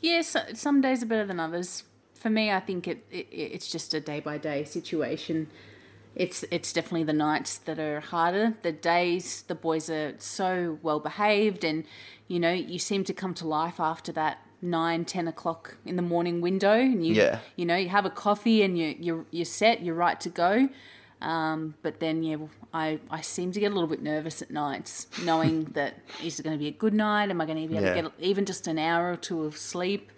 Yes, 0.00 0.36
some 0.54 0.80
days 0.80 1.02
are 1.02 1.06
better 1.06 1.24
than 1.24 1.38
others. 1.38 1.84
For 2.22 2.30
me, 2.30 2.52
I 2.52 2.60
think 2.60 2.86
it, 2.86 3.04
it 3.10 3.26
it's 3.32 3.68
just 3.70 3.94
a 3.94 4.00
day 4.00 4.20
by 4.20 4.38
day 4.38 4.64
situation. 4.64 5.48
It's 6.14 6.44
it's 6.50 6.72
definitely 6.72 7.04
the 7.04 7.12
nights 7.30 7.58
that 7.58 7.78
are 7.78 8.00
harder. 8.00 8.54
The 8.62 8.72
days 8.72 9.42
the 9.48 9.54
boys 9.54 9.90
are 9.90 10.14
so 10.18 10.78
well 10.82 11.00
behaved, 11.00 11.64
and 11.64 11.84
you 12.28 12.38
know 12.38 12.52
you 12.52 12.78
seem 12.78 13.02
to 13.04 13.14
come 13.14 13.34
to 13.34 13.48
life 13.48 13.80
after 13.80 14.12
that 14.12 14.38
nine 14.60 15.04
ten 15.04 15.26
o'clock 15.26 15.78
in 15.84 15.96
the 15.96 16.02
morning 16.02 16.40
window, 16.40 16.74
and 16.74 17.04
you 17.06 17.14
Yeah. 17.14 17.38
you 17.56 17.64
know 17.66 17.76
you 17.76 17.88
have 17.88 18.04
a 18.06 18.10
coffee 18.10 18.62
and 18.62 18.78
you 18.78 18.94
you're 19.00 19.24
you're 19.30 19.44
set, 19.60 19.82
you're 19.82 19.96
right 20.06 20.20
to 20.20 20.28
go. 20.28 20.68
Um, 21.22 21.74
but 21.82 22.00
then, 22.00 22.24
yeah, 22.24 22.38
I, 22.74 22.98
I 23.08 23.20
seem 23.20 23.52
to 23.52 23.60
get 23.60 23.70
a 23.70 23.74
little 23.74 23.88
bit 23.88 24.02
nervous 24.02 24.42
at 24.42 24.50
nights, 24.50 25.06
knowing 25.24 25.64
that 25.74 25.94
is 26.22 26.38
it 26.40 26.42
going 26.42 26.56
to 26.56 26.58
be 26.58 26.66
a 26.68 26.72
good 26.72 26.94
night? 26.94 27.30
Am 27.30 27.40
I 27.40 27.46
going 27.46 27.62
to 27.62 27.68
be 27.68 27.74
able 27.76 27.86
Yeah. 27.86 27.94
to 27.94 28.02
get 28.02 28.12
even 28.18 28.44
just 28.44 28.66
an 28.66 28.76
hour 28.78 29.12
or 29.12 29.16
two 29.16 29.44
of 29.44 29.56
sleep? 29.56 30.10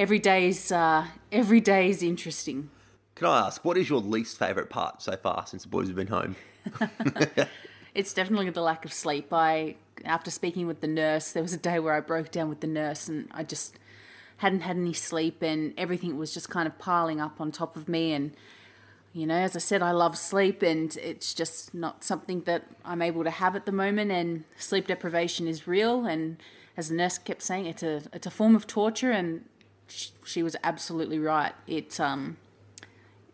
Every 0.00 0.18
day's 0.18 0.72
uh, 0.72 1.08
every 1.30 1.60
day 1.60 1.90
is 1.90 2.02
interesting. 2.02 2.70
Can 3.16 3.26
I 3.26 3.40
ask, 3.46 3.62
what 3.66 3.76
is 3.76 3.90
your 3.90 4.00
least 4.00 4.38
favourite 4.38 4.70
part 4.70 5.02
so 5.02 5.14
far 5.14 5.46
since 5.46 5.64
the 5.64 5.68
boys 5.68 5.88
have 5.88 5.96
been 5.96 6.06
home? 6.06 6.36
It's 7.94 8.14
definitely 8.14 8.48
the 8.48 8.62
lack 8.62 8.84
of 8.84 8.92
sleep. 8.92 9.32
I, 9.32 9.74
after 10.04 10.30
speaking 10.30 10.66
with 10.66 10.80
the 10.80 10.86
nurse, 10.86 11.32
there 11.32 11.42
was 11.42 11.52
a 11.52 11.58
day 11.58 11.78
where 11.80 11.92
I 11.92 12.00
broke 12.00 12.30
down 12.30 12.48
with 12.48 12.60
the 12.60 12.66
nurse, 12.66 13.08
and 13.08 13.28
I 13.32 13.42
just 13.42 13.78
hadn't 14.38 14.60
had 14.60 14.76
any 14.76 14.92
sleep, 14.92 15.42
and 15.42 15.74
everything 15.76 16.16
was 16.16 16.32
just 16.32 16.48
kind 16.48 16.66
of 16.66 16.78
piling 16.78 17.20
up 17.20 17.40
on 17.40 17.50
top 17.52 17.76
of 17.76 17.88
me. 17.88 18.12
And 18.12 18.32
you 19.12 19.26
know, 19.26 19.34
as 19.34 19.56
I 19.56 19.58
said, 19.58 19.82
I 19.82 19.90
love 19.90 20.16
sleep, 20.16 20.62
and 20.62 20.96
it's 20.96 21.34
just 21.34 21.74
not 21.74 22.04
something 22.04 22.42
that 22.42 22.62
I'm 22.84 23.02
able 23.02 23.24
to 23.24 23.30
have 23.30 23.56
at 23.56 23.66
the 23.66 23.72
moment. 23.72 24.12
And 24.12 24.44
sleep 24.56 24.86
deprivation 24.86 25.46
is 25.48 25.66
real, 25.66 26.06
and 26.06 26.36
as 26.76 26.88
the 26.88 26.94
nurse 26.94 27.18
kept 27.18 27.42
saying, 27.42 27.66
it's 27.66 27.82
a 27.82 28.02
it's 28.12 28.26
a 28.26 28.30
form 28.30 28.54
of 28.54 28.68
torture, 28.68 29.10
and 29.10 29.44
she 30.24 30.42
was 30.42 30.56
absolutely 30.62 31.18
right. 31.18 31.52
It 31.66 31.98
um, 32.00 32.36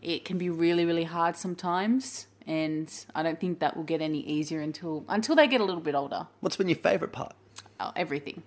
it 0.03 0.25
can 0.25 0.39
be 0.39 0.49
really 0.51 0.85
really 0.85 1.05
hard 1.05 1.37
sometimes, 1.37 2.27
and 2.47 2.93
I 3.15 3.23
don't 3.23 3.41
think 3.41 3.59
that 3.61 3.77
will 3.77 3.85
get 3.85 4.01
any 4.01 4.21
easier 4.21 4.61
until 4.61 5.05
until 5.09 5.35
they 5.37 5.47
get 5.47 5.61
a 5.61 5.65
little 5.65 5.81
bit 5.81 5.95
older. 5.95 6.27
What's 6.41 6.57
been 6.57 6.69
your 6.69 6.79
favourite 6.79 7.13
part? 7.13 7.35
Oh, 7.81 7.93
everything. 7.97 8.43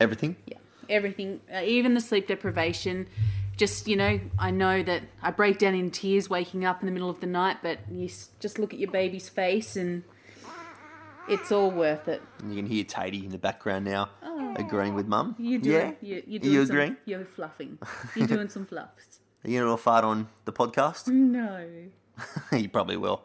Everything? 0.00 0.36
Yeah, 0.46 0.58
everything, 0.88 1.40
uh, 1.54 1.60
even 1.62 1.94
the 1.94 2.00
sleep 2.00 2.26
deprivation. 2.26 3.06
Just 3.56 3.86
you 3.86 3.96
know, 3.96 4.18
I 4.38 4.50
know 4.50 4.82
that 4.82 5.02
I 5.22 5.30
break 5.30 5.58
down 5.58 5.74
in 5.74 5.90
tears 5.90 6.28
waking 6.30 6.64
up 6.64 6.80
in 6.80 6.86
the 6.86 6.92
middle 6.92 7.10
of 7.10 7.20
the 7.20 7.26
night, 7.26 7.58
but 7.62 7.78
you 7.90 8.06
s- 8.06 8.30
just 8.40 8.58
look 8.58 8.72
at 8.72 8.80
your 8.80 8.90
baby's 8.90 9.28
face 9.28 9.76
and 9.76 10.02
it's 11.28 11.52
all 11.52 11.70
worth 11.70 12.08
it. 12.08 12.22
And 12.40 12.54
you 12.54 12.62
can 12.62 12.70
hear 12.70 12.84
Tatey 12.84 13.24
in 13.24 13.30
the 13.30 13.38
background 13.38 13.84
now, 13.84 14.10
oh. 14.22 14.54
agreeing 14.56 14.94
with 14.94 15.06
mum. 15.06 15.36
You 15.38 15.58
do 15.58 15.70
Yeah? 15.70 15.92
You, 16.00 16.22
you're 16.26 16.42
Are 16.42 16.46
you 16.46 16.66
some, 16.66 16.76
agreeing? 16.76 16.96
You're 17.04 17.24
fluffing. 17.24 17.78
You're 18.16 18.26
doing 18.26 18.48
some 18.48 18.66
fluffs. 18.66 19.20
Are 19.44 19.50
you 19.50 19.58
going 19.58 19.66
to 19.66 19.70
all 19.70 19.76
fart 19.76 20.04
on 20.04 20.28
the 20.44 20.52
podcast? 20.52 21.08
No. 21.12 21.66
you 22.52 22.68
probably 22.68 22.96
will. 22.98 23.24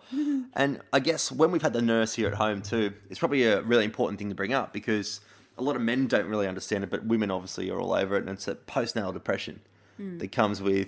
and 0.54 0.80
I 0.94 1.00
guess 1.00 1.30
when 1.30 1.52
we've 1.52 1.62
had 1.62 1.74
the 1.74 1.82
nurse 1.82 2.14
here 2.14 2.30
at 2.30 2.36
home 2.36 2.62
too, 2.62 2.94
it's 3.10 3.20
probably 3.20 3.44
a 3.44 3.62
really 3.62 3.84
important 3.84 4.18
thing 4.18 4.30
to 4.30 4.36
bring 4.36 4.54
up 4.54 4.72
because 4.72 5.20
a 5.58 5.62
lot 5.62 5.76
of 5.76 5.82
men 5.82 6.08
don't 6.08 6.28
really 6.28 6.48
understand 6.48 6.86
it, 6.86 6.90
but 6.90 7.06
women 7.06 7.30
obviously 7.30 7.70
are 7.70 7.80
all 7.80 7.94
over 7.94 8.16
it. 8.16 8.22
And 8.22 8.30
it's 8.30 8.48
a 8.48 8.56
postnatal 8.56 9.14
depression 9.14 9.60
mm. 10.00 10.20
that 10.20 10.32
comes 10.32 10.62
with, 10.62 10.88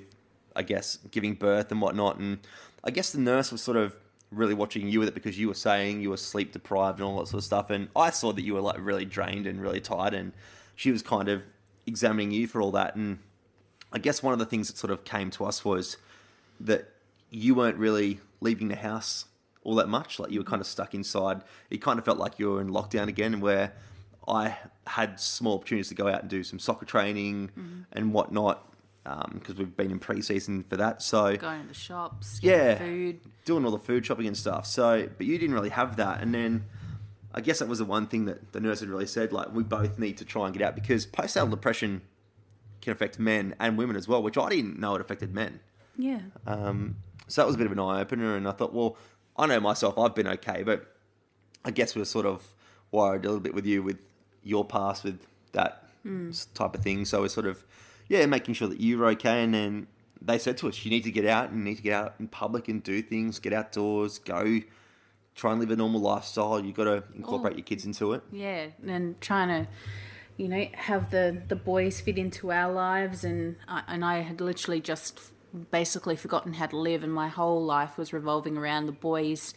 I 0.56 0.64
guess, 0.64 0.98
giving 1.12 1.34
birth 1.34 1.72
and 1.72 1.82
whatnot. 1.82 2.18
And 2.20 2.40
I 2.84 2.92
guess 2.92 3.12
the 3.12 3.20
nurse 3.20 3.52
was 3.52 3.62
sort 3.62 3.78
of 3.78 3.98
really 4.32 4.54
watching 4.54 4.88
you 4.88 5.00
with 5.00 5.08
it 5.08 5.14
because 5.14 5.40
you 5.40 5.48
were 5.48 5.56
saying 5.56 6.02
you 6.02 6.10
were 6.10 6.18
sleep 6.18 6.52
deprived 6.52 7.00
and 7.00 7.08
all 7.08 7.20
that 7.20 7.28
sort 7.28 7.40
of 7.40 7.44
stuff. 7.44 7.70
And 7.70 7.90
I 7.96 8.10
saw 8.12 8.32
that 8.34 8.44
you 8.44 8.54
were 8.54 8.62
like 8.62 8.78
really 8.80 9.06
drained 9.06 9.48
and 9.48 9.62
really 9.62 9.82
tired. 9.82 10.14
And 10.14 10.34
she 10.76 10.92
was 10.92 11.02
kind 11.02 11.30
of 11.30 11.44
examining 11.86 12.32
you 12.32 12.48
for 12.48 12.62
all 12.62 12.72
that. 12.72 12.96
And 12.96 13.20
I 13.92 13.98
guess 14.00 14.22
one 14.22 14.34
of 14.34 14.40
the 14.40 14.46
things 14.46 14.68
that 14.68 14.78
sort 14.78 14.92
of 14.92 15.04
came 15.04 15.32
to 15.32 15.46
us 15.46 15.66
was 15.66 15.98
that 16.60 16.90
you 17.32 17.56
weren't 17.56 17.78
really 17.78 18.20
leaving 18.42 18.68
the 18.68 18.76
house 18.76 19.26
all 19.64 19.76
that 19.76 19.90
much. 19.90 20.20
Like 20.20 20.32
you 20.32 20.40
were 20.40 20.46
kind 20.46 20.62
of 20.62 20.68
stuck 20.68 20.94
inside. 20.94 21.42
It 21.70 21.82
kind 21.82 22.00
of 22.00 22.06
felt 22.06 22.18
like 22.18 22.40
you 22.40 22.52
were 22.52 22.62
in 22.62 22.70
lockdown 22.70 23.08
again, 23.08 23.40
where 23.40 23.74
I 24.28 24.58
had 24.88 25.20
small 25.20 25.56
opportunities 25.56 25.90
to 25.90 25.96
go 25.96 26.08
out 26.08 26.22
and 26.22 26.30
do 26.30 26.44
some 26.44 26.60
soccer 26.60 26.86
training 26.86 27.50
mm-hmm. 27.50 27.82
and 27.92 28.14
whatnot 28.14 28.69
because 29.34 29.56
we've 29.58 29.76
been 29.76 29.92
in 29.92 30.00
pre-season 30.00 30.64
for 30.70 30.78
that. 30.78 31.02
So 31.02 31.36
Going 31.38 31.62
to 31.64 31.68
the 31.70 31.74
shops, 31.74 32.40
yeah, 32.42 32.78
food. 32.78 33.20
doing 33.46 33.66
all 33.66 33.72
the 33.72 33.80
food 33.80 34.06
shopping 34.06 34.28
and 34.28 34.38
stuff. 34.38 34.66
So, 34.66 35.10
but 35.18 35.26
you 35.26 35.38
didn't 35.38 35.56
really 35.56 35.70
have 35.70 35.96
that, 35.98 36.22
and 36.22 36.34
then 36.34 36.66
I 37.34 37.42
guess 37.42 37.60
that 37.60 37.68
was 37.68 37.80
the 37.80 37.86
one 37.86 38.08
thing 38.08 38.26
that 38.26 38.52
the 38.54 38.60
nurse 38.60 38.80
had 38.82 38.90
really 38.90 39.06
said. 39.08 39.32
Like, 39.32 39.54
we 39.54 39.64
both 39.64 40.00
need 40.00 40.18
to 40.18 40.26
try 40.26 40.46
and 40.48 40.54
get 40.58 40.66
out 40.68 40.76
because 40.76 41.06
postnatal 41.06 41.50
depression 41.52 42.02
can 42.82 42.94
affect 42.94 43.20
men 43.20 43.56
and 43.60 43.78
women 43.78 43.96
as 43.96 44.08
well, 44.08 44.24
which 44.24 44.38
I 44.38 44.50
didn't 44.50 44.80
know 44.80 44.96
it 44.96 45.02
affected 45.02 45.34
men. 45.34 45.60
Yeah. 45.98 46.22
Um, 46.48 46.96
so 47.28 47.42
that 47.42 47.46
was 47.46 47.56
a 47.56 47.58
bit 47.58 47.68
of 47.68 47.74
an 47.74 47.80
eye 47.80 48.02
opener, 48.02 48.36
and 48.36 48.48
I 48.48 48.52
thought, 48.52 48.74
well, 48.74 48.98
I 49.38 49.46
know 49.48 49.60
myself, 49.60 49.98
I've 49.98 50.16
been 50.16 50.28
okay, 50.28 50.64
but 50.64 50.86
I 51.66 51.72
guess 51.72 51.96
we're 51.96 52.06
sort 52.06 52.26
of 52.26 52.48
worried 52.92 53.26
a 53.26 53.28
little 53.28 53.42
bit 53.42 53.54
with 53.54 53.66
you 53.66 53.84
with 53.84 54.00
your 54.44 54.66
past 54.66 55.04
with 55.04 55.20
that 55.52 55.88
s- 56.06 56.48
type 56.54 56.74
of 56.74 56.82
thing. 56.82 57.06
So 57.06 57.22
we're 57.22 57.28
sort 57.28 57.46
of, 57.46 57.64
yeah, 58.10 58.26
making 58.26 58.56
sure 58.56 58.68
that 58.68 58.82
you're 58.82 59.06
okay. 59.12 59.44
And 59.44 59.54
then 59.54 59.88
they 60.22 60.38
said 60.38 60.58
to 60.58 60.68
us, 60.68 60.84
you 60.84 60.92
need 60.92 61.06
to 61.06 61.12
get 61.12 61.26
out 61.26 61.50
and 61.50 61.60
you 61.60 61.64
need 61.64 61.76
to 61.78 61.82
get 61.82 61.94
out 61.94 62.16
in 62.20 62.28
public 62.28 62.68
and 62.68 62.84
do 62.84 63.02
things, 63.02 63.40
get 63.40 63.54
outdoors, 63.54 64.20
go 64.20 64.60
try 65.36 65.52
and 65.52 65.62
live 65.62 65.72
a 65.72 65.76
normal 65.78 66.02
lifestyle. 66.02 66.60
You've 66.64 66.76
got 66.76 66.84
to 66.86 67.04
incorporate 67.16 67.54
Oh. 67.54 67.58
your 67.58 67.64
kids 67.64 67.86
into 67.86 68.12
it. 68.14 68.22
yeah 68.32 68.68
and 68.86 69.22
trying 69.22 69.48
to 69.48 69.72
you 70.36 70.48
know 70.50 70.66
have 70.74 71.12
the 71.12 71.42
the 71.48 71.56
boys 71.56 72.02
fit 72.02 72.18
into 72.18 72.52
our 72.52 72.72
lives 72.74 73.24
and 73.24 73.56
I, 73.68 73.84
and 73.88 74.04
I 74.04 74.20
had 74.20 74.42
literally 74.42 74.82
just 74.82 75.20
basically 75.72 76.16
forgotten 76.18 76.54
how 76.54 76.66
to 76.68 76.78
live 76.78 77.04
and 77.04 77.14
my 77.14 77.28
whole 77.30 77.64
life 77.64 77.98
was 77.98 78.12
revolving 78.14 78.58
around 78.58 78.86
the 78.86 78.92
boys 78.92 79.54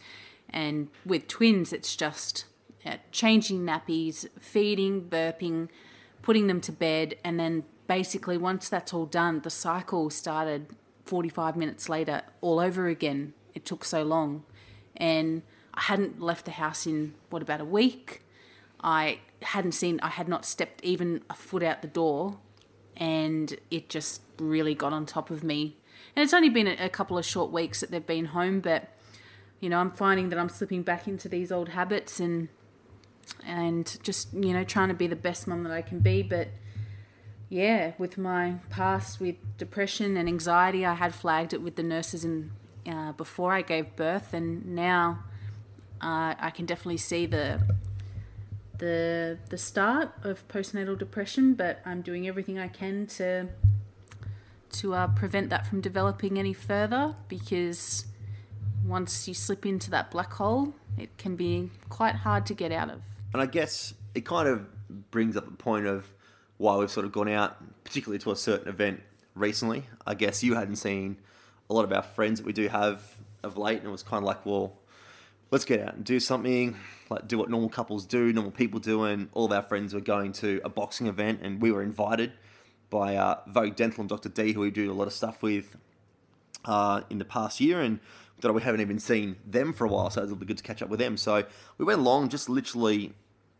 and 0.49 0.87
with 1.05 1.27
twins 1.27 1.71
it's 1.73 1.95
just 1.95 2.45
uh, 2.85 2.97
changing 3.11 3.59
nappies 3.65 4.25
feeding 4.39 5.01
burping 5.09 5.69
putting 6.21 6.47
them 6.47 6.59
to 6.61 6.71
bed 6.71 7.15
and 7.23 7.39
then 7.39 7.63
basically 7.97 8.37
once 8.37 8.69
that's 8.69 8.93
all 8.93 9.05
done 9.05 9.41
the 9.41 9.49
cycle 9.49 10.09
started 10.09 10.67
45 11.05 11.55
minutes 11.55 11.89
later 11.89 12.21
all 12.41 12.59
over 12.59 12.87
again 12.87 13.33
it 13.53 13.65
took 13.65 13.83
so 13.83 14.03
long 14.03 14.43
and 14.97 15.41
I 15.73 15.81
hadn't 15.81 16.21
left 16.21 16.45
the 16.45 16.51
house 16.51 16.85
in 16.85 17.13
what 17.29 17.41
about 17.41 17.61
a 17.61 17.65
week 17.65 18.23
I 18.83 19.19
hadn't 19.41 19.71
seen, 19.71 19.99
I 20.03 20.09
had 20.09 20.27
not 20.27 20.45
stepped 20.45 20.83
even 20.83 21.21
a 21.29 21.33
foot 21.33 21.63
out 21.63 21.81
the 21.81 21.87
door, 21.87 22.37
and 22.97 23.55
it 23.71 23.89
just 23.89 24.21
really 24.37 24.75
got 24.75 24.91
on 24.93 25.05
top 25.05 25.31
of 25.31 25.43
me. 25.43 25.77
And 26.15 26.23
it's 26.23 26.33
only 26.33 26.49
been 26.49 26.67
a, 26.67 26.89
couple 26.89 27.17
of 27.17 27.25
short 27.25 27.51
weeks 27.51 27.79
that 27.79 27.89
they've 27.89 28.05
been 28.05 28.25
home, 28.25 28.59
but 28.59 28.89
you 29.59 29.69
know, 29.69 29.79
I'm 29.79 29.91
finding 29.91 30.29
that 30.29 30.37
I'm 30.37 30.49
slipping 30.49 30.83
back 30.83 31.07
into 31.07 31.29
these 31.29 31.51
old 31.51 31.69
habits 31.69 32.19
and 32.19 32.49
and 33.45 33.97
just 34.03 34.33
you 34.33 34.51
know 34.51 34.65
trying 34.65 34.89
to 34.89 34.93
be 34.93 35.07
the 35.07 35.15
best 35.15 35.47
mum 35.47 35.63
that 35.63 35.71
I 35.71 35.81
can 35.81 35.99
be. 35.99 36.21
But 36.21 36.49
yeah, 37.53 37.91
with 37.99 38.17
my 38.17 38.55
past 38.71 39.21
with 39.21 39.35
depression 39.59 40.17
and 40.17 40.27
anxiety, 40.27 40.87
I 40.87 40.95
had 40.95 41.13
flagged 41.13 41.53
it 41.53 41.61
with 41.61 41.75
the 41.75 41.83
nurses 41.83 42.25
uh, 42.25 43.11
before 43.11 43.53
I 43.53 43.61
gave 43.61 43.95
birth, 43.95 44.33
and 44.33 44.65
now 44.65 45.19
uh, 46.01 46.33
I 46.39 46.49
can 46.49 46.65
definitely 46.65 46.97
see 46.97 47.27
the 47.27 47.61
the 48.79 49.37
the 49.49 49.59
start 49.59 50.13
of 50.23 50.47
postnatal 50.47 50.97
depression, 50.97 51.53
but 51.53 51.79
I'm 51.85 52.01
doing 52.01 52.27
everything 52.27 52.57
I 52.57 52.69
can 52.69 53.05
to 53.17 53.49
to 54.71 54.95
uh, 54.95 55.07
prevent 55.09 55.51
that 55.51 55.67
from 55.67 55.79
developing 55.79 56.39
any 56.39 56.53
further 56.53 57.15
because 57.27 58.07
once 58.83 59.27
you 59.27 59.35
slip 59.35 59.63
into 59.63 59.91
that 59.91 60.09
black 60.09 60.33
hole, 60.33 60.73
it 60.97 61.15
can 61.19 61.35
be 61.35 61.69
quite 61.89 62.15
hard 62.15 62.47
to 62.47 62.55
get 62.55 62.71
out 62.71 62.89
of. 62.89 63.01
And 63.31 63.43
I 63.43 63.45
guess 63.45 63.93
it 64.15 64.25
kind 64.25 64.47
of 64.47 64.65
brings 65.11 65.37
up 65.37 65.45
the 65.45 65.51
point 65.51 65.85
of 65.85 66.11
why 66.57 66.75
we've 66.77 66.91
sort 66.91 67.05
of 67.05 67.11
gone 67.11 67.29
out, 67.29 67.57
particularly 67.83 68.19
to 68.19 68.31
a 68.31 68.35
certain 68.35 68.67
event 68.67 69.01
recently. 69.35 69.85
I 70.05 70.13
guess 70.13 70.43
you 70.43 70.55
hadn't 70.55 70.77
seen 70.77 71.17
a 71.69 71.73
lot 71.73 71.83
of 71.85 71.91
our 71.91 72.03
friends 72.03 72.39
that 72.39 72.45
we 72.45 72.53
do 72.53 72.67
have 72.67 73.01
of 73.43 73.57
late, 73.57 73.79
and 73.79 73.87
it 73.87 73.91
was 73.91 74.03
kind 74.03 74.23
of 74.23 74.27
like, 74.27 74.45
well, 74.45 74.77
let's 75.51 75.65
get 75.65 75.81
out 75.81 75.95
and 75.95 76.03
do 76.03 76.19
something, 76.19 76.77
like 77.09 77.27
do 77.27 77.37
what 77.37 77.49
normal 77.49 77.69
couples 77.69 78.05
do, 78.05 78.31
normal 78.31 78.51
people 78.51 78.79
do. 78.79 79.03
And 79.03 79.29
all 79.33 79.45
of 79.45 79.51
our 79.51 79.61
friends 79.61 79.93
were 79.93 80.01
going 80.01 80.31
to 80.33 80.61
a 80.63 80.69
boxing 80.69 81.07
event, 81.07 81.41
and 81.41 81.61
we 81.61 81.71
were 81.71 81.83
invited 81.83 82.33
by 82.89 83.15
uh, 83.15 83.39
Vogue 83.47 83.75
Dental 83.75 84.01
and 84.01 84.09
Dr. 84.09 84.29
D, 84.29 84.53
who 84.53 84.61
we 84.61 84.71
do 84.71 84.91
a 84.91 84.93
lot 84.93 85.07
of 85.07 85.13
stuff 85.13 85.41
with 85.41 85.75
uh, 86.65 87.01
in 87.09 87.17
the 87.17 87.25
past 87.25 87.59
year, 87.59 87.81
and 87.81 87.99
thought 88.43 88.53
we 88.53 88.61
haven't 88.61 88.81
even 88.81 88.99
seen 88.99 89.37
them 89.45 89.71
for 89.71 89.85
a 89.85 89.87
while, 89.87 90.09
so 90.09 90.21
it'll 90.21 90.35
be 90.35 90.45
good 90.45 90.57
to 90.57 90.63
catch 90.63 90.81
up 90.81 90.89
with 90.89 90.99
them. 90.99 91.15
So 91.15 91.45
we 91.77 91.85
went 91.85 91.99
along 91.99 92.29
just 92.29 92.49
literally 92.49 93.13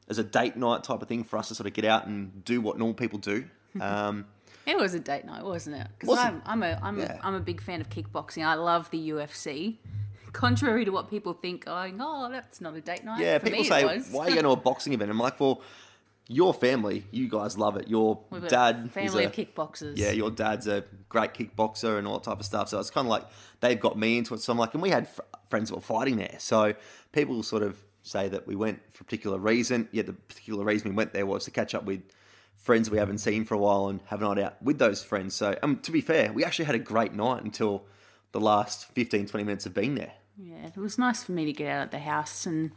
as 0.10 0.18
a 0.18 0.24
date 0.24 0.56
night 0.58 0.84
type 0.84 1.01
of 1.01 1.08
thing 1.08 1.24
for 1.24 1.38
us 1.38 1.47
to 1.49 1.56
sort 1.56 1.68
of 1.68 1.74
get 1.74 1.86
out 1.86 2.08
and 2.08 2.43
do 2.45 2.62
what 2.62 2.78
normal 2.78 2.93
people 2.95 3.20
do. 3.20 3.45
Um, 3.82 4.26
It 4.68 4.78
was 4.78 4.93
a 4.93 4.99
date 4.99 5.26
night, 5.26 5.43
wasn't 5.43 5.78
it? 5.78 5.88
Because 5.99 6.18
I'm, 6.20 6.41
I'm 6.45 6.62
a 6.64 6.80
I'm 6.82 6.99
yeah. 6.99 7.18
a 7.22 7.26
I'm 7.26 7.34
a 7.34 7.39
big 7.39 7.60
fan 7.62 7.82
of 7.82 7.89
kickboxing. 7.89 8.45
I 8.45 8.54
love 8.54 8.89
the 8.91 9.10
UFC. 9.10 9.78
Contrary 10.32 10.86
to 10.86 10.91
what 10.91 11.10
people 11.10 11.34
think, 11.34 11.66
going, 11.66 11.97
oh, 11.99 12.30
that's 12.32 12.60
not 12.62 12.76
a 12.76 12.82
date 12.82 13.04
night. 13.04 13.20
yeah, 13.22 13.38
For 13.39 13.45
people 13.45 13.60
me, 13.62 13.68
say, 13.68 13.84
why 14.12 14.26
are 14.26 14.30
you 14.30 14.36
going 14.36 14.45
to 14.45 14.51
a 14.51 14.56
boxing 14.56 14.93
event? 14.93 15.12
I'm 15.12 15.20
like, 15.20 15.39
well, 15.39 15.62
your 16.28 16.54
family, 16.54 17.06
you 17.12 17.28
guys 17.28 17.56
love 17.58 17.76
it. 17.78 17.88
Your 17.88 18.20
We've 18.32 18.47
dad, 18.47 18.91
family 18.91 19.26
a- 19.26 19.28
of 19.28 19.34
kickboxers. 19.34 19.97
Yeah, 19.97 20.12
your 20.12 20.32
dad's 20.32 20.68
a 20.68 20.86
great 21.10 21.34
kickboxer 21.34 21.97
and 21.99 22.08
all 22.08 22.16
that 22.20 22.24
type 22.24 22.39
of 22.39 22.45
stuff. 22.45 22.70
So 22.70 22.80
it's 22.80 22.89
kind 22.89 23.06
of 23.06 23.10
like 23.12 23.26
they've 23.60 23.80
got 23.80 23.97
me 23.97 24.18
into 24.18 24.34
it. 24.34 24.41
So 24.41 24.51
I'm 24.54 24.58
like, 24.58 24.74
and 24.74 24.82
we 24.82 24.89
had 24.89 25.08
fr- 25.08 25.22
friends 25.49 25.70
that 25.70 25.76
were 25.76 25.82
fighting 25.82 26.16
there. 26.18 26.36
So 26.39 26.74
people 27.12 27.43
sort 27.43 27.62
of 27.64 27.78
say 28.04 28.28
that 28.30 28.45
we 28.45 28.56
went 28.56 28.82
for 28.93 29.01
a 29.01 29.06
particular 29.06 29.38
reason. 29.39 29.88
Yeah, 29.91 30.04
the 30.04 30.14
particular 30.14 30.64
reason 30.64 30.89
we 30.89 30.95
went 30.95 31.14
there 31.14 31.26
was 31.26 31.45
to 31.45 31.51
catch 31.51 31.74
up 31.74 31.86
with 31.86 32.01
friends 32.56 32.89
we 32.89 32.97
haven't 32.97 33.18
seen 33.18 33.43
for 33.45 33.56
a 33.56 33.58
while 33.58 33.88
and 33.88 34.01
have 34.06 34.22
a 34.22 34.26
night 34.26 34.39
out 34.43 34.62
with 34.62 34.78
those 34.78 35.04
friends. 35.04 35.34
So 35.36 35.58
um, 35.64 35.78
to 35.80 35.91
be 35.91 36.01
fair, 36.01 36.32
we 36.32 36.43
actually 36.45 36.66
had 36.66 36.76
a 36.76 36.80
great 36.80 37.14
night 37.14 37.43
until 37.43 37.86
the 38.32 38.39
last 38.39 38.86
15, 38.93 39.28
20 39.28 39.43
minutes 39.43 39.66
of 39.66 39.74
being 39.74 39.95
there. 39.95 40.14
Yeah, 40.38 40.68
it 40.68 40.78
was 40.78 40.97
nice 40.97 41.24
for 41.24 41.32
me 41.34 41.45
to 41.45 41.54
get 41.54 41.68
out 41.70 41.86
of 41.86 41.91
the 41.91 41.99
house, 41.99 42.45
and 42.45 42.72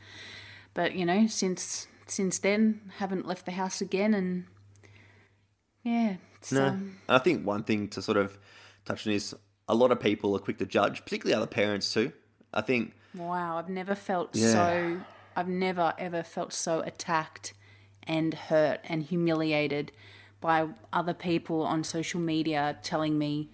but 0.75 0.95
you 0.95 1.07
know, 1.07 1.27
since 1.27 1.87
since 2.07 2.39
then, 2.39 2.93
haven't 2.99 3.27
left 3.27 3.47
the 3.47 3.53
house 3.53 3.81
again, 3.81 4.13
and 4.15 4.45
yeah, 5.83 6.17
it's, 6.37 6.53
No. 6.53 6.67
um, 6.69 6.99
I 7.09 7.19
think 7.19 7.47
one 7.47 7.65
thing 7.65 7.89
to 7.89 8.03
sort 8.03 8.19
of 8.19 8.39
touch 8.85 9.07
on 9.07 9.13
is 9.13 9.35
a 9.69 9.75
lot 9.75 9.91
of 9.91 10.01
people 10.01 10.37
are 10.37 10.39
quick 10.39 10.59
to 10.59 10.67
judge, 10.67 11.03
particularly 11.05 11.35
other 11.35 11.47
parents 11.47 11.93
too. 11.93 12.13
I 12.53 12.61
think 12.61 12.93
wow, 13.15 13.57
I've 13.59 13.69
never 13.71 13.95
felt 13.95 14.35
Yeah. 14.35 14.53
so, 14.53 15.01
I've 15.37 15.49
never 15.49 15.93
ever 15.99 16.23
felt 16.23 16.53
so 16.53 16.81
attacked 16.81 17.53
and 18.05 18.33
hurt 18.35 18.81
and 18.85 19.03
humiliated 19.03 19.93
by 20.41 20.69
other 20.93 21.15
people 21.15 21.63
on 21.63 21.85
social 21.85 22.21
media 22.21 22.79
telling 22.83 23.19
me, 23.19 23.51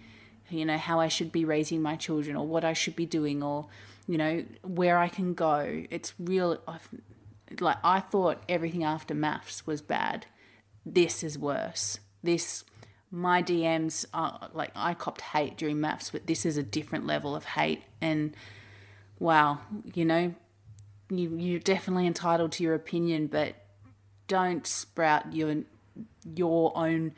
you 0.49 0.65
know, 0.65 0.79
how 0.79 1.01
I 1.01 1.09
should 1.09 1.33
be 1.33 1.45
raising 1.45 1.83
my 1.83 1.97
children 1.97 2.37
or 2.37 2.47
what 2.47 2.65
I 2.65 2.73
should 2.73 2.95
be 2.95 3.07
doing 3.07 3.43
or, 3.43 3.67
you 4.07 4.19
know, 4.19 4.45
where 4.63 4.99
I 4.99 5.09
can 5.09 5.35
go. 5.35 5.85
It's 5.91 6.15
real. 6.19 6.59
I've, 6.69 6.89
like 7.61 7.79
I 7.83 8.01
thought 8.01 8.43
everything 8.49 8.85
after 8.85 9.15
MAFS 9.15 9.67
was 9.67 9.83
bad. 9.83 10.27
This 10.87 11.23
is 11.23 11.39
worse. 11.39 11.99
This 12.23 12.65
my 13.11 13.43
DMs 13.43 14.07
are 14.15 14.49
like 14.55 14.71
I 14.75 14.95
copped 14.95 15.21
hate 15.21 15.57
during 15.57 15.77
MAFS, 15.79 16.13
but 16.13 16.27
this 16.27 16.47
is 16.47 16.57
a 16.57 16.63
different 16.63 17.07
level 17.07 17.37
of 17.37 17.45
hate. 17.45 17.83
And 18.01 18.35
wow, 19.19 19.61
you 19.95 20.05
know, 20.05 20.35
you 21.19 21.37
you're 21.37 21.61
definitely 21.61 22.07
entitled 22.07 22.53
to 22.53 22.63
your 22.63 22.75
opinion, 22.75 23.27
but 23.27 23.55
don't 24.29 24.67
sprout 24.67 25.35
your 25.35 25.57
your 26.25 26.73
own 26.77 27.13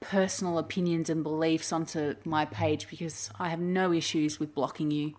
personal 0.00 0.58
opinions 0.58 1.08
and 1.08 1.22
beliefs 1.22 1.72
onto 1.72 2.14
my 2.24 2.44
page 2.44 2.88
because 2.88 3.30
I 3.38 3.48
have 3.48 3.60
no 3.60 3.92
issues 3.92 4.38
with 4.38 4.54
blocking 4.54 4.90
you. 4.90 5.14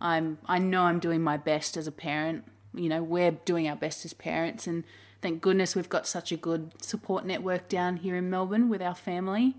I'm 0.00 0.38
I 0.46 0.58
know 0.58 0.82
I'm 0.82 1.00
doing 1.00 1.22
my 1.22 1.36
best 1.36 1.76
as 1.76 1.86
a 1.86 1.92
parent. 1.92 2.44
You 2.72 2.88
know, 2.88 3.02
we're 3.02 3.32
doing 3.32 3.68
our 3.68 3.76
best 3.76 4.04
as 4.04 4.12
parents 4.12 4.66
and 4.66 4.84
thank 5.20 5.42
goodness 5.42 5.74
we've 5.74 5.88
got 5.88 6.06
such 6.06 6.30
a 6.32 6.36
good 6.36 6.72
support 6.80 7.26
network 7.26 7.68
down 7.68 7.96
here 7.96 8.16
in 8.16 8.30
Melbourne 8.30 8.68
with 8.68 8.80
our 8.80 8.94
family 8.94 9.56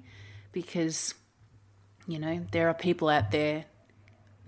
because 0.52 1.14
you 2.08 2.18
know, 2.18 2.46
there 2.52 2.68
are 2.68 2.74
people 2.74 3.10
out 3.10 3.32
there 3.32 3.66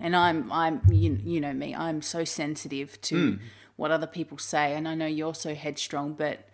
and 0.00 0.14
I'm 0.16 0.50
I'm 0.52 0.82
you, 0.90 1.18
you 1.22 1.40
know 1.40 1.52
me, 1.52 1.74
I'm 1.74 2.02
so 2.02 2.24
sensitive 2.24 3.00
to 3.02 3.32
hmm. 3.32 3.42
what 3.76 3.90
other 3.90 4.06
people 4.06 4.38
say 4.38 4.74
and 4.74 4.88
I 4.88 4.94
know 4.94 5.06
you're 5.06 5.34
so 5.34 5.54
headstrong, 5.54 6.14
but 6.14 6.48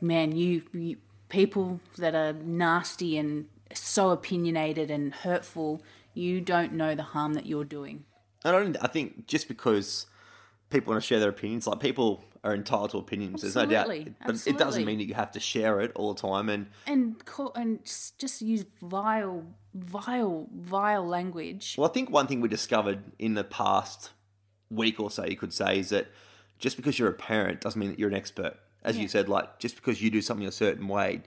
man, 0.00 0.36
you, 0.36 0.62
you 0.72 0.96
people 1.28 1.80
that 1.98 2.14
are 2.14 2.32
nasty 2.32 3.16
and 3.16 3.46
so 3.74 4.10
opinionated 4.10 4.90
and 4.90 5.14
hurtful, 5.14 5.82
you 6.14 6.40
don't 6.40 6.72
know 6.72 6.94
the 6.94 7.02
harm 7.02 7.34
that 7.34 7.46
you're 7.46 7.64
doing. 7.64 8.04
I 8.44 8.50
don't. 8.50 8.76
I 8.80 8.86
think 8.86 9.26
just 9.26 9.48
because 9.48 10.06
people 10.70 10.92
want 10.92 11.02
to 11.02 11.06
share 11.06 11.20
their 11.20 11.30
opinions, 11.30 11.66
like 11.66 11.80
people 11.80 12.24
are 12.44 12.54
entitled 12.54 12.90
to 12.90 12.98
opinions. 12.98 13.42
There's 13.42 13.54
no 13.54 13.66
doubt, 13.66 13.86
but 14.26 14.46
it 14.46 14.58
doesn't 14.58 14.84
mean 14.84 14.98
that 14.98 15.04
you 15.04 15.14
have 15.14 15.30
to 15.32 15.40
share 15.40 15.80
it 15.80 15.92
all 15.94 16.12
the 16.12 16.20
time. 16.20 16.48
And 16.48 16.66
And 16.86 17.24
call, 17.24 17.52
and 17.54 17.78
just 18.18 18.42
use 18.42 18.64
vile, 18.82 19.44
vile, 19.74 20.48
vile 20.52 21.06
language. 21.06 21.76
well, 21.78 21.88
I 21.88 21.92
think 21.92 22.10
one 22.10 22.26
thing 22.26 22.40
we 22.40 22.48
discovered 22.48 23.12
in 23.18 23.34
the 23.34 23.44
past 23.44 24.10
week 24.70 24.98
or 24.98 25.10
so, 25.10 25.24
you 25.24 25.36
could 25.36 25.52
say, 25.52 25.78
is 25.78 25.90
that 25.90 26.08
just 26.58 26.76
because 26.76 26.98
you're 26.98 27.08
a 27.08 27.14
parent 27.14 27.60
doesn't 27.60 27.78
mean 27.78 27.90
that 27.90 27.98
you're 27.98 28.08
an 28.08 28.14
expert. 28.14 28.56
As 28.84 28.98
you 28.98 29.06
said, 29.06 29.28
like 29.28 29.60
just 29.60 29.76
because 29.76 30.02
you 30.02 30.10
do 30.10 30.20
something 30.20 30.46
a 30.46 30.50
certain 30.50 30.88
way 30.88 31.22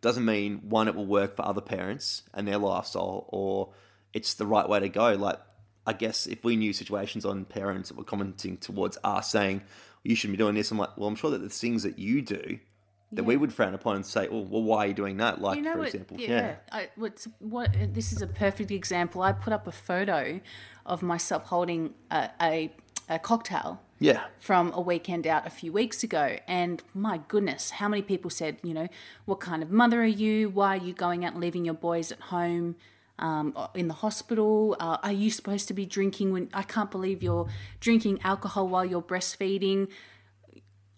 doesn't 0.00 0.24
mean 0.24 0.58
one 0.68 0.86
it 0.86 0.94
will 0.94 1.06
work 1.06 1.34
for 1.34 1.44
other 1.44 1.60
parents 1.60 2.22
and 2.32 2.46
their 2.46 2.58
lifestyle, 2.58 3.24
or 3.28 3.70
it's 4.12 4.34
the 4.34 4.46
right 4.46 4.68
way 4.68 4.78
to 4.78 4.88
go. 4.88 5.14
Like 5.14 5.40
I 5.84 5.92
guess 5.92 6.26
if 6.26 6.44
we 6.44 6.54
knew 6.54 6.72
situations 6.72 7.24
on 7.24 7.44
parents 7.46 7.88
that 7.88 7.98
were 7.98 8.04
commenting 8.04 8.58
towards 8.58 8.96
us 9.02 9.30
saying 9.32 9.62
you 10.04 10.14
shouldn't 10.14 10.38
be 10.38 10.42
doing 10.42 10.54
this, 10.54 10.70
I'm 10.70 10.78
like, 10.78 10.96
well, 10.96 11.08
I'm 11.08 11.16
sure 11.16 11.30
that 11.30 11.42
the 11.42 11.48
things 11.48 11.82
that 11.82 11.98
you 11.98 12.22
do 12.22 12.58
that 13.12 13.24
we 13.24 13.36
would 13.36 13.52
frown 13.52 13.74
upon 13.74 13.96
and 13.96 14.06
say, 14.06 14.28
oh, 14.30 14.40
well, 14.40 14.62
why 14.62 14.84
are 14.84 14.86
you 14.88 14.94
doing 14.94 15.16
that? 15.16 15.40
Like 15.40 15.56
you 15.56 15.62
know 15.62 15.72
for 15.72 15.78
what? 15.80 15.88
example, 15.88 16.20
yeah, 16.20 16.56
I, 16.70 16.88
what's 16.96 17.26
what? 17.40 17.74
This 17.92 18.12
is 18.12 18.22
a 18.22 18.26
perfect 18.26 18.70
example. 18.70 19.22
I 19.22 19.32
put 19.32 19.52
up 19.52 19.66
a 19.66 19.72
photo 19.72 20.40
of 20.86 21.02
myself 21.02 21.44
holding 21.46 21.94
a, 22.10 22.30
a, 22.40 22.72
a 23.08 23.18
cocktail 23.18 23.80
yeah, 23.98 24.24
from 24.38 24.72
a 24.74 24.80
weekend 24.80 25.26
out 25.26 25.46
a 25.46 25.50
few 25.50 25.72
weeks 25.72 26.02
ago. 26.04 26.38
And 26.46 26.82
my 26.94 27.20
goodness, 27.28 27.70
how 27.72 27.88
many 27.88 28.02
people 28.02 28.30
said, 28.30 28.58
you 28.62 28.74
know, 28.74 28.88
what 29.24 29.40
kind 29.40 29.62
of 29.62 29.70
mother 29.70 30.02
are 30.02 30.06
you? 30.06 30.48
Why 30.48 30.76
are 30.76 30.80
you 30.80 30.92
going 30.92 31.24
out 31.24 31.32
and 31.32 31.40
leaving 31.40 31.64
your 31.64 31.74
boys 31.74 32.12
at 32.12 32.20
home? 32.20 32.76
Um, 33.20 33.54
in 33.74 33.86
the 33.86 33.94
hospital, 33.94 34.76
uh, 34.80 34.96
are 35.02 35.12
you 35.12 35.30
supposed 35.30 35.68
to 35.68 35.74
be 35.74 35.84
drinking 35.84 36.32
when 36.32 36.48
I 36.54 36.62
can't 36.62 36.90
believe 36.90 37.22
you're 37.22 37.48
drinking 37.78 38.20
alcohol 38.24 38.66
while 38.66 38.84
you're 38.84 39.02
breastfeeding? 39.02 39.88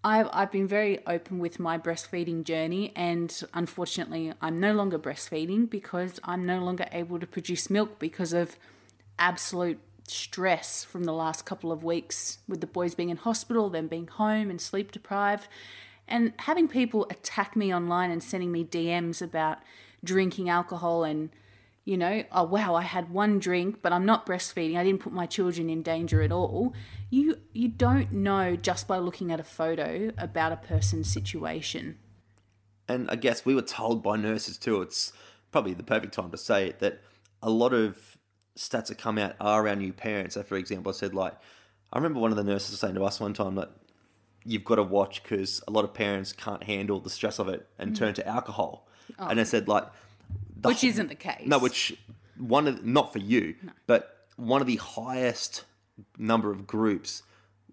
I've, 0.04 0.28
I've 0.32 0.50
been 0.52 0.68
very 0.68 1.04
open 1.06 1.40
with 1.40 1.58
my 1.58 1.78
breastfeeding 1.78 2.44
journey, 2.44 2.92
and 2.94 3.42
unfortunately, 3.54 4.32
I'm 4.40 4.58
no 4.58 4.72
longer 4.72 4.98
breastfeeding 4.98 5.68
because 5.68 6.20
I'm 6.22 6.44
no 6.44 6.60
longer 6.60 6.86
able 6.92 7.18
to 7.18 7.26
produce 7.26 7.68
milk 7.68 7.98
because 7.98 8.32
of 8.32 8.56
absolute 9.18 9.80
stress 10.06 10.84
from 10.84 11.04
the 11.04 11.12
last 11.12 11.44
couple 11.44 11.72
of 11.72 11.82
weeks 11.82 12.38
with 12.48 12.60
the 12.60 12.66
boys 12.66 12.94
being 12.94 13.10
in 13.10 13.16
hospital, 13.16 13.68
them 13.68 13.88
being 13.88 14.06
home 14.06 14.48
and 14.48 14.60
sleep 14.60 14.92
deprived, 14.92 15.48
and 16.06 16.32
having 16.38 16.68
people 16.68 17.06
attack 17.10 17.56
me 17.56 17.74
online 17.74 18.10
and 18.10 18.22
sending 18.22 18.52
me 18.52 18.64
DMs 18.64 19.22
about 19.22 19.58
drinking 20.04 20.48
alcohol 20.48 21.04
and 21.04 21.30
you 21.84 21.96
know, 21.96 22.22
oh 22.30 22.44
wow, 22.44 22.74
I 22.74 22.82
had 22.82 23.10
one 23.10 23.38
drink, 23.38 23.82
but 23.82 23.92
I'm 23.92 24.06
not 24.06 24.24
breastfeeding. 24.26 24.76
I 24.76 24.84
didn't 24.84 25.00
put 25.00 25.12
my 25.12 25.26
children 25.26 25.68
in 25.68 25.82
danger 25.82 26.22
at 26.22 26.30
all. 26.30 26.74
You 27.10 27.38
you 27.52 27.68
don't 27.68 28.12
know 28.12 28.56
just 28.56 28.86
by 28.86 28.98
looking 28.98 29.32
at 29.32 29.40
a 29.40 29.44
photo 29.44 30.10
about 30.16 30.52
a 30.52 30.56
person's 30.56 31.12
situation. 31.12 31.98
and 32.88 33.10
I 33.10 33.16
guess 33.16 33.44
we 33.44 33.54
were 33.54 33.62
told 33.62 34.02
by 34.02 34.16
nurses 34.16 34.58
too. 34.58 34.82
It's 34.82 35.12
probably 35.50 35.74
the 35.74 35.82
perfect 35.82 36.14
time 36.14 36.30
to 36.30 36.38
say 36.38 36.68
it 36.68 36.78
that 36.80 37.00
a 37.42 37.50
lot 37.50 37.72
of 37.72 38.18
stats 38.56 38.86
that 38.86 38.98
come 38.98 39.18
out 39.18 39.34
are 39.40 39.64
around 39.64 39.78
new 39.78 39.92
parents. 39.92 40.34
So, 40.34 40.42
for 40.42 40.56
example, 40.56 40.92
I 40.92 40.94
said 40.94 41.14
like, 41.14 41.34
I 41.92 41.98
remember 41.98 42.20
one 42.20 42.30
of 42.30 42.36
the 42.36 42.44
nurses 42.44 42.78
saying 42.78 42.94
to 42.94 43.04
us 43.04 43.20
one 43.20 43.34
time 43.34 43.54
that 43.56 43.70
you've 44.44 44.64
got 44.64 44.76
to 44.76 44.82
watch 44.82 45.22
because 45.22 45.62
a 45.68 45.70
lot 45.70 45.84
of 45.84 45.94
parents 45.94 46.32
can't 46.32 46.64
handle 46.64 47.00
the 47.00 47.10
stress 47.10 47.38
of 47.38 47.48
it 47.48 47.68
and 47.78 47.92
mm. 47.92 47.96
turn 47.96 48.14
to 48.14 48.26
alcohol. 48.26 48.88
Oh. 49.18 49.28
And 49.28 49.40
I 49.40 49.44
said 49.44 49.68
like, 49.68 49.84
Which 50.68 50.80
whole- 50.80 50.90
isn't 50.90 51.08
the 51.08 51.14
case. 51.14 51.46
no, 51.46 51.58
which 51.58 51.96
one 52.36 52.66
of 52.68 52.84
not 52.84 53.12
for 53.12 53.18
you, 53.18 53.54
but 53.86 54.26
one 54.36 54.60
of 54.60 54.66
the 54.66 54.76
highest 54.76 55.64
number 56.18 56.50
of 56.50 56.66
groups 56.66 57.22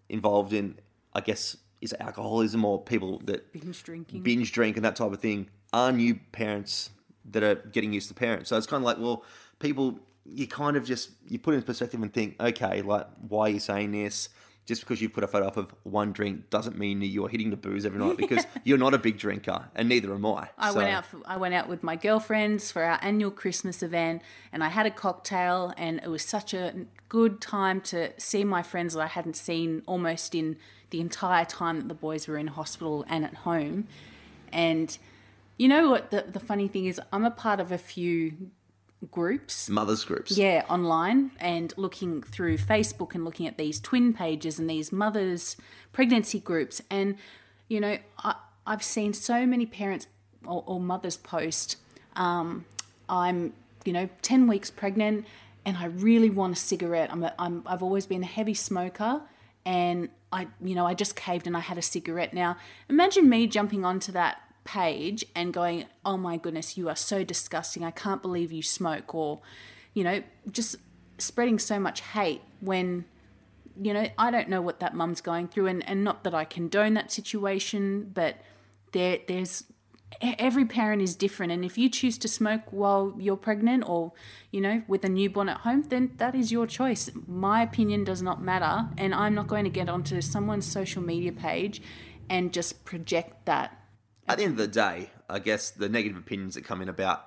involved 0.10 0.54
in, 0.54 0.78
I 1.14 1.22
guess, 1.22 1.58
is 1.82 1.96
alcoholism 2.00 2.66
or 2.66 2.82
people 2.84 3.20
that 3.26 3.52
binge 3.54 3.84
drinking. 3.84 4.22
binge 4.22 4.52
drink 4.52 4.76
and 4.76 4.84
that 4.86 4.96
type 4.96 5.12
of 5.12 5.20
thing 5.20 5.50
are 5.72 5.92
new 5.92 6.16
parents 6.32 6.90
that 7.32 7.44
are 7.44 7.56
getting 7.56 7.94
used 7.94 8.08
to 8.10 8.14
parents. 8.14 8.50
So 8.50 8.58
it's 8.58 8.68
kind 8.68 8.82
of 8.82 8.86
like, 8.86 8.98
well, 8.98 9.24
people, 9.60 10.00
you 10.26 10.48
kind 10.48 10.76
of 10.76 10.84
just 10.86 11.12
you 11.28 11.40
put 11.40 11.54
it 11.54 11.58
in 11.58 11.64
perspective 11.64 12.02
and 12.02 12.14
think, 12.14 12.36
okay, 12.40 12.82
like 12.82 13.08
why 13.28 13.48
are 13.48 13.50
you 13.50 13.60
saying 13.60 13.92
this? 13.92 14.30
Just 14.70 14.82
because 14.82 15.02
you've 15.02 15.14
put 15.14 15.24
a 15.24 15.28
photo 15.28 15.48
up 15.48 15.58
of 15.58 15.74
one 15.82 16.12
drink 16.12 16.52
doesn't 16.52 16.78
mean 16.78 17.00
that 17.00 17.08
you're 17.08 17.28
hitting 17.28 17.50
the 17.50 17.58
booze 17.58 17.88
every 17.88 17.98
night 17.98 18.18
because 18.18 18.46
you're 18.64 18.78
not 18.78 18.94
a 18.94 19.00
big 19.00 19.18
drinker 19.18 19.66
and 19.74 19.90
neither 19.90 20.14
am 20.14 20.24
I. 20.28 20.50
I 20.60 20.70
So- 20.70 20.78
went 20.78 20.90
out. 20.92 21.06
For, 21.08 21.18
I 21.26 21.38
went 21.38 21.56
out 21.56 21.68
with 21.68 21.82
my 21.82 21.96
girlfriends 21.96 22.72
for 22.72 22.84
our 22.84 23.00
annual 23.02 23.32
Christmas 23.32 23.82
event, 23.82 24.22
and 24.54 24.64
I 24.64 24.68
had 24.70 24.86
a 24.86 24.92
cocktail, 24.92 25.74
and 25.76 26.00
it 26.04 26.10
was 26.10 26.22
such 26.24 26.54
a 26.54 26.86
good 27.10 27.42
time 27.42 27.82
to 27.82 28.14
see 28.20 28.44
my 28.44 28.62
friends 28.62 28.94
that 28.94 29.02
I 29.02 29.08
hadn't 29.08 29.36
seen 29.38 29.82
almost 29.88 30.36
in 30.36 30.56
the 30.92 31.02
entire 31.02 31.46
time 31.46 31.80
that 31.80 31.88
the 31.88 31.96
boys 31.96 32.28
were 32.28 32.38
in 32.38 32.46
hospital 32.46 33.04
and 33.10 33.26
at 33.26 33.34
home. 33.38 33.88
And 34.52 34.96
you 35.58 35.68
know 35.68 35.90
what? 35.90 36.12
The 36.12 36.26
the 36.32 36.40
funny 36.40 36.68
thing 36.68 36.86
is, 36.86 37.02
I'm 37.12 37.26
a 37.26 37.32
part 37.32 37.60
of 37.60 37.72
a 37.72 37.80
few 37.80 38.52
groups 39.12 39.70
mothers 39.70 40.04
groups. 40.04 40.38
yeah, 40.38 40.66
online 40.70 41.32
and 41.40 41.74
looking 41.78 42.22
through 42.22 42.58
Facebook 42.58 43.16
and 43.16 43.24
looking 43.24 43.48
at 43.48 43.58
these 43.58 43.80
twin 43.80 44.14
pages 44.14 44.60
and 44.60 44.70
these 44.70 44.92
mothers 44.92 45.56
pregnancy 45.94 46.40
groups. 46.40 46.82
And, 46.90 47.18
you 47.68 47.80
know, 47.80 47.98
I, 48.20 48.36
I've 48.66 48.84
seen 48.84 49.14
so 49.14 49.46
many 49.46 49.66
parents 49.66 50.08
or, 50.46 50.64
or 50.66 50.80
mothers 50.80 51.18
post, 51.18 51.78
um, 52.16 52.66
I'm, 53.08 53.54
you 53.86 53.94
know, 53.94 54.10
10 54.22 54.48
weeks 54.48 54.70
pregnant 54.70 55.26
and 55.66 55.78
I 55.78 55.86
really 55.86 56.30
want 56.30 56.54
a 56.54 56.60
cigarette. 56.60 57.12
I'm, 57.12 57.24
a, 57.24 57.34
I'm 57.40 57.64
I've 57.66 57.84
always 57.84 58.06
been 58.06 58.24
a 58.24 58.28
heavy 58.28 58.54
smoker 58.54 59.22
and 59.66 60.10
I, 60.32 60.48
you 60.64 60.76
know, 60.76 60.86
I 60.86 60.94
just 60.94 61.16
caved 61.16 61.48
and 61.48 61.56
I 61.56 61.60
had 61.60 61.78
a 61.78 61.82
cigarette. 61.82 62.34
Now, 62.34 62.58
imagine 62.90 63.30
me 63.30 63.48
jumping 63.48 63.84
onto 63.84 64.12
that 64.12 64.42
page 64.70 65.26
and 65.36 65.54
going, 65.54 65.86
"Oh 66.06 66.18
my 66.18 66.38
goodness, 66.38 66.78
you 66.78 66.90
are 66.90 66.96
so 66.96 67.24
disgusting. 67.24 67.84
I 67.84 67.92
can't 67.92 68.22
believe 68.22 68.52
you 68.52 68.64
smoke," 68.64 69.16
or, 69.16 69.42
you 69.94 70.04
know, 70.04 70.22
just 70.52 70.76
spreading 71.18 71.60
so 71.60 71.80
much 71.80 72.02
hate 72.02 72.42
when 72.60 73.06
you 73.82 73.94
know, 73.94 74.08
I 74.18 74.30
don't 74.30 74.50
know 74.50 74.62
what 74.62 74.82
that 74.82 74.94
mum's 74.94 75.22
going 75.22 75.48
through, 75.48 75.68
and, 75.68 75.88
and 75.88 76.04
not 76.04 76.24
that 76.26 76.34
I 76.34 76.44
condone 76.44 76.96
that 76.96 77.12
situation, 77.12 78.12
but 78.14 78.36
there 78.92 79.20
there's 79.28 79.64
every 80.22 80.66
parent 80.66 81.02
is 81.02 81.16
different, 81.16 81.52
and 81.52 81.64
if 81.64 81.78
you 81.78 81.90
choose 81.90 82.18
to 82.20 82.28
smoke 82.28 82.64
while 82.72 83.16
you're 83.18 83.38
pregnant 83.38 83.88
or 83.88 84.12
you 84.52 84.62
know 84.62 84.84
with 84.88 85.06
a 85.06 85.10
newborn 85.10 85.50
at 85.50 85.60
home, 85.60 85.84
then 85.84 86.12
that 86.18 86.36
is 86.36 86.52
your 86.52 86.68
choice. 86.68 87.10
My 87.28 87.62
opinion 87.62 88.04
does 88.04 88.22
not 88.22 88.42
matter, 88.42 88.90
and 88.98 89.16
I'm 89.16 89.36
not 89.36 89.48
going 89.48 89.64
to 89.64 89.70
get 89.70 89.88
onto 89.88 90.20
someone's 90.22 90.66
social 90.66 91.02
media 91.02 91.32
page 91.32 91.82
and 92.30 92.54
just 92.54 92.86
project 92.86 93.46
that. 93.46 93.79
At 94.30 94.38
the 94.38 94.44
end 94.44 94.52
of 94.52 94.58
the 94.58 94.68
day, 94.68 95.10
I 95.28 95.40
guess 95.40 95.72
the 95.72 95.90
negative 95.90 96.16
opinions 96.16 96.54
that 96.54 96.64
come 96.64 96.84
in 96.84 96.88
about 96.88 97.26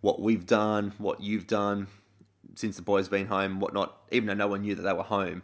what 0.00 0.20
we've 0.20 0.46
done, 0.46 0.92
what 0.98 1.20
you've 1.20 1.48
done 1.48 1.88
since 2.54 2.76
the 2.76 2.82
boys 2.82 3.06
have 3.06 3.10
been 3.10 3.26
home, 3.26 3.58
whatnot, 3.58 3.96
even 4.12 4.28
though 4.28 4.34
no 4.34 4.46
one 4.46 4.62
knew 4.62 4.76
that 4.76 4.82
they 4.82 4.92
were 4.92 5.02
home, 5.02 5.42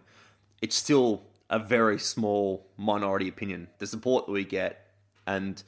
it's 0.63 0.77
still 0.77 1.25
a 1.51 1.59
very 1.59 1.99
small 1.99 2.69
minority 2.77 3.27
opinion. 3.27 3.67
The 3.79 3.87
support 3.89 4.27
that 4.27 4.33
we 4.33 4.45
get 4.45 4.87
and 5.27 5.61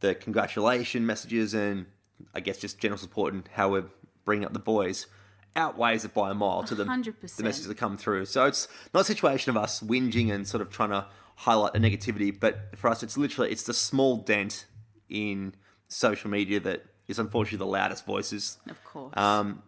the 0.00 0.16
congratulation 0.16 1.06
messages 1.06 1.54
and 1.54 1.86
I 2.34 2.40
guess 2.40 2.58
just 2.58 2.80
general 2.80 2.98
support 2.98 3.32
and 3.32 3.48
how 3.52 3.70
we're 3.70 3.84
bringing 4.24 4.44
up 4.44 4.52
the 4.52 4.58
boys 4.58 5.06
outweighs 5.54 6.04
it 6.04 6.12
by 6.12 6.30
a 6.30 6.34
mile 6.34 6.64
to 6.64 6.74
the, 6.74 6.84
100%. 6.84 7.36
the 7.36 7.44
messages 7.44 7.68
that 7.68 7.76
come 7.76 7.96
through. 7.96 8.24
So 8.24 8.46
it's 8.46 8.66
not 8.92 9.02
a 9.02 9.04
situation 9.04 9.50
of 9.50 9.56
us 9.56 9.80
whinging 9.80 10.32
and 10.32 10.46
sort 10.46 10.60
of 10.60 10.70
trying 10.70 10.90
to 10.90 11.06
highlight 11.46 11.72
the 11.72 11.78
negativity, 11.78 12.30
but 12.38 12.54
for 12.76 12.88
us, 12.92 13.02
it's 13.02 13.16
literally 13.16 13.50
it's 13.50 13.62
the 13.64 13.74
small 13.74 14.16
dent 14.18 14.66
in 15.08 15.54
social 15.88 16.30
media 16.30 16.60
that 16.60 16.84
is 17.08 17.18
unfortunately 17.18 17.58
the 17.58 17.70
loudest 17.78 18.04
voices. 18.06 18.58
Of 18.68 18.82
course. 18.84 19.16
Um, 19.16 19.62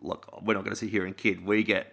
look, 0.00 0.20
we're 0.44 0.54
not 0.54 0.64
going 0.64 0.74
to 0.74 0.80
sit 0.84 0.90
here 0.90 1.04
and 1.06 1.16
kid. 1.16 1.46
We 1.46 1.62
get 1.62 1.86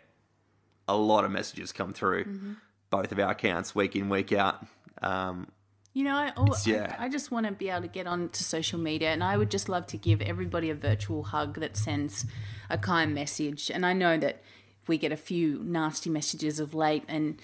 a 0.88 0.98
lot 0.98 1.26
of 1.26 1.32
messages 1.32 1.72
come 1.72 1.94
through, 1.94 2.24
Mm-hmm. 2.26 2.54
both 2.90 3.12
of 3.12 3.20
our 3.20 3.32
accounts, 3.32 3.76
week 3.76 3.96
in, 3.96 4.10
week 4.10 4.34
out. 4.34 4.66
Um, 5.02 5.48
You 5.94 6.04
know, 6.04 6.16
I, 6.16 6.34
oh, 6.36 6.56
yeah. 6.66 6.96
I, 7.00 7.06
I 7.06 7.10
just 7.10 7.30
want 7.32 7.46
to 7.46 7.52
be 7.52 7.70
able 7.70 7.84
to 7.84 7.88
get 7.88 8.08
on 8.08 8.30
to 8.30 8.44
social 8.44 8.80
media, 8.80 9.10
and 9.14 9.24
I 9.24 9.38
would 9.38 9.52
just 9.52 9.70
love 9.70 9.86
to 9.88 9.98
give 9.98 10.22
everybody 10.22 10.70
a 10.72 10.76
virtual 10.76 11.24
hug 11.24 11.60
that 11.60 11.78
sends 11.78 12.26
a 12.70 12.78
kind 12.78 13.14
message. 13.14 13.70
And 13.70 13.86
I 13.86 13.94
know 13.94 14.18
that 14.18 14.42
we 14.88 14.98
get 14.98 15.12
a 15.12 15.18
few 15.18 15.62
nasty 15.64 16.10
messages 16.10 16.60
of 16.60 16.74
late, 16.74 17.04
and 17.08 17.40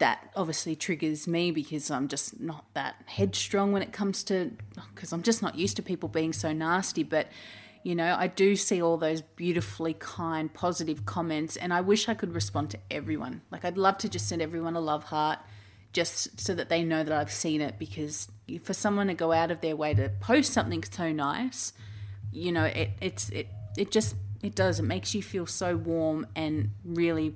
that 0.00 0.30
obviously 0.34 0.74
triggers 0.74 1.28
me 1.28 1.50
because 1.50 1.90
I'm 1.90 2.08
just 2.08 2.40
not 2.40 2.64
that 2.74 2.96
headstrong 3.06 3.70
when 3.72 3.82
it 3.82 3.92
comes 3.92 4.24
to, 4.24 4.50
because 4.94 5.12
I'm 5.12 5.22
just 5.22 5.42
not 5.42 5.56
used 5.56 5.76
to 5.76 5.82
people 5.82 6.08
being 6.08 6.32
so 6.32 6.52
nasty. 6.52 7.02
But 7.02 7.28
you 7.82 7.94
know, 7.94 8.14
I 8.18 8.26
do 8.26 8.56
see 8.56 8.82
all 8.82 8.98
those 8.98 9.22
beautifully 9.22 9.94
kind, 9.94 10.52
positive 10.52 11.06
comments, 11.06 11.56
and 11.56 11.72
I 11.72 11.80
wish 11.80 12.08
I 12.08 12.14
could 12.14 12.34
respond 12.34 12.70
to 12.70 12.78
everyone. 12.90 13.40
Like, 13.50 13.64
I'd 13.64 13.78
love 13.78 13.96
to 13.98 14.08
just 14.08 14.28
send 14.28 14.42
everyone 14.42 14.76
a 14.76 14.80
love 14.80 15.04
heart 15.04 15.38
just 15.92 16.38
so 16.38 16.54
that 16.54 16.68
they 16.68 16.82
know 16.84 17.02
that 17.02 17.12
I've 17.12 17.32
seen 17.32 17.60
it 17.60 17.78
because 17.78 18.28
for 18.62 18.74
someone 18.74 19.06
to 19.08 19.14
go 19.14 19.32
out 19.32 19.50
of 19.50 19.60
their 19.60 19.76
way 19.76 19.94
to 19.94 20.10
post 20.20 20.52
something 20.52 20.82
so 20.84 21.10
nice, 21.12 21.72
you 22.32 22.52
know, 22.52 22.64
it 22.64 22.90
it's 23.00 23.28
it 23.30 23.48
it 23.76 23.90
just 23.90 24.14
it 24.42 24.54
does 24.54 24.78
it 24.78 24.84
makes 24.84 25.14
you 25.14 25.22
feel 25.22 25.46
so 25.46 25.76
warm 25.76 26.26
and 26.36 26.70
really 26.84 27.34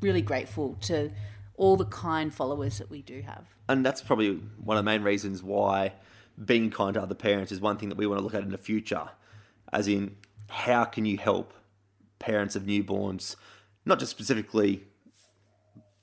really 0.00 0.22
grateful 0.22 0.76
to 0.82 1.10
all 1.56 1.76
the 1.76 1.84
kind 1.86 2.32
followers 2.34 2.78
that 2.78 2.90
we 2.90 3.02
do 3.02 3.22
have. 3.22 3.46
and 3.68 3.84
that's 3.84 4.02
probably 4.02 4.34
one 4.62 4.76
of 4.76 4.84
the 4.84 4.90
main 4.90 5.02
reasons 5.02 5.42
why 5.42 5.92
being 6.44 6.70
kind 6.70 6.94
to 6.94 7.02
other 7.02 7.14
parents 7.14 7.50
is 7.50 7.60
one 7.60 7.76
thing 7.76 7.88
that 7.88 7.98
we 7.98 8.06
want 8.06 8.18
to 8.18 8.24
look 8.24 8.34
at 8.34 8.42
in 8.42 8.50
the 8.50 8.58
future. 8.58 9.08
As 9.72 9.88
in, 9.88 10.16
how 10.48 10.84
can 10.84 11.06
you 11.06 11.16
help 11.16 11.54
parents 12.18 12.56
of 12.56 12.64
newborns, 12.64 13.36
not 13.84 13.98
just 13.98 14.10
specifically 14.10 14.84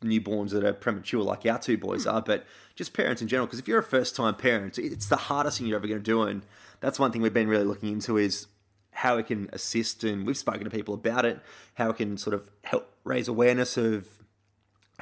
newborns 0.02 0.52
that 0.52 0.64
are 0.64 0.74
premature 0.74 1.22
like 1.22 1.46
our 1.46 1.60
two 1.60 1.78
boys 1.78 2.06
are, 2.06 2.22
but 2.22 2.46
just 2.76 2.94
parents 2.94 3.22
in 3.22 3.28
general. 3.28 3.48
Because 3.48 3.60
if 3.60 3.68
you're 3.68 3.80
a 3.80 3.84
first 3.84 4.16
time 4.16 4.36
parent, 4.36 4.78
it's 4.78 5.08
the 5.08 5.16
hardest 5.16 5.58
thing 5.58 5.68
you're 5.68 5.78
ever 5.78 5.88
going 5.88 6.00
to 6.00 6.04
do. 6.04 6.24
And 6.24 6.44
that's 6.82 7.00
one 7.00 7.12
thing 7.12 7.22
we've 7.22 7.34
been 7.34 7.48
really 7.48 7.64
looking 7.64 7.92
into 7.92 8.18
is 8.18 8.48
how 8.92 9.18
we 9.18 9.24
can 9.24 9.50
assist. 9.54 10.04
And 10.04 10.26
we've 10.26 10.38
spoken 10.38 10.64
to 10.66 10.70
people 10.70 10.94
about 10.94 11.26
it, 11.26 11.40
how 11.76 11.90
we 11.90 11.94
can 11.94 12.18
sort 12.18 12.34
of 12.34 12.50
help 12.64 12.94
raise 13.04 13.28
awareness 13.28 13.78
of 13.78 14.08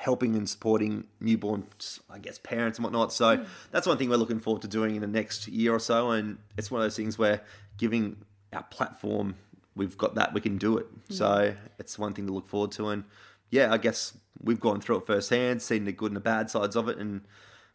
helping 0.02 0.36
and 0.36 0.50
supporting 0.50 1.04
newborn, 1.20 1.64
I 2.10 2.18
guess, 2.18 2.40
parents 2.40 2.80
and 2.80 2.84
whatnot. 2.84 3.14
So 3.14 3.38
mm. 3.38 3.46
that's 3.70 3.86
one 3.86 4.00
thing 4.00 4.10
we're 4.10 4.16
looking 4.16 4.40
forward 4.40 4.64
to 4.64 4.68
doing 4.68 4.96
in 4.96 5.02
the 5.02 5.08
next 5.08 5.48
year 5.48 5.76
or 5.76 5.80
so. 5.80 6.10
And 6.10 6.40
it's 6.58 6.72
one 6.72 6.82
of 6.82 6.86
those 6.86 6.96
things 6.96 7.20
where 7.20 7.42
giving 7.78 8.18
our 8.52 8.64
platform, 8.64 9.36
we've 9.76 9.96
got 10.00 10.16
that, 10.16 10.34
we 10.34 10.42
can 10.42 10.58
do 10.58 10.80
it. 10.80 10.88
Mm. 11.10 11.14
So 11.14 11.54
it's 11.78 12.00
one 12.00 12.14
thing 12.14 12.26
to 12.26 12.34
look 12.34 12.48
forward 12.48 12.72
to. 12.72 12.90
And 12.90 13.04
yeah, 13.52 13.72
I 13.72 13.78
guess 13.78 14.18
we've 14.42 14.60
gone 14.60 14.82
through 14.82 14.98
it 14.98 15.06
firsthand, 15.06 15.62
seen 15.62 15.86
the 15.86 15.92
good 15.92 16.10
and 16.10 16.16
the 16.16 16.22
bad 16.22 16.50
sides 16.50 16.76
of 16.76 16.90
it. 16.90 16.98
And 16.98 17.22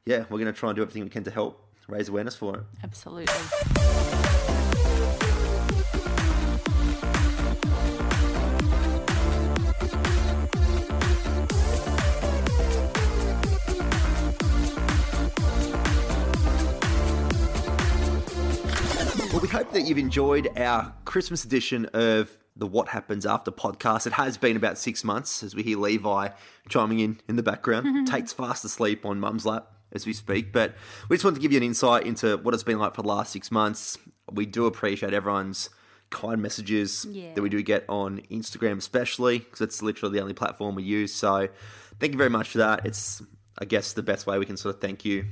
yeah, 0.04 0.24
we're 0.28 0.40
going 0.40 0.46
to 0.46 0.52
try 0.52 0.70
and 0.70 0.76
do 0.76 0.82
everything 0.82 1.04
we 1.04 1.10
can 1.10 1.22
to 1.22 1.30
help 1.30 1.64
raise 1.86 2.08
awareness 2.08 2.34
for 2.34 2.56
it. 2.56 2.64
Absolutely. 2.82 4.25
Hope 19.56 19.72
that 19.72 19.86
you've 19.86 19.96
enjoyed 19.96 20.50
our 20.58 20.92
Christmas 21.06 21.42
edition 21.42 21.86
of 21.94 22.30
the 22.56 22.66
What 22.66 22.88
Happens 22.88 23.24
After 23.24 23.50
podcast. 23.50 24.06
It 24.06 24.12
has 24.12 24.36
been 24.36 24.54
about 24.54 24.76
six 24.76 25.02
months 25.02 25.42
as 25.42 25.54
we 25.54 25.62
hear 25.62 25.78
Levi 25.78 26.28
chiming 26.68 27.00
in 27.00 27.20
in 27.26 27.36
the 27.36 27.42
background. 27.42 28.06
Tate's 28.06 28.34
fast 28.34 28.66
asleep 28.66 29.06
on 29.06 29.18
mum's 29.18 29.46
lap 29.46 29.72
as 29.92 30.04
we 30.04 30.12
speak. 30.12 30.52
But 30.52 30.74
we 31.08 31.16
just 31.16 31.24
want 31.24 31.36
to 31.36 31.40
give 31.42 31.52
you 31.52 31.56
an 31.56 31.62
insight 31.64 32.04
into 32.06 32.36
what 32.36 32.52
it's 32.52 32.64
been 32.64 32.78
like 32.78 32.94
for 32.94 33.00
the 33.00 33.08
last 33.08 33.32
six 33.32 33.50
months. 33.50 33.96
We 34.30 34.44
do 34.44 34.66
appreciate 34.66 35.14
everyone's 35.14 35.70
kind 36.10 36.42
messages 36.42 37.06
Yeah. 37.10 37.32
that 37.32 37.40
we 37.40 37.48
do 37.48 37.62
get 37.62 37.86
on 37.88 38.20
Instagram, 38.30 38.76
especially 38.76 39.38
because 39.38 39.62
it's 39.62 39.80
literally 39.80 40.18
the 40.18 40.20
only 40.22 40.34
platform 40.34 40.74
we 40.74 40.82
use. 40.82 41.14
So 41.14 41.48
thank 41.98 42.12
you 42.12 42.18
very 42.18 42.28
much 42.30 42.50
for 42.50 42.58
that. 42.58 42.84
It's, 42.84 43.22
I 43.58 43.64
guess, 43.64 43.94
the 43.94 44.02
best 44.02 44.26
way 44.26 44.38
we 44.38 44.44
can 44.44 44.58
sort 44.58 44.74
of 44.74 44.82
thank 44.82 45.06
you. 45.06 45.24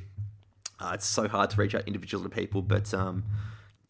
Uh, 0.80 0.92
it's 0.94 1.06
so 1.06 1.28
hard 1.28 1.50
to 1.50 1.60
reach 1.60 1.74
out 1.74 1.82
individually 1.86 2.24
to 2.24 2.30
people, 2.30 2.62
but 2.62 2.92
um, 2.94 3.22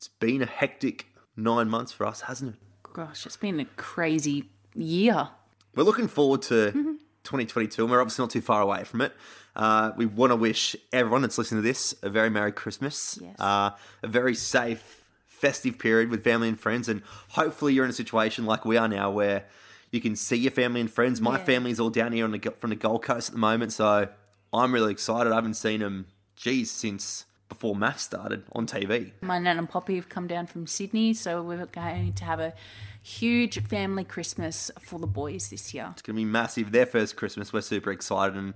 it's 0.05 0.15
been 0.21 0.43
a 0.43 0.47
hectic 0.47 1.07
nine 1.35 1.67
months 1.71 1.91
for 1.91 2.05
us, 2.07 2.23
hasn't 2.23 2.55
it? 2.55 2.61
Gosh, 2.93 3.25
it's 3.25 3.39
been 3.39 3.59
a 3.59 3.65
crazy 3.65 4.51
year. 4.75 5.29
We're 5.75 5.85
looking 5.85 6.09
forward 6.09 6.43
to 6.43 6.55
Mm-hmm. 6.73 6.93
2022, 7.25 7.83
and 7.85 7.91
we're 7.91 8.03
obviously 8.03 8.23
not 8.23 8.29
too 8.31 8.43
far 8.43 8.61
away 8.61 8.85
from 8.85 9.01
it. 9.01 9.15
Uh, 9.57 9.93
we 9.97 10.05
want 10.05 10.31
to 10.31 10.37
wish 10.37 10.77
everyone 10.93 11.23
that's 11.23 11.39
listening 11.39 11.63
to 11.63 11.67
this 11.67 11.95
a 12.03 12.11
very 12.11 12.29
Merry 12.29 12.53
Christmas, 12.53 13.19
Yes. 13.23 13.35
uh, 13.41 13.71
a 14.03 14.07
very 14.07 14.35
safe, 14.35 15.03
festive 15.27 15.79
period 15.79 16.11
with 16.11 16.23
family 16.23 16.49
and 16.49 16.61
friends, 16.61 16.87
and 16.87 17.01
hopefully 17.31 17.73
you're 17.73 17.85
in 17.85 17.91
a 17.91 17.95
situation 17.95 18.45
like 18.45 18.67
we 18.67 18.77
are 18.77 18.89
now 18.89 19.11
where 19.11 19.47
you 19.91 20.03
can 20.03 20.17
see 20.17 20.37
your 20.37 20.51
family 20.51 20.83
and 20.83 20.91
friends. 20.93 21.19
My 21.23 21.39
Yeah. 21.39 21.45
family's 21.45 21.81
all 21.81 21.89
down 21.89 22.13
here 22.13 22.27
on 22.27 22.33
the, 22.33 22.53
from 22.59 22.69
the 22.69 22.77
Gold 22.77 23.03
Coast 23.03 23.31
at 23.31 23.33
the 23.33 23.41
moment, 23.41 23.73
so 23.73 24.09
I'm 24.53 24.75
really 24.75 24.93
excited. 24.93 25.33
I 25.33 25.37
haven't 25.37 25.55
seen 25.55 25.81
them, 25.81 26.09
geez, 26.37 26.71
since 26.71 27.25
before 27.55 27.77
MAFS 27.77 28.01
started 28.01 28.43
on 28.53 28.67
TV. 28.67 29.13
My 29.23 29.39
nan 29.39 29.59
and 29.59 29.71
poppy 29.71 29.95
have 29.95 30.09
come 30.09 30.27
down 30.27 30.47
from 30.47 30.67
Sydney, 30.67 31.15
so 31.15 31.41
we're 31.41 31.65
going 31.67 32.13
to 32.13 32.25
have 32.25 32.41
a 32.41 32.53
huge 33.01 33.63
family 33.63 34.03
Christmas 34.03 34.73
for 34.81 34.99
the 34.99 35.07
boys 35.07 35.51
this 35.51 35.73
year. 35.73 35.89
It's 35.93 36.03
going 36.03 36.17
to 36.17 36.21
be 36.21 36.25
massive. 36.25 36.73
Their 36.73 36.87
first 36.87 37.17
Christmas. 37.17 37.53
We're 37.53 37.61
super 37.61 37.93
excited. 37.93 38.37
And 38.37 38.55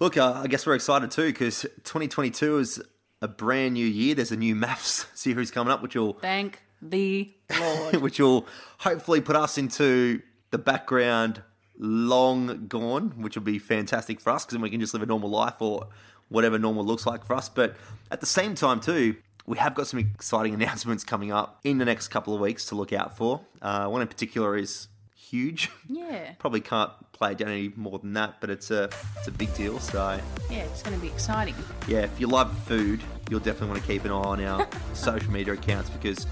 look, 0.00 0.16
uh, 0.16 0.32
I 0.42 0.46
guess 0.46 0.66
we're 0.66 0.74
excited 0.74 1.10
too 1.10 1.26
because 1.26 1.62
2022 1.84 2.58
is 2.58 2.82
a 3.20 3.28
brand 3.28 3.74
new 3.74 3.86
year. 3.86 4.14
There's 4.14 4.32
a 4.32 4.36
new 4.36 4.54
MAFS 4.54 5.06
series 5.14 5.50
coming 5.50 5.70
up, 5.70 5.82
which 5.82 5.94
will 5.94 6.14
Thank 6.14 6.62
the 6.80 7.34
Lord. 7.60 7.96
which 8.00 8.18
will 8.18 8.46
hopefully 8.78 9.20
put 9.20 9.36
us 9.36 9.58
into 9.58 10.22
the 10.50 10.58
background 10.58 11.42
long 11.78 12.66
gone, 12.66 13.10
which 13.22 13.36
will 13.36 13.42
be 13.42 13.58
fantastic 13.58 14.20
for 14.20 14.30
us 14.30 14.44
because 14.44 14.54
then 14.54 14.62
we 14.62 14.70
can 14.70 14.80
just 14.80 14.94
live 14.94 15.02
a 15.02 15.06
normal 15.06 15.28
life 15.28 15.60
or 15.60 15.88
whatever 16.32 16.58
normal 16.58 16.84
looks 16.84 17.06
like 17.06 17.24
for 17.24 17.34
us. 17.34 17.48
But 17.48 17.76
at 18.10 18.20
the 18.20 18.26
same 18.26 18.54
time, 18.54 18.80
too, 18.80 19.16
we 19.46 19.58
have 19.58 19.74
got 19.74 19.86
some 19.86 20.00
exciting 20.00 20.54
announcements 20.60 21.04
coming 21.04 21.30
up 21.32 21.60
in 21.64 21.78
the 21.78 21.84
next 21.84 22.08
couple 22.08 22.34
of 22.34 22.40
weeks 22.40 22.66
to 22.66 22.74
look 22.74 22.92
out 22.92 23.16
for. 23.16 23.40
Uh, 23.60 23.86
one 23.88 24.02
in 24.02 24.08
particular 24.08 24.56
is 24.56 24.88
huge. 25.16 25.70
yeah, 25.88 26.32
Probably 26.38 26.60
can't 26.60 26.90
play 27.12 27.32
it 27.32 27.38
down 27.38 27.48
any 27.48 27.72
more 27.76 27.98
than 27.98 28.12
that, 28.14 28.40
but 28.40 28.50
it's 28.50 28.70
a 28.70 28.90
it's 29.18 29.28
a 29.28 29.32
big 29.32 29.54
deal. 29.54 29.78
So 29.78 30.18
yeah, 30.50 30.58
it's 30.58 30.82
going 30.82 30.96
to 30.96 31.00
be 31.00 31.08
exciting. 31.08 31.54
yeah, 31.86 32.00
if 32.00 32.20
you 32.20 32.26
love 32.26 32.56
food, 32.66 33.00
you'll 33.30 33.40
definitely 33.40 33.68
want 33.68 33.80
to 33.82 33.86
keep 33.86 34.04
an 34.04 34.10
eye 34.10 34.14
on 34.14 34.44
our 34.44 34.66
social 34.94 35.30
media 35.30 35.54
accounts 35.54 35.88
because 35.90 36.26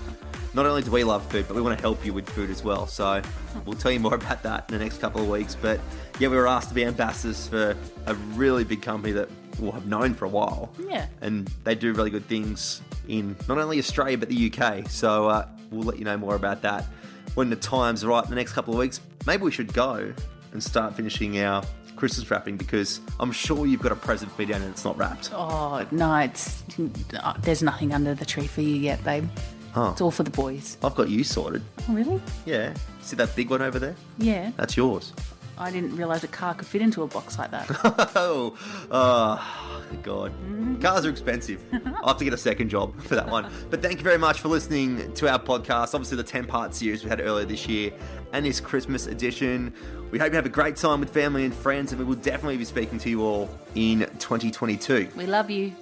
not 0.53 0.67
only 0.67 0.83
do 0.83 0.91
we 0.91 1.05
love 1.05 1.25
food, 1.31 1.47
but 1.47 1.55
we 1.55 1.63
want 1.63 1.79
to 1.79 1.81
help 1.81 2.05
you 2.05 2.13
with 2.13 2.29
food 2.29 2.51
as 2.51 2.65
well. 2.65 2.87
So 2.89 3.23
we'll 3.65 3.77
tell 3.77 3.93
you 3.93 4.01
more 4.01 4.15
about 4.17 4.43
that 4.43 4.69
in 4.69 4.79
the 4.79 4.83
next 4.85 4.99
couple 4.99 5.23
of 5.23 5.29
weeks. 5.29 5.55
But 5.55 5.79
yeah, 6.19 6.29
we 6.29 6.37
were 6.37 6.49
asked 6.49 6.69
to 6.71 6.75
be 6.75 6.85
ambassadors 6.85 7.47
for 7.47 7.77
a 8.07 8.15
really 8.35 8.65
big 8.65 8.83
company 8.83 9.13
that 9.13 9.29
we'll 9.61 9.73
have 9.73 9.87
known 9.87 10.15
for 10.15 10.25
a 10.25 10.29
while. 10.29 10.71
Yeah. 10.89 11.07
And 11.21 11.47
they 11.65 11.75
do 11.75 11.93
really 11.93 12.11
good 12.11 12.27
things 12.27 12.83
in 13.09 13.37
not 13.49 13.59
only 13.59 13.79
Australia, 13.79 14.19
but 14.19 14.29
the 14.29 14.53
UK. 14.53 14.89
So 14.89 15.29
uh, 15.29 15.49
we'll 15.71 15.85
let 15.85 15.99
you 15.99 16.05
know 16.05 16.17
more 16.17 16.35
about 16.35 16.63
that 16.63 16.87
when 17.35 17.51
the 17.51 17.57
time's 17.57 18.05
right 18.05 18.25
in 18.25 18.31
the 18.31 18.37
next 18.37 18.53
couple 18.53 18.75
of 18.75 18.79
weeks. 18.79 19.01
Maybe 19.27 19.43
we 19.43 19.51
should 19.51 19.73
go 19.73 20.13
and 20.53 20.63
start 20.63 20.97
finishing 20.97 21.41
our 21.41 21.63
Christmas 21.97 22.31
wrapping 22.31 22.57
because 22.57 23.01
I'm 23.21 23.31
sure 23.31 23.67
you've 23.67 23.83
got 23.83 23.93
a 23.93 23.97
present 23.97 24.33
for 24.33 24.43
me 24.43 24.47
down 24.47 24.63
and 24.63 24.71
it's 24.71 24.85
not 24.85 24.97
wrapped. 24.97 25.31
Oh 25.33 25.87
no, 25.91 26.17
it's 26.17 26.65
oh, 26.79 27.35
there's 27.41 27.63
nothing 27.63 27.93
under 27.93 28.15
the 28.15 28.25
tree 28.25 28.47
for 28.47 28.63
you 28.63 28.75
yet, 28.75 29.05
babe. 29.05 29.29
Oh. 29.77 29.91
It's 29.93 30.01
all 30.01 30.11
for 30.11 30.23
the 30.23 30.31
boys. 30.31 30.79
I've 30.83 30.95
got 30.95 31.11
you 31.11 31.23
sorted. 31.23 31.63
Oh 31.89 31.93
really? 31.93 32.21
Yeah. 32.47 32.75
See 33.03 33.17
that 33.17 33.37
big 33.37 33.51
one 33.51 33.63
over 33.63 33.79
there? 33.79 33.95
Yeah. 34.19 34.51
That's 34.57 34.77
yours. 34.77 35.13
I 35.61 35.71
didn't 35.71 35.95
realise 35.95 36.25
a 36.25 36.29
car 36.29 36.55
could 36.55 36.67
fit 36.67 36.81
into 36.81 37.03
a 37.03 37.07
box 37.07 37.39
like 37.39 37.51
that. 37.51 37.67
oh, 38.17 38.57
oh, 38.91 39.83
God. 40.03 40.33
Mm-hmm. 40.33 40.81
Cars 40.81 41.05
are 41.05 41.11
expensive. 41.11 41.63
I'll 41.73 42.09
have 42.09 42.17
to 42.17 42.25
get 42.25 42.33
a 42.33 42.39
second 42.39 42.71
job 42.71 42.99
for 43.03 43.15
that 43.15 43.29
one. 43.29 43.51
But 43.71 43.83
thank 43.83 43.99
you 43.99 44.05
very 44.05 44.19
much 44.19 44.41
for 44.41 44.49
listening 44.49 45.13
to 45.15 45.29
our 45.29 45.39
podcast. 45.39 45.95
Obviously, 45.95 46.17
the 46.17 46.25
10 46.25 46.47
part 46.47 46.75
series 46.75 47.05
we 47.05 47.11
had 47.11 47.21
earlier 47.21 47.45
this 47.45 47.69
year 47.69 47.93
and 48.33 48.47
this 48.47 48.59
Christmas 48.59 49.07
edition. 49.07 49.73
We 50.11 50.19
hope 50.19 50.33
you 50.33 50.37
have 50.37 50.47
a 50.47 50.49
great 50.49 50.77
time 50.77 51.01
with 51.01 51.11
family 51.11 51.45
and 51.45 51.55
friends, 51.55 51.93
and 51.93 51.99
we 51.99 52.07
will 52.07 52.17
definitely 52.17 52.57
be 52.57 52.65
speaking 52.65 52.99
to 52.99 53.11
you 53.11 53.23
all 53.23 53.51
in 53.75 54.01
2022. 54.19 55.11
we 55.15 55.27
love 55.27 55.51
you. 55.51 55.73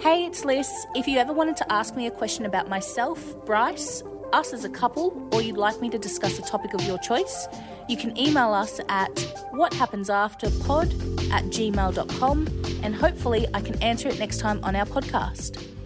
Hey, 0.00 0.24
it's 0.24 0.44
Liz. 0.44 0.70
If 0.94 1.08
you 1.08 1.18
ever 1.18 1.32
wanted 1.32 1.56
to 1.56 1.72
ask 1.72 1.96
me 1.96 2.06
a 2.06 2.10
question 2.10 2.46
about 2.46 2.68
myself, 2.68 3.44
Bryce, 3.44 4.02
us 4.32 4.52
as 4.52 4.64
a 4.64 4.68
couple, 4.68 5.28
or 5.32 5.42
you'd 5.42 5.56
like 5.56 5.80
me 5.80 5.90
to 5.90 5.98
discuss 5.98 6.38
a 6.38 6.42
topic 6.42 6.74
of 6.74 6.82
your 6.82 6.98
choice, 6.98 7.46
you 7.88 7.96
can 7.96 8.16
email 8.18 8.52
us 8.52 8.80
at 8.88 9.14
whathappensafterpod 9.54 11.30
at 11.30 11.44
gmail.com 11.44 12.46
and 12.82 12.94
hopefully 12.94 13.46
I 13.54 13.60
can 13.60 13.82
answer 13.82 14.08
it 14.08 14.18
next 14.18 14.38
time 14.38 14.60
on 14.62 14.76
our 14.76 14.86
podcast. 14.86 15.77